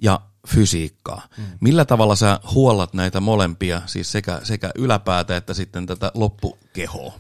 ja 0.01 0.19
fysiikkaa. 0.47 1.21
Mm. 1.37 1.43
Millä 1.59 1.85
tavalla 1.85 2.15
sä 2.15 2.39
huollat 2.53 2.93
näitä 2.93 3.19
molempia, 3.19 3.81
siis 3.85 4.11
sekä, 4.11 4.39
sekä 4.43 4.71
yläpäätä 4.75 5.37
että 5.37 5.53
sitten 5.53 5.85
tätä 5.85 6.11
loppukehoa? 6.13 7.13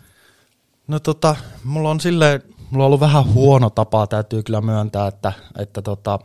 No 0.87 0.99
tota, 0.99 1.35
mulla 1.63 1.89
on 1.89 1.99
silleen, 1.99 2.43
mulla 2.69 2.83
on 2.83 2.87
ollut 2.87 2.99
vähän 2.99 3.33
huono 3.33 3.69
tapa, 3.69 4.07
täytyy 4.07 4.43
kyllä 4.43 4.61
myöntää, 4.61 5.07
että, 5.07 5.33
että 5.57 5.81
tota, 5.81 6.19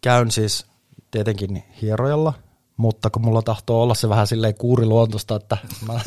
käyn 0.00 0.30
siis 0.30 0.66
tietenkin 1.10 1.64
hierojalla, 1.82 2.32
mutta 2.76 3.10
kun 3.10 3.22
mulla 3.22 3.42
tahtoo 3.42 3.82
olla 3.82 3.94
se 3.94 4.08
vähän 4.08 4.26
silleen 4.26 4.54
kuuriluontosta, 4.54 5.36
että 5.36 5.56
mä 5.86 6.00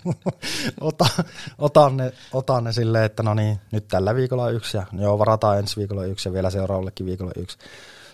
otan, 0.80 1.08
otan, 1.58 1.96
ne, 1.96 2.12
otan 2.32 2.64
ne 2.64 2.72
silleen, 2.72 3.04
että 3.04 3.22
no 3.22 3.34
niin, 3.34 3.60
nyt 3.72 3.88
tällä 3.88 4.14
viikolla 4.14 4.50
yksi 4.50 4.76
ja 4.76 4.86
joo, 4.98 5.18
varataan 5.18 5.58
ensi 5.58 5.76
viikolla 5.76 6.04
yksi 6.04 6.28
ja 6.28 6.32
vielä 6.32 6.50
seuraavallekin 6.50 7.06
viikolla 7.06 7.32
yksi 7.36 7.58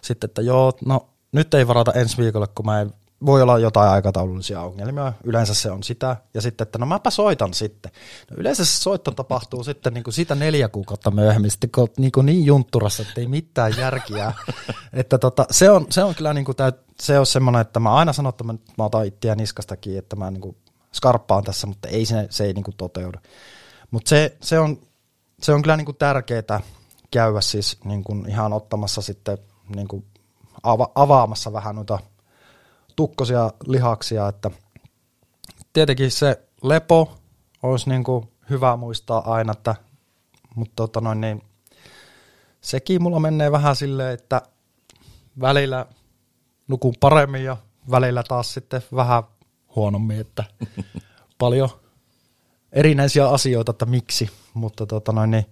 sitten, 0.02 0.28
että 0.30 0.42
joo, 0.42 0.72
no 0.84 1.08
nyt 1.32 1.54
ei 1.54 1.66
varata 1.66 1.92
ensi 1.92 2.18
viikolle, 2.18 2.46
kun 2.54 2.66
mä 2.66 2.80
en, 2.80 2.92
voi 3.26 3.42
olla 3.42 3.58
jotain 3.58 3.90
aikataulullisia 3.90 4.60
ongelmia, 4.60 5.12
yleensä 5.24 5.54
se 5.54 5.70
on 5.70 5.82
sitä, 5.82 6.16
ja 6.34 6.40
sitten, 6.40 6.64
että 6.64 6.78
no 6.78 6.86
mäpä 6.86 7.10
soitan 7.10 7.54
sitten. 7.54 7.92
No 8.30 8.36
yleensä 8.40 8.64
se 8.64 8.78
soitto 8.78 9.10
tapahtuu 9.10 9.64
sitten 9.64 9.94
niin 9.94 10.04
kuin 10.04 10.14
siitä 10.14 10.34
neljä 10.34 10.68
kuukautta 10.68 11.10
myöhemmin, 11.10 11.50
sitten 11.50 11.70
kun 11.70 11.88
niin, 11.98 12.12
kuin 12.12 12.26
niin 12.26 12.44
juntturassa, 12.44 13.02
että 13.02 13.20
ei 13.20 13.28
mitään 13.28 13.76
järkiä. 13.76 14.32
että 14.92 15.18
tota, 15.18 15.46
se, 15.50 15.70
on, 15.70 15.86
se 15.90 16.04
on 16.04 16.14
kyllä 16.14 16.34
niin 16.34 16.44
kuin 16.44 16.56
täyt, 16.56 16.76
se 17.00 17.18
on 17.18 17.26
semmoinen, 17.26 17.60
että 17.60 17.80
mä 17.80 17.94
aina 17.94 18.12
sanon, 18.12 18.30
että 18.30 18.44
mä, 18.44 18.54
mä 18.78 18.84
otan 18.84 19.06
itseä 19.06 19.34
niskastakin, 19.34 19.98
että 19.98 20.16
mä 20.16 20.30
niin 20.30 20.40
kuin 20.40 20.56
skarppaan 20.92 21.44
tässä, 21.44 21.66
mutta 21.66 21.88
ei 21.88 22.06
se, 22.06 22.26
se 22.30 22.44
ei 22.44 22.52
niin 22.52 22.64
kuin 22.64 22.76
toteudu. 22.76 23.18
Mutta 23.90 24.08
se, 24.08 24.36
se, 24.42 24.58
on, 24.58 24.80
se 25.42 25.52
on 25.52 25.62
kyllä 25.62 25.76
niin 25.76 25.84
kuin 25.84 25.96
tärkeää 25.96 26.60
käydä 27.10 27.40
siis 27.40 27.78
niin 27.84 28.04
kuin 28.04 28.28
ihan 28.28 28.52
ottamassa 28.52 29.02
sitten 29.02 29.38
niin 29.76 29.88
kuin 29.88 30.04
ava- 30.62 30.92
avaamassa 30.94 31.52
vähän 31.52 31.74
noita 31.74 31.98
tukkosia 32.96 33.50
lihaksia, 33.66 34.28
että 34.28 34.50
tietenkin 35.72 36.10
se 36.10 36.42
lepo 36.62 37.18
olisi 37.62 37.88
niin 37.88 38.04
kuin 38.04 38.28
hyvä 38.50 38.76
muistaa 38.76 39.32
aina, 39.34 39.52
että, 39.52 39.74
mutta 40.54 40.72
tota 40.76 41.00
noin, 41.00 41.20
niin 41.20 41.42
sekin 42.60 43.02
mulla 43.02 43.20
menee 43.20 43.52
vähän 43.52 43.76
silleen, 43.76 44.14
että 44.14 44.42
välillä 45.40 45.86
nukun 46.68 46.94
paremmin 47.00 47.44
ja 47.44 47.56
välillä 47.90 48.22
taas 48.22 48.54
sitten 48.54 48.82
vähän 48.94 49.22
huonommin, 49.76 50.20
että 50.20 50.44
paljon 51.38 51.68
erinäisiä 52.72 53.28
asioita, 53.28 53.70
että 53.70 53.86
miksi, 53.86 54.30
mutta 54.54 54.86
tota 54.86 55.12
noin, 55.12 55.30
niin, 55.30 55.46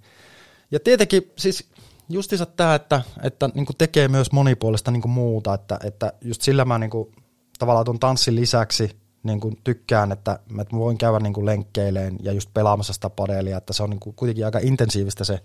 ja 0.71 0.81
tietenkin 0.81 1.33
siis 1.37 1.71
justiinsa 2.09 2.46
tämä, 2.46 2.74
että, 2.74 3.02
että 3.22 3.50
niin 3.54 3.66
tekee 3.78 4.09
myös 4.09 4.32
monipuolista 4.32 4.90
niin 4.90 5.11
muuta, 5.11 5.54
että, 5.54 5.78
että 5.84 6.12
just 6.20 6.42
sillä 6.42 6.64
mä 6.64 6.78
niin 6.78 6.90
kuin, 6.90 7.12
tavallaan 7.59 7.84
tuon 7.84 7.98
tanssin 7.98 8.36
lisäksi 8.36 8.96
niin 9.22 9.40
kuin 9.40 9.59
tykkään, 9.64 10.12
että, 10.12 10.38
mä 10.52 10.64
voin 10.72 10.98
käydä 10.98 11.18
niin 11.18 11.46
lenkkeileen 11.46 12.16
ja 12.22 12.32
just 12.32 12.50
pelaamassa 12.54 12.92
sitä 12.92 13.11
padelia, 13.11 13.59
että 13.59 13.72
se 13.72 13.82
on 13.82 13.90
niin 13.90 14.00
kuin 14.00 14.16
kuitenkin 14.16 14.44
aika 14.44 14.59
intensiivistä 14.62 15.24
se, 15.24 15.40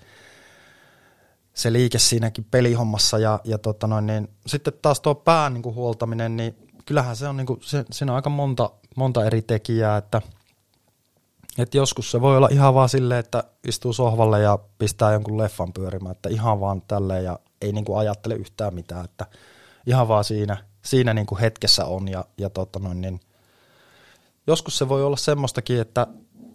se 1.53 1.73
liike 1.73 1.99
siinäkin 1.99 2.45
pelihommassa 2.51 3.19
ja, 3.19 3.39
ja 3.43 3.57
tota 3.57 3.87
noin, 3.87 4.05
niin, 4.05 4.29
sitten 4.47 4.73
taas 4.81 5.01
tuo 5.01 5.15
pään 5.15 5.53
niin 5.53 5.63
kuin 5.63 5.75
huoltaminen, 5.75 6.37
niin 6.37 6.55
kyllähän 6.85 7.15
se 7.15 7.27
on, 7.27 7.37
niin 7.37 7.47
kuin, 7.47 7.59
se, 7.61 7.85
siinä 7.91 8.11
on 8.11 8.15
aika 8.15 8.29
monta, 8.29 8.69
monta 8.95 9.25
eri 9.25 9.41
tekijää, 9.41 9.97
että 9.97 10.21
Et 11.57 11.75
joskus 11.75 12.11
se 12.11 12.21
voi 12.21 12.37
olla 12.37 12.47
ihan 12.51 12.73
vaan 12.73 12.89
silleen, 12.89 13.19
että 13.19 13.43
istuu 13.67 13.93
sohvalle 13.93 14.41
ja 14.41 14.59
pistää 14.77 15.13
jonkun 15.13 15.37
leffan 15.37 15.73
pyörimään, 15.73 16.11
että 16.11 16.29
ihan 16.29 16.59
vaan 16.59 16.81
tälleen 16.81 17.23
ja 17.23 17.39
ei 17.61 17.71
niinku 17.71 17.95
ajattele 17.95 18.35
yhtään 18.35 18.73
mitään, 18.73 19.05
että 19.05 19.25
ihan 19.87 20.07
vaan 20.07 20.23
siinä, 20.23 20.57
siinä 20.85 21.13
niinku 21.13 21.37
hetkessä 21.41 21.85
on 21.85 22.07
ja, 22.07 22.25
ja 22.37 22.49
tota 22.49 22.79
noin, 22.79 23.01
niin 23.01 23.19
joskus 24.47 24.77
se 24.77 24.89
voi 24.89 25.03
olla 25.03 25.17
semmoistakin, 25.17 25.81
että, 25.81 26.07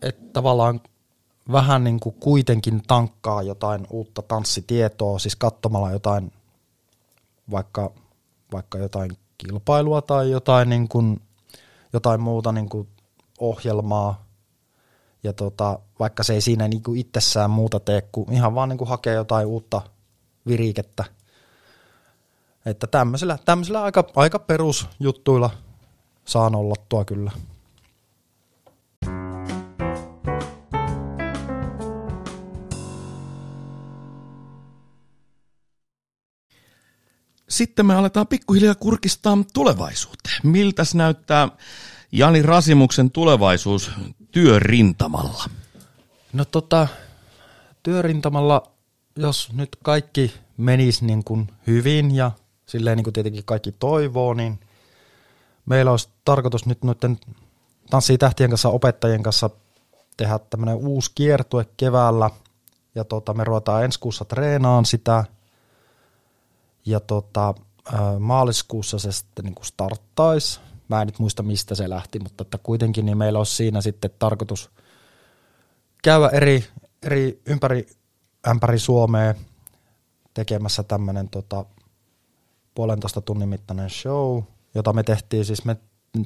että 0.03 0.24
tavallaan 0.32 0.80
vähän 1.53 1.84
niin 1.84 2.01
kuin 2.01 2.14
kuitenkin 2.20 2.82
tankkaa 2.86 3.42
jotain 3.42 3.86
uutta 3.90 4.22
tanssitietoa, 4.22 5.18
siis 5.18 5.36
katsomalla 5.36 5.92
jotain 5.92 6.32
vaikka, 7.51 7.92
vaikka 8.53 8.78
jotain 8.78 9.11
kilpailua 9.38 10.03
tai 10.03 10.30
jotain, 10.30 10.68
niin 10.68 10.88
kuin, 10.88 11.20
jotain 11.92 12.20
muuta 12.20 12.53
niin 12.53 12.68
kuin 12.68 12.88
ohjelmaa, 13.38 14.28
ja 15.23 15.33
tota, 15.33 15.79
vaikka 15.99 16.23
se 16.23 16.35
ei 16.35 16.41
siinä 16.41 16.69
niin 16.69 16.83
kuin 16.83 17.01
itsessään 17.01 17.51
muuta 17.51 17.81
tee, 17.81 18.03
kuin 18.12 18.33
ihan 18.33 18.55
vaan 18.55 18.69
niin 18.69 18.79
kuin 18.79 18.89
hakee 18.89 19.14
jotain 19.14 19.47
uutta 19.47 19.83
virikettä. 20.47 21.05
Että 22.66 22.87
tämmöisellä, 22.87 23.39
tämmöisellä 23.45 23.83
aika, 23.83 24.05
aika 24.16 24.39
perusjuttuilla 24.39 25.51
saan 26.25 26.55
olla 26.55 26.75
tuo 26.89 27.05
kyllä. 27.05 27.31
Sitten 37.49 37.87
me 37.87 37.95
aletaan 37.95 38.27
pikkuhiljaa 38.27 38.75
kurkistaa 38.75 39.39
tulevaisuuteen. 39.55 40.41
Miltäs 40.43 40.95
näyttää 40.95 41.49
Jani 42.12 42.43
Rasimuksen 42.43 43.11
tulevaisuus 43.11 43.91
työrintamalla? 44.39 45.45
No 46.32 46.45
tota, 46.45 46.89
työrintamalla, 47.82 48.62
jos 49.16 49.53
nyt 49.53 49.68
kaikki 49.82 50.34
menisi 50.57 51.05
niin 51.05 51.24
kuin 51.24 51.51
hyvin 51.66 52.14
ja 52.14 52.30
silleen 52.66 52.97
niin 52.97 53.05
kuin 53.05 53.14
tietenkin 53.14 53.45
kaikki 53.45 53.72
toivoo, 53.72 54.34
niin 54.34 54.61
meillä 55.66 55.91
olisi 55.91 56.09
tarkoitus 56.24 56.66
nyt 56.66 56.84
noiden 56.84 57.18
Tanssii 57.91 58.18
tähtien 58.18 58.51
kanssa 58.51 58.68
opettajien 58.68 59.22
kanssa 59.22 59.51
tehdä 60.16 60.39
tämmöinen 60.39 60.76
uusi 60.76 61.11
kiertue 61.14 61.66
keväällä. 61.76 62.30
Ja 62.95 63.05
tota, 63.05 63.34
me 63.34 63.45
ruvetaan 63.45 63.84
ensi 63.84 64.01
kuussa 64.01 64.24
treenaan 64.24 64.84
sitä. 64.84 65.24
Ja 66.86 67.01
tota, 67.01 67.55
maaliskuussa 68.18 68.99
se 68.99 69.12
sitten 69.12 69.45
niin 69.45 69.55
kuin 69.55 69.66
starttaisi 69.66 70.61
Mä 70.89 71.03
en 71.03 71.07
nyt 71.07 71.18
muista 71.18 71.43
mistä 71.43 71.74
se 71.74 71.89
lähti, 71.89 72.18
mutta 72.18 72.43
että 72.43 72.59
kuitenkin 72.59 73.07
niin 73.07 73.18
meillä 73.18 73.39
olisi 73.39 73.57
siinä 73.57 73.80
sitten 73.80 74.11
tarkoitus 74.18 74.70
käydä 76.03 76.28
eri, 76.28 76.64
eri 77.03 77.43
ympäri, 77.47 77.86
ämpäri 78.49 78.78
Suomea 78.78 79.34
tekemässä 80.34 80.82
tämmöinen 80.82 81.28
tota, 81.28 81.64
puolentoista 82.74 83.20
tunnin 83.20 83.49
mittainen 83.49 83.91
show, 83.91 84.43
jota 84.74 84.93
me 84.93 85.03
tehtiin, 85.03 85.45
siis 85.45 85.64
me 85.64 85.76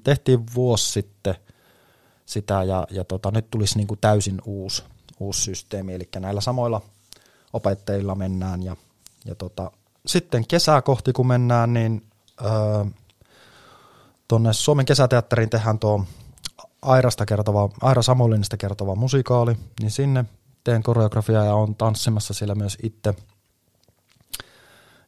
tehtiin 0.05 0.41
vuosi 0.55 0.93
sitten 0.93 1.35
sitä 2.27 2.63
ja, 2.63 2.87
ja 2.91 3.05
tota, 3.05 3.31
nyt 3.31 3.51
tulisi 3.51 3.77
niin 3.77 3.87
kuin 3.87 4.01
täysin 4.01 4.39
uusi, 4.45 4.83
uusi 5.21 5.43
systeemi, 5.43 5.95
eli 5.95 6.09
näillä 6.21 6.41
samoilla 6.41 6.81
opettajilla 7.53 8.15
mennään 8.15 8.63
ja, 8.63 8.77
ja 9.25 9.35
tota, 9.35 9.71
sitten 10.07 10.47
kesää 10.47 10.83
kohti 10.83 11.13
kun 11.13 11.27
mennään, 11.27 11.73
niin 11.75 12.07
öö, 12.45 12.85
tuonne 14.33 14.53
Suomen 14.53 14.87
kesäteatteriin 14.87 15.51
tehdään 15.51 15.79
tuo 15.79 16.05
Airasta 16.83 17.27
kertova, 17.27 17.69
Aira 17.81 18.03
Samolinista 18.03 18.57
kertova 18.57 18.95
musikaali, 18.95 19.57
niin 19.81 19.91
sinne 19.91 20.25
teen 20.65 20.83
koreografiaa 20.83 21.45
ja 21.45 21.55
on 21.55 21.75
tanssimassa 21.75 22.35
siellä 22.35 22.55
myös 22.55 22.79
itse. 22.83 23.15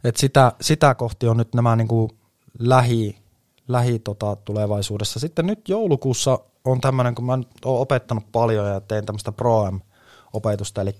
Et 0.05 0.17
sitä, 0.17 0.53
sitä 0.61 0.95
kohti 0.95 1.29
on 1.29 1.37
nyt 1.37 1.55
nämä 1.55 1.77
niinku 1.77 2.11
lähi, 2.59 3.19
lähi 3.69 3.99
tota, 3.99 4.37
tulevaisuudessa. 4.37 5.21
Sitten 5.21 5.47
nyt 5.47 5.69
joulukuussa 5.69 6.39
on 6.65 6.81
tämmöinen, 6.81 7.15
kun 7.15 7.25
mä 7.25 7.33
olen 7.33 7.47
opettanut 7.65 8.33
paljon 8.33 8.69
ja 8.69 8.81
teen 8.81 9.07
tämmöistä 9.07 9.33
Pro-opetusta, 9.33 10.81
eli 10.81 10.95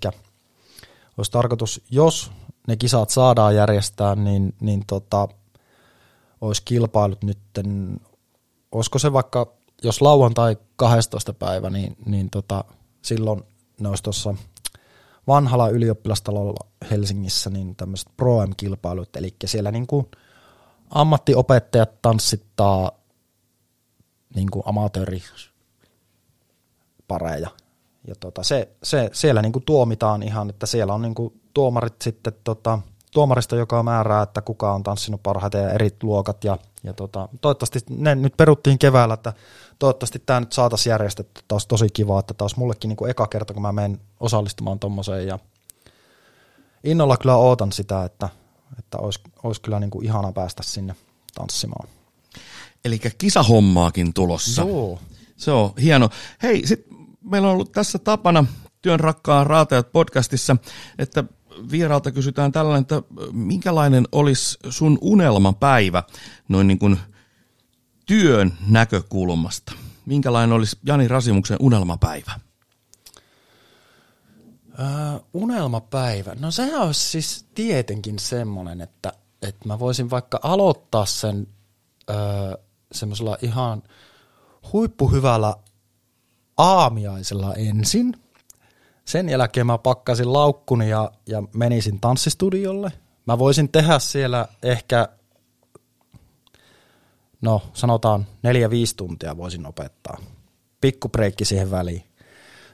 olisi 1.17 1.31
tarkoitus, 1.31 1.81
jos 1.91 2.33
ne 2.69 2.77
kisat 2.77 3.11
saadaan 3.11 3.57
järjestää, 3.57 4.15
niin, 4.15 4.55
niin 4.61 4.85
tota, 4.87 5.29
olisi 6.41 6.63
kilpailut 6.65 7.25
nytten 7.25 8.01
olisiko 8.75 8.99
se 8.99 9.13
vaikka, 9.13 9.53
jos 9.83 10.03
lauantai 10.03 10.57
12. 10.77 11.33
päivä, 11.33 11.71
niin, 11.71 11.97
niin 12.07 12.31
tota, 12.31 12.65
silloin 13.03 13.43
ne 13.81 13.89
olisi 13.89 14.03
tuossa 14.03 14.35
vanhalla 15.27 15.69
ylioppilastalolla 15.69 16.67
Helsingissä 16.91 17.51
niin 17.51 17.77
tämmöiset 17.77 18.09
pro 18.17 18.47
kilpailut 18.57 19.17
eli 19.17 19.35
siellä 19.45 19.71
niin 19.71 19.87
kuin 19.87 20.07
ammattiopettajat 20.91 22.03
tanssittaa 22.03 22.93
niin 24.35 24.51
kuin 24.51 24.63
amatööripareja. 24.67 27.49
Ja 28.07 28.15
tota, 28.21 28.43
se, 28.43 28.69
se, 28.83 29.11
siellä 29.13 29.43
niin 29.43 29.53
kuin 29.53 29.65
tuomitaan 29.65 30.23
ihan, 30.23 30.51
että 30.51 30.67
siellä 30.67 30.95
on 30.95 31.03
niin 31.03 31.15
kuin 31.15 31.41
tuomarit 31.55 32.03
sitten 32.03 32.33
tota, 32.45 32.79
tuomarista, 33.15 33.57
joka 33.57 33.83
määrää, 33.83 34.23
että 34.23 34.43
kuka 34.43 34.75
on 34.75 34.83
tanssinut 34.83 35.23
parhaiten 35.23 35.63
ja 35.63 35.71
eri 35.71 35.91
luokat. 36.03 36.45
Ja, 36.45 36.59
ja 36.83 36.93
tota, 36.93 37.29
toivottavasti 37.41 37.81
ne 37.91 38.15
nyt 38.15 38.37
peruttiin 38.37 38.79
keväällä, 38.79 39.15
että 39.15 39.33
toivottavasti 39.79 40.23
tämä 40.27 40.41
nyt 40.41 40.53
saataisiin 40.53 40.91
järjestetty. 40.91 41.41
Tämä 41.49 41.55
olisi 41.55 41.69
tosi 41.69 41.87
kiva, 41.93 42.21
että 42.21 42.35
tämä 42.35 42.45
olisi 42.45 42.59
mullekin 42.59 42.89
niin 42.89 42.97
kuin 42.97 43.11
eka 43.11 43.27
kerta, 43.27 43.55
kun 43.55 43.63
mä 43.63 43.73
menen 43.73 44.01
osallistumaan 44.21 44.79
tuommoiseen. 44.79 45.27
Ja 45.27 45.39
innolla 46.85 47.17
kyllä 47.17 47.37
ootan 47.37 47.73
sitä, 47.73 48.05
että, 48.05 48.29
että 48.79 48.99
olisi, 48.99 49.21
olisi 49.43 49.61
kyllä 49.61 49.81
niin 49.81 49.91
kuin 49.91 50.07
ihana 50.07 50.33
päästä 50.33 50.63
sinne 50.63 50.95
tanssimaan. 51.35 51.89
Eli 52.85 53.01
kisahommaakin 53.19 54.15
tulossa. 54.15 54.63
Joo. 54.63 54.99
Se 55.37 55.51
on 55.51 55.73
hieno. 55.83 56.09
Hei, 56.43 56.67
sit 56.67 56.87
meillä 57.23 57.49
on 57.49 57.55
ollut 57.55 57.73
tässä 57.73 57.99
tapana 57.99 58.47
Työn 58.85 59.01
rakkaan 59.01 59.47
raatajat 59.47 59.93
podcastissa, 59.93 60.57
että 60.99 61.25
vieraalta 61.71 62.13
kysytään 62.13 62.53
tällainen, 62.53 62.83
että 62.83 63.03
minkälainen 63.33 64.09
olisi 64.13 64.59
sun 64.71 64.99
unelmapäivä 65.01 66.03
noin 66.49 66.67
niin 66.67 66.79
kuin 66.79 66.99
työn 68.07 68.53
näkökulmasta? 68.69 69.73
Minkälainen 70.07 70.53
olisi 70.53 70.79
Jani 70.87 71.09
Rasimuksen 71.09 71.57
unelmapäivä? 71.61 72.33
Uh, 74.69 75.27
unelmapäivä. 75.35 76.35
No 76.35 76.51
sehän 76.51 76.83
olisi 76.83 77.11
siis 77.11 77.47
tietenkin 77.55 78.19
semmoinen, 78.19 78.81
että, 78.81 79.13
että 79.43 79.69
mä 79.69 79.79
voisin 79.79 80.11
vaikka 80.11 80.41
aloittaa 80.43 81.07
sen 81.07 81.47
uh, 82.11 82.65
semmoisella 82.93 83.37
ihan 83.43 83.83
huippuhyvällä 84.73 85.57
aamiaisella 86.57 87.55
ensin– 87.55 88.17
sen 89.05 89.29
jälkeen 89.29 89.67
mä 89.67 89.79
pakkasin 89.79 90.33
laukkuni 90.33 90.91
ja, 90.91 91.11
ja 91.27 91.43
menisin 91.55 92.01
tanssistudiolle. 92.01 92.93
Mä 93.27 93.39
voisin 93.39 93.69
tehdä 93.69 93.99
siellä 93.99 94.49
ehkä, 94.63 95.09
no 97.41 97.63
sanotaan 97.73 98.27
neljä 98.43 98.71
viisi 98.71 98.97
tuntia 98.97 99.37
voisin 99.37 99.67
opettaa. 99.67 100.19
Pikku 100.81 101.09
breikki 101.09 101.45
siihen 101.45 101.71
väliin. 101.71 102.05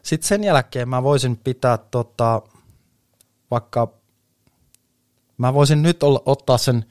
Sitten 0.03 0.29
sen 0.29 0.45
jälkeen 0.45 0.89
mä 0.89 1.03
voisin 1.03 1.37
pitää 1.37 1.79
tota, 1.79 2.43
vaikka, 3.51 3.93
mä 5.39 5.55
voisin 5.55 5.83
nyt 5.83 6.03
olla, 6.03 6.23
ottaa 6.27 6.59
sen, 6.59 6.85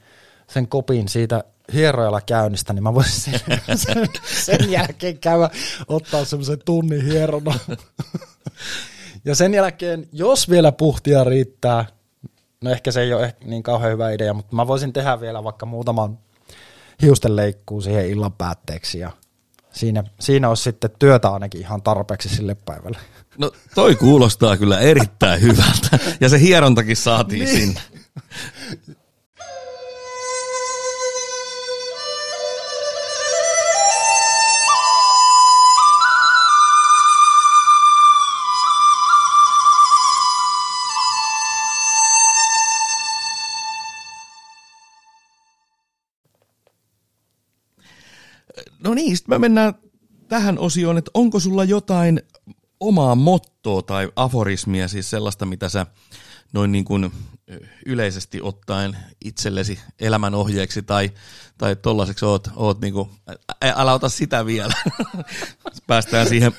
sen 0.48 0.68
kopin 0.68 1.08
siitä 1.08 1.44
hierojalla 1.72 2.20
käynnistä, 2.20 2.72
niin 2.72 2.82
mä 2.82 2.94
voisin 2.94 3.38
sen, 3.38 3.78
sen, 3.78 4.08
sen 4.46 4.70
jälkeen 4.70 5.18
käydä 5.18 5.50
ottaa 5.88 6.24
semmoisen 6.24 6.58
tunnin 6.64 7.04
hierona. 7.04 7.54
Ja 9.24 9.34
sen 9.34 9.54
jälkeen, 9.54 10.06
jos 10.12 10.50
vielä 10.50 10.72
puhtia 10.72 11.24
riittää, 11.24 11.84
no 12.60 12.70
ehkä 12.70 12.92
se 12.92 13.00
ei 13.00 13.12
ole 13.12 13.36
niin 13.44 13.62
kauhean 13.62 13.92
hyvä 13.92 14.10
idea, 14.10 14.34
mutta 14.34 14.56
mä 14.56 14.66
voisin 14.66 14.92
tehdä 14.92 15.20
vielä 15.20 15.44
vaikka 15.44 15.66
muutaman 15.66 16.18
hiusten 17.02 17.36
leikkuun 17.36 17.82
siihen 17.82 18.08
illan 18.08 18.32
päätteeksi 18.32 18.98
ja 18.98 19.10
siinä, 19.72 20.04
siinä 20.20 20.48
olisi 20.48 20.62
sitten 20.62 20.90
työtä 20.98 21.30
ainakin 21.30 21.60
ihan 21.60 21.82
tarpeeksi 21.82 22.28
sille 22.28 22.54
päivälle. 22.54 22.98
No 23.38 23.52
toi 23.74 23.96
kuulostaa 23.96 24.56
kyllä 24.56 24.78
erittäin 24.78 25.42
hyvältä 25.42 25.98
ja 26.20 26.28
se 26.28 26.40
hierontakin 26.40 26.96
saatiin 26.96 27.44
niin. 27.44 27.58
sinne. 27.58 27.80
No 48.84 48.94
niin, 48.94 49.16
sitten 49.16 49.34
me 49.34 49.38
mennään 49.38 49.74
tähän 50.28 50.58
osioon, 50.58 50.98
että 50.98 51.10
onko 51.14 51.40
sulla 51.40 51.64
jotain 51.64 52.22
omaa 52.80 53.14
mottoa 53.14 53.82
tai 53.82 54.08
aforismia, 54.16 54.88
siis 54.88 55.10
sellaista, 55.10 55.46
mitä 55.46 55.68
sä 55.68 55.86
noin 56.52 56.72
niin 56.72 56.84
kuin 56.84 57.12
yleisesti 57.86 58.40
ottaen 58.42 58.96
itsellesi 59.24 59.78
elämän 60.00 60.34
ohjeeksi 60.34 60.82
tai, 60.82 61.10
tai 61.58 61.76
tollaiseksi 61.76 62.24
oot, 62.24 62.48
oot 62.56 62.80
niin 62.80 62.94
kuin, 62.94 63.10
ä, 63.30 63.72
älä 63.76 63.92
ota 63.92 64.08
sitä 64.08 64.46
vielä. 64.46 64.74
Päästään 65.86 66.28
siihen 66.28 66.52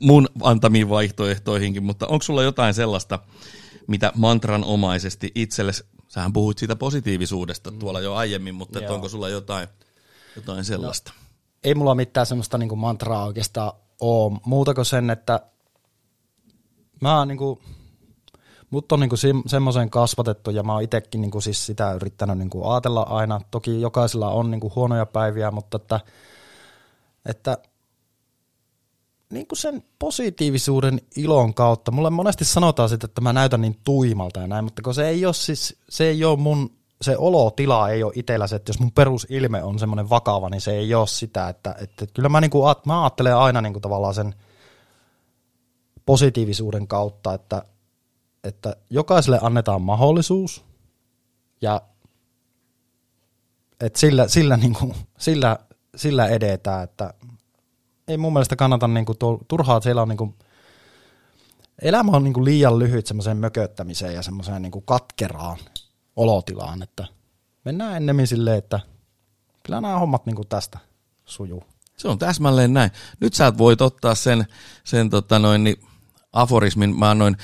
mun 0.00 0.28
antamiin 0.42 0.88
vaihtoehtoihinkin, 0.88 1.82
mutta 1.82 2.06
onko 2.06 2.22
sulla 2.22 2.42
jotain 2.42 2.74
sellaista, 2.74 3.18
mitä 3.86 4.12
mantranomaisesti 4.14 5.32
itsellesi, 5.34 5.84
sähän 6.08 6.32
puhuit 6.32 6.58
siitä 6.58 6.76
positiivisuudesta 6.76 7.70
mm. 7.70 7.78
tuolla 7.78 8.00
jo 8.00 8.14
aiemmin, 8.14 8.54
mutta 8.54 8.80
onko 8.88 9.08
sulla 9.08 9.28
jotain, 9.28 9.68
jotain 10.36 10.64
sellaista? 10.64 11.12
No, 11.16 11.21
ei 11.64 11.74
mulla 11.74 11.94
mitään 11.94 12.26
semmoista 12.26 12.58
niin 12.58 12.68
kuin 12.68 12.78
mantraa 12.78 13.26
oikeastaan 13.26 13.72
ole, 14.00 14.38
muuta 14.46 14.74
kuin 14.74 14.84
sen, 14.84 15.10
että 15.10 15.40
mä 17.00 17.26
niin 17.26 17.38
kuin, 17.38 17.58
Mut 18.72 18.92
on 18.92 19.00
niinku 19.00 19.16
semmoisen 19.46 19.90
kasvatettu 19.90 20.50
ja 20.50 20.62
mä 20.62 20.72
oon 20.72 20.82
itsekin 20.82 21.20
niinku 21.20 21.40
siis 21.40 21.66
sitä 21.66 21.92
yrittänyt 21.92 22.38
niinku 22.38 22.68
ajatella 22.68 23.02
aina. 23.02 23.40
Toki 23.50 23.80
jokaisella 23.80 24.30
on 24.30 24.50
niinku 24.50 24.72
huonoja 24.76 25.06
päiviä, 25.06 25.50
mutta 25.50 25.76
että, 25.76 26.00
että 27.26 27.58
niinku 29.30 29.54
sen 29.54 29.84
positiivisuuden 29.98 31.00
ilon 31.16 31.54
kautta, 31.54 31.90
mulle 31.90 32.10
monesti 32.10 32.44
sanotaan 32.44 32.88
sitten, 32.88 33.08
että 33.10 33.20
mä 33.20 33.32
näytän 33.32 33.60
niin 33.60 33.78
tuimalta 33.84 34.40
ja 34.40 34.46
näin, 34.46 34.64
mutta 34.64 34.82
kun 34.82 34.94
se 34.94 35.08
ei 35.08 35.26
ole 35.26 35.34
siis, 35.34 35.76
se 35.88 36.08
ei 36.08 36.24
ole 36.24 36.38
mun, 36.38 36.70
se 37.02 37.16
olotila 37.18 37.88
ei 37.88 38.02
ole 38.02 38.12
itsellä 38.16 38.46
se, 38.46 38.56
että 38.56 38.70
jos 38.70 38.80
mun 38.80 38.92
perusilme 38.92 39.62
on 39.62 39.78
semmoinen 39.78 40.10
vakava, 40.10 40.48
niin 40.48 40.60
se 40.60 40.72
ei 40.72 40.94
ole 40.94 41.06
sitä, 41.06 41.48
että, 41.48 41.74
että 41.80 42.06
kyllä 42.14 42.28
mä, 42.28 42.40
niinku, 42.40 42.62
mä 42.86 43.02
ajattelen 43.02 43.36
aina 43.36 43.60
niinku 43.60 43.80
tavallaan 43.80 44.14
sen 44.14 44.34
positiivisuuden 46.06 46.88
kautta, 46.88 47.34
että 47.34 47.62
että 48.44 48.76
jokaiselle 48.90 49.38
annetaan 49.42 49.82
mahdollisuus 49.82 50.64
ja 51.60 51.82
että 53.80 53.98
sillä, 53.98 54.28
sillä, 54.28 54.56
niin 54.56 54.74
kuin, 54.74 54.94
sillä, 55.18 55.58
sillä 55.96 56.26
edetään, 56.26 56.84
että 56.84 57.14
ei 58.08 58.16
mun 58.16 58.32
mielestä 58.32 58.56
kannata 58.56 58.88
niin 58.88 59.06
kuin 59.06 59.18
turhaa, 59.48 59.76
että 59.76 59.84
siellä 59.84 60.02
on 60.02 60.08
niin 60.08 60.16
kuin, 60.16 60.34
elämä 61.82 62.12
on 62.12 62.24
niin 62.24 62.34
kuin 62.34 62.44
liian 62.44 62.78
lyhyt 62.78 63.06
semmoiseen 63.06 63.36
mököttämiseen 63.36 64.14
ja 64.14 64.22
semmoiseen 64.22 64.62
niin 64.62 64.72
kuin 64.72 64.84
katkeraan 64.84 65.58
olotilaan, 66.16 66.82
että 66.82 67.06
mennään 67.64 67.96
ennemmin 67.96 68.26
silleen, 68.26 68.58
että 68.58 68.80
kyllä 69.62 69.80
nämä 69.80 69.98
hommat 69.98 70.26
niin 70.26 70.48
tästä 70.48 70.78
sujuu. 71.24 71.64
Se 71.96 72.08
on 72.08 72.18
täsmälleen 72.18 72.74
näin. 72.74 72.90
Nyt 73.20 73.34
sä 73.34 73.58
voit 73.58 73.80
ottaa 73.80 74.14
sen, 74.14 74.46
sen 74.84 75.10
tota 75.10 75.38
noin, 75.38 75.64
niin 75.64 75.76
aforismin, 76.32 76.98
mä 76.98 77.10
annoin 77.10 77.36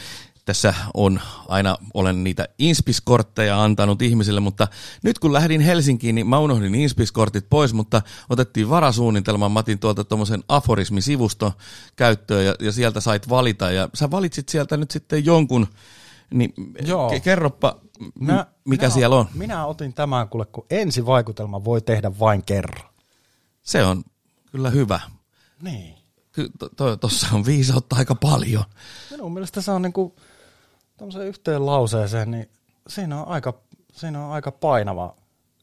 tässä 0.49 0.75
on 0.95 1.21
aina, 1.49 1.77
olen 1.95 2.25
niitä 2.25 2.49
inspiskortteja 2.59 3.63
antanut 3.63 4.03
ihmisille, 4.03 4.41
mutta 4.41 4.69
nyt 5.03 5.19
kun 5.19 5.33
lähdin 5.33 5.61
Helsinkiin, 5.61 6.15
niin 6.15 6.27
mä 6.27 6.39
unohdin 6.39 6.75
inspiskortit 6.75 7.47
pois, 7.51 7.75
mutta 7.75 8.03
otettiin 8.31 8.69
varasuunnitelman, 8.69 9.53
mä 9.53 9.59
otin 9.59 9.79
tuolta 9.79 10.05
tuommoisen 10.05 10.45
aforismisivusto 10.49 11.53
käyttöön 11.97 12.47
ja, 12.47 12.55
ja, 12.61 12.73
sieltä 12.73 13.01
sait 13.01 13.29
valita 13.29 13.71
ja 13.71 13.89
sä 13.95 14.11
valitsit 14.11 14.49
sieltä 14.49 14.77
nyt 14.77 14.91
sitten 14.91 15.25
jonkun, 15.25 15.67
niin 16.33 16.53
Joo. 16.87 17.13
kerropa, 17.25 17.81
mä, 18.21 18.47
mikä 18.65 18.87
minä, 18.87 18.95
siellä 18.95 19.17
on. 19.17 19.27
Minä 19.35 19.67
otin 19.67 19.95
tämän, 19.95 20.29
kuule, 20.29 20.47
kun 20.47 20.67
ensivaikutelma 20.71 21.65
voi 21.65 21.81
tehdä 21.81 22.19
vain 22.19 22.45
kerran. 22.45 22.89
Se 23.63 23.85
on 23.85 24.05
kyllä 24.53 24.71
hyvä. 24.71 25.01
Niin. 25.63 25.95
Tuossa 27.01 27.31
to, 27.31 27.37
on 27.37 27.47
viisautta 27.47 27.97
aika 27.97 28.15
paljon. 28.15 28.65
Minun 29.11 29.33
mielestä 29.33 29.61
se 29.61 29.71
on 29.71 29.83
niin 29.83 29.93
tuommoiseen 30.99 31.27
yhteen 31.27 31.67
lauseeseen, 31.67 32.31
niin 32.31 32.51
siinä 32.89 33.23
on 33.23 33.29
aika, 33.29 33.61
siinä 33.93 34.25
on 34.27 34.33
aika 34.33 34.53
painava, 34.53 35.17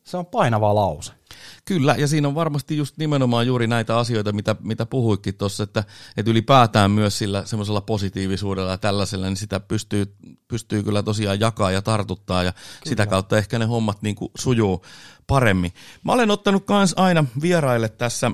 se 0.05 0.17
on 0.17 0.25
painava 0.25 0.75
lause. 0.75 1.13
Kyllä, 1.65 1.95
ja 1.97 2.07
siinä 2.07 2.27
on 2.27 2.35
varmasti 2.35 2.77
just 2.77 2.97
nimenomaan 2.97 3.47
juuri 3.47 3.67
näitä 3.67 3.97
asioita, 3.97 4.31
mitä, 4.31 4.55
mitä 4.59 4.85
puhuikin 4.85 5.35
tuossa, 5.35 5.63
että, 5.63 5.83
että 6.17 6.31
ylipäätään 6.31 6.91
myös 6.91 7.17
sillä 7.17 7.45
semmoisella 7.45 7.81
positiivisuudella 7.81 8.71
ja 8.71 8.77
tällaisella, 8.77 9.25
niin 9.25 9.37
sitä 9.37 9.59
pystyy, 9.59 10.15
pystyy 10.47 10.83
kyllä 10.83 11.03
tosiaan 11.03 11.39
jakaa 11.39 11.71
ja 11.71 11.81
tartuttaa, 11.81 12.43
ja 12.43 12.51
kyllä. 12.51 12.65
sitä 12.85 13.07
kautta 13.07 13.37
ehkä 13.37 13.59
ne 13.59 13.65
hommat 13.65 14.01
niin 14.01 14.15
kuin 14.15 14.31
sujuu 14.37 14.85
paremmin. 15.27 15.73
Mä 16.03 16.11
olen 16.11 16.31
ottanut 16.31 16.65
kans 16.65 16.93
aina 16.97 17.25
vieraille 17.41 17.89
tässä 17.89 18.31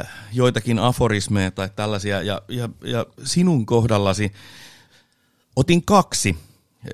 äh, 0.00 0.08
joitakin 0.32 0.78
aforismeja 0.78 1.50
tai 1.50 1.70
tällaisia, 1.76 2.22
ja, 2.22 2.42
ja, 2.48 2.68
ja 2.84 3.06
sinun 3.24 3.66
kohdallasi 3.66 4.32
Otin 5.56 5.84
kaksi, 5.84 6.36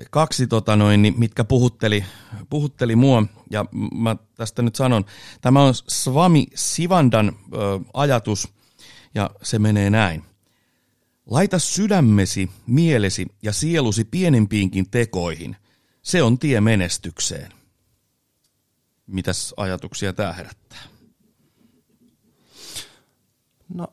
kaksi 0.09 0.47
tota 0.47 0.75
noin, 0.75 1.01
niin 1.01 1.13
mitkä 1.17 1.43
puhutteli, 1.43 2.05
puhutteli 2.49 2.95
mua, 2.95 3.23
ja 3.51 3.65
mä 3.95 4.15
tästä 4.35 4.61
nyt 4.61 4.75
sanon, 4.75 5.05
tämä 5.41 5.63
on 5.63 5.73
Swami 5.73 6.47
Sivandan 6.55 7.27
ö, 7.27 7.57
ajatus, 7.93 8.47
ja 9.15 9.29
se 9.43 9.59
menee 9.59 9.89
näin. 9.89 10.23
Laita 11.25 11.59
sydämesi, 11.59 12.49
mielesi 12.67 13.27
ja 13.41 13.53
sielusi 13.53 14.03
pienempiinkin 14.03 14.89
tekoihin. 14.89 15.55
Se 16.01 16.23
on 16.23 16.39
tie 16.39 16.61
menestykseen. 16.61 17.51
Mitäs 19.07 19.53
ajatuksia 19.57 20.13
tämä 20.13 20.33
herättää? 20.33 20.79
No, 23.73 23.87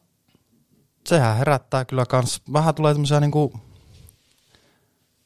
sehän 1.06 1.36
herättää 1.36 1.84
kyllä 1.84 2.06
kans. 2.06 2.42
Vähän 2.52 2.74
tulee 2.74 2.94
tämmöisiä 2.94 3.20
niinku 3.20 3.60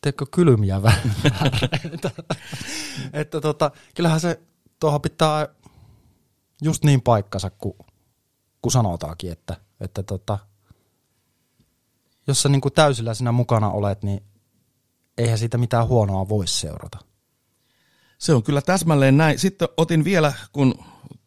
teekö 0.00 0.26
kylmiä 0.30 0.82
vähän. 0.82 1.14
että 3.12 3.40
tota, 3.40 3.70
kyllähän 3.94 4.20
se 4.20 4.40
tuohon 4.80 5.00
pitää 5.00 5.48
just 6.62 6.84
niin 6.84 7.00
paikkansa, 7.00 7.50
kuin, 7.50 7.74
kuin 8.62 8.72
sanotaankin, 8.72 9.32
että, 9.32 9.56
että 9.80 10.02
tota, 10.02 10.38
jos 12.26 12.42
sä 12.42 12.48
niin 12.48 12.60
täysillä 12.74 13.14
siinä 13.14 13.32
mukana 13.32 13.70
olet, 13.70 14.02
niin 14.02 14.22
eihän 15.18 15.38
siitä 15.38 15.58
mitään 15.58 15.88
huonoa 15.88 16.28
voi 16.28 16.46
seurata. 16.46 16.98
Se 18.18 18.34
on 18.34 18.42
kyllä 18.42 18.62
täsmälleen 18.62 19.16
näin. 19.16 19.38
Sitten 19.38 19.68
otin 19.76 20.04
vielä, 20.04 20.32
kun 20.52 20.74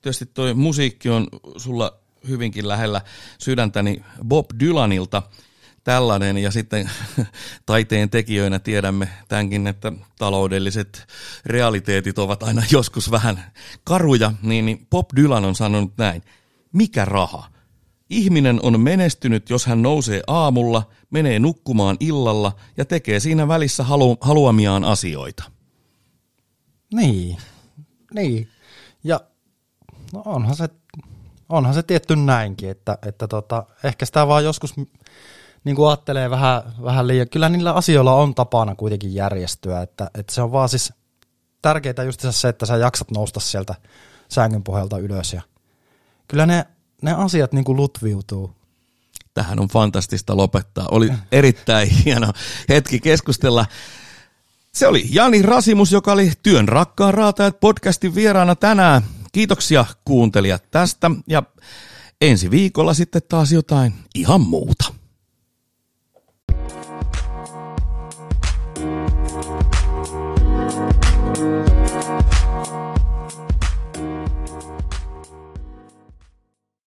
tietysti 0.01 0.25
tuo 0.25 0.53
musiikki 0.53 1.09
on 1.09 1.27
sulla 1.57 1.99
hyvinkin 2.27 2.67
lähellä 2.67 3.01
sydäntäni 3.37 4.03
Bob 4.27 4.45
Dylanilta– 4.59 5.23
tällainen 5.83 6.37
ja 6.37 6.51
sitten 6.51 6.89
taiteen 7.65 8.09
tekijöinä 8.09 8.59
tiedämme 8.59 9.09
tämänkin, 9.27 9.67
että 9.67 9.91
taloudelliset 10.17 11.07
realiteetit 11.45 12.19
ovat 12.19 12.43
aina 12.43 12.63
joskus 12.71 13.11
vähän 13.11 13.43
karuja, 13.83 14.31
niin 14.41 14.87
Pop 14.89 15.09
Dylan 15.15 15.45
on 15.45 15.55
sanonut 15.55 15.93
näin. 15.97 16.21
Mikä 16.73 17.05
raha? 17.05 17.47
Ihminen 18.09 18.59
on 18.63 18.79
menestynyt, 18.79 19.49
jos 19.49 19.65
hän 19.65 19.81
nousee 19.81 20.21
aamulla, 20.27 20.89
menee 21.09 21.39
nukkumaan 21.39 21.97
illalla 21.99 22.55
ja 22.77 22.85
tekee 22.85 23.19
siinä 23.19 23.47
välissä 23.47 23.83
halu- 23.83 24.17
haluamiaan 24.21 24.83
asioita. 24.83 25.43
Niin, 26.93 27.37
niin. 28.13 28.49
Ja 29.03 29.19
no 30.13 30.21
onhan 30.25 30.55
se, 30.55 30.69
onhan 31.49 31.73
se 31.73 31.83
tietty 31.83 32.15
näinkin, 32.15 32.69
että, 32.69 32.97
että 33.07 33.27
tota, 33.27 33.65
ehkä 33.83 34.05
sitä 34.05 34.27
vaan 34.27 34.43
joskus 34.43 34.73
niin 35.63 35.75
kuin 35.75 35.89
ajattelee 35.89 36.29
vähän, 36.29 36.63
vähän 36.83 37.07
liian, 37.07 37.29
kyllä 37.29 37.49
niillä 37.49 37.73
asioilla 37.73 38.13
on 38.13 38.35
tapana 38.35 38.75
kuitenkin 38.75 39.13
järjestyä, 39.13 39.81
että, 39.81 40.09
että 40.15 40.33
se 40.33 40.41
on 40.41 40.51
vaan 40.51 40.69
siis 40.69 40.93
tärkeää 41.61 42.03
just 42.05 42.25
se, 42.29 42.49
että 42.49 42.65
sä 42.65 42.77
jaksat 42.77 43.11
nousta 43.11 43.39
sieltä 43.39 43.75
sängyn 44.29 44.63
pohjalta 44.63 44.97
ylös 44.97 45.33
ja 45.33 45.41
kyllä 46.27 46.45
ne, 46.45 46.65
ne 47.01 47.13
asiat 47.13 47.53
niin 47.53 47.65
kuin 47.65 47.75
lutviutuu. 47.75 48.51
Tähän 49.33 49.59
on 49.59 49.67
fantastista 49.67 50.37
lopettaa. 50.37 50.87
Oli 50.91 51.13
erittäin 51.31 51.89
hieno 52.05 52.33
hetki 52.69 52.99
keskustella. 52.99 53.65
Se 54.73 54.87
oli 54.87 55.05
Jani 55.09 55.41
Rasimus, 55.41 55.91
joka 55.91 56.11
oli 56.11 56.31
Työn 56.43 56.67
rakkaan 56.67 57.13
raatajat 57.13 57.59
podcastin 57.59 58.15
vieraana 58.15 58.55
tänään. 58.55 59.03
Kiitoksia 59.31 59.85
kuuntelijat 60.05 60.71
tästä 60.71 61.11
ja 61.27 61.43
ensi 62.21 62.51
viikolla 62.51 62.93
sitten 62.93 63.21
taas 63.29 63.51
jotain 63.51 63.93
ihan 64.15 64.41
muuta. 64.41 64.92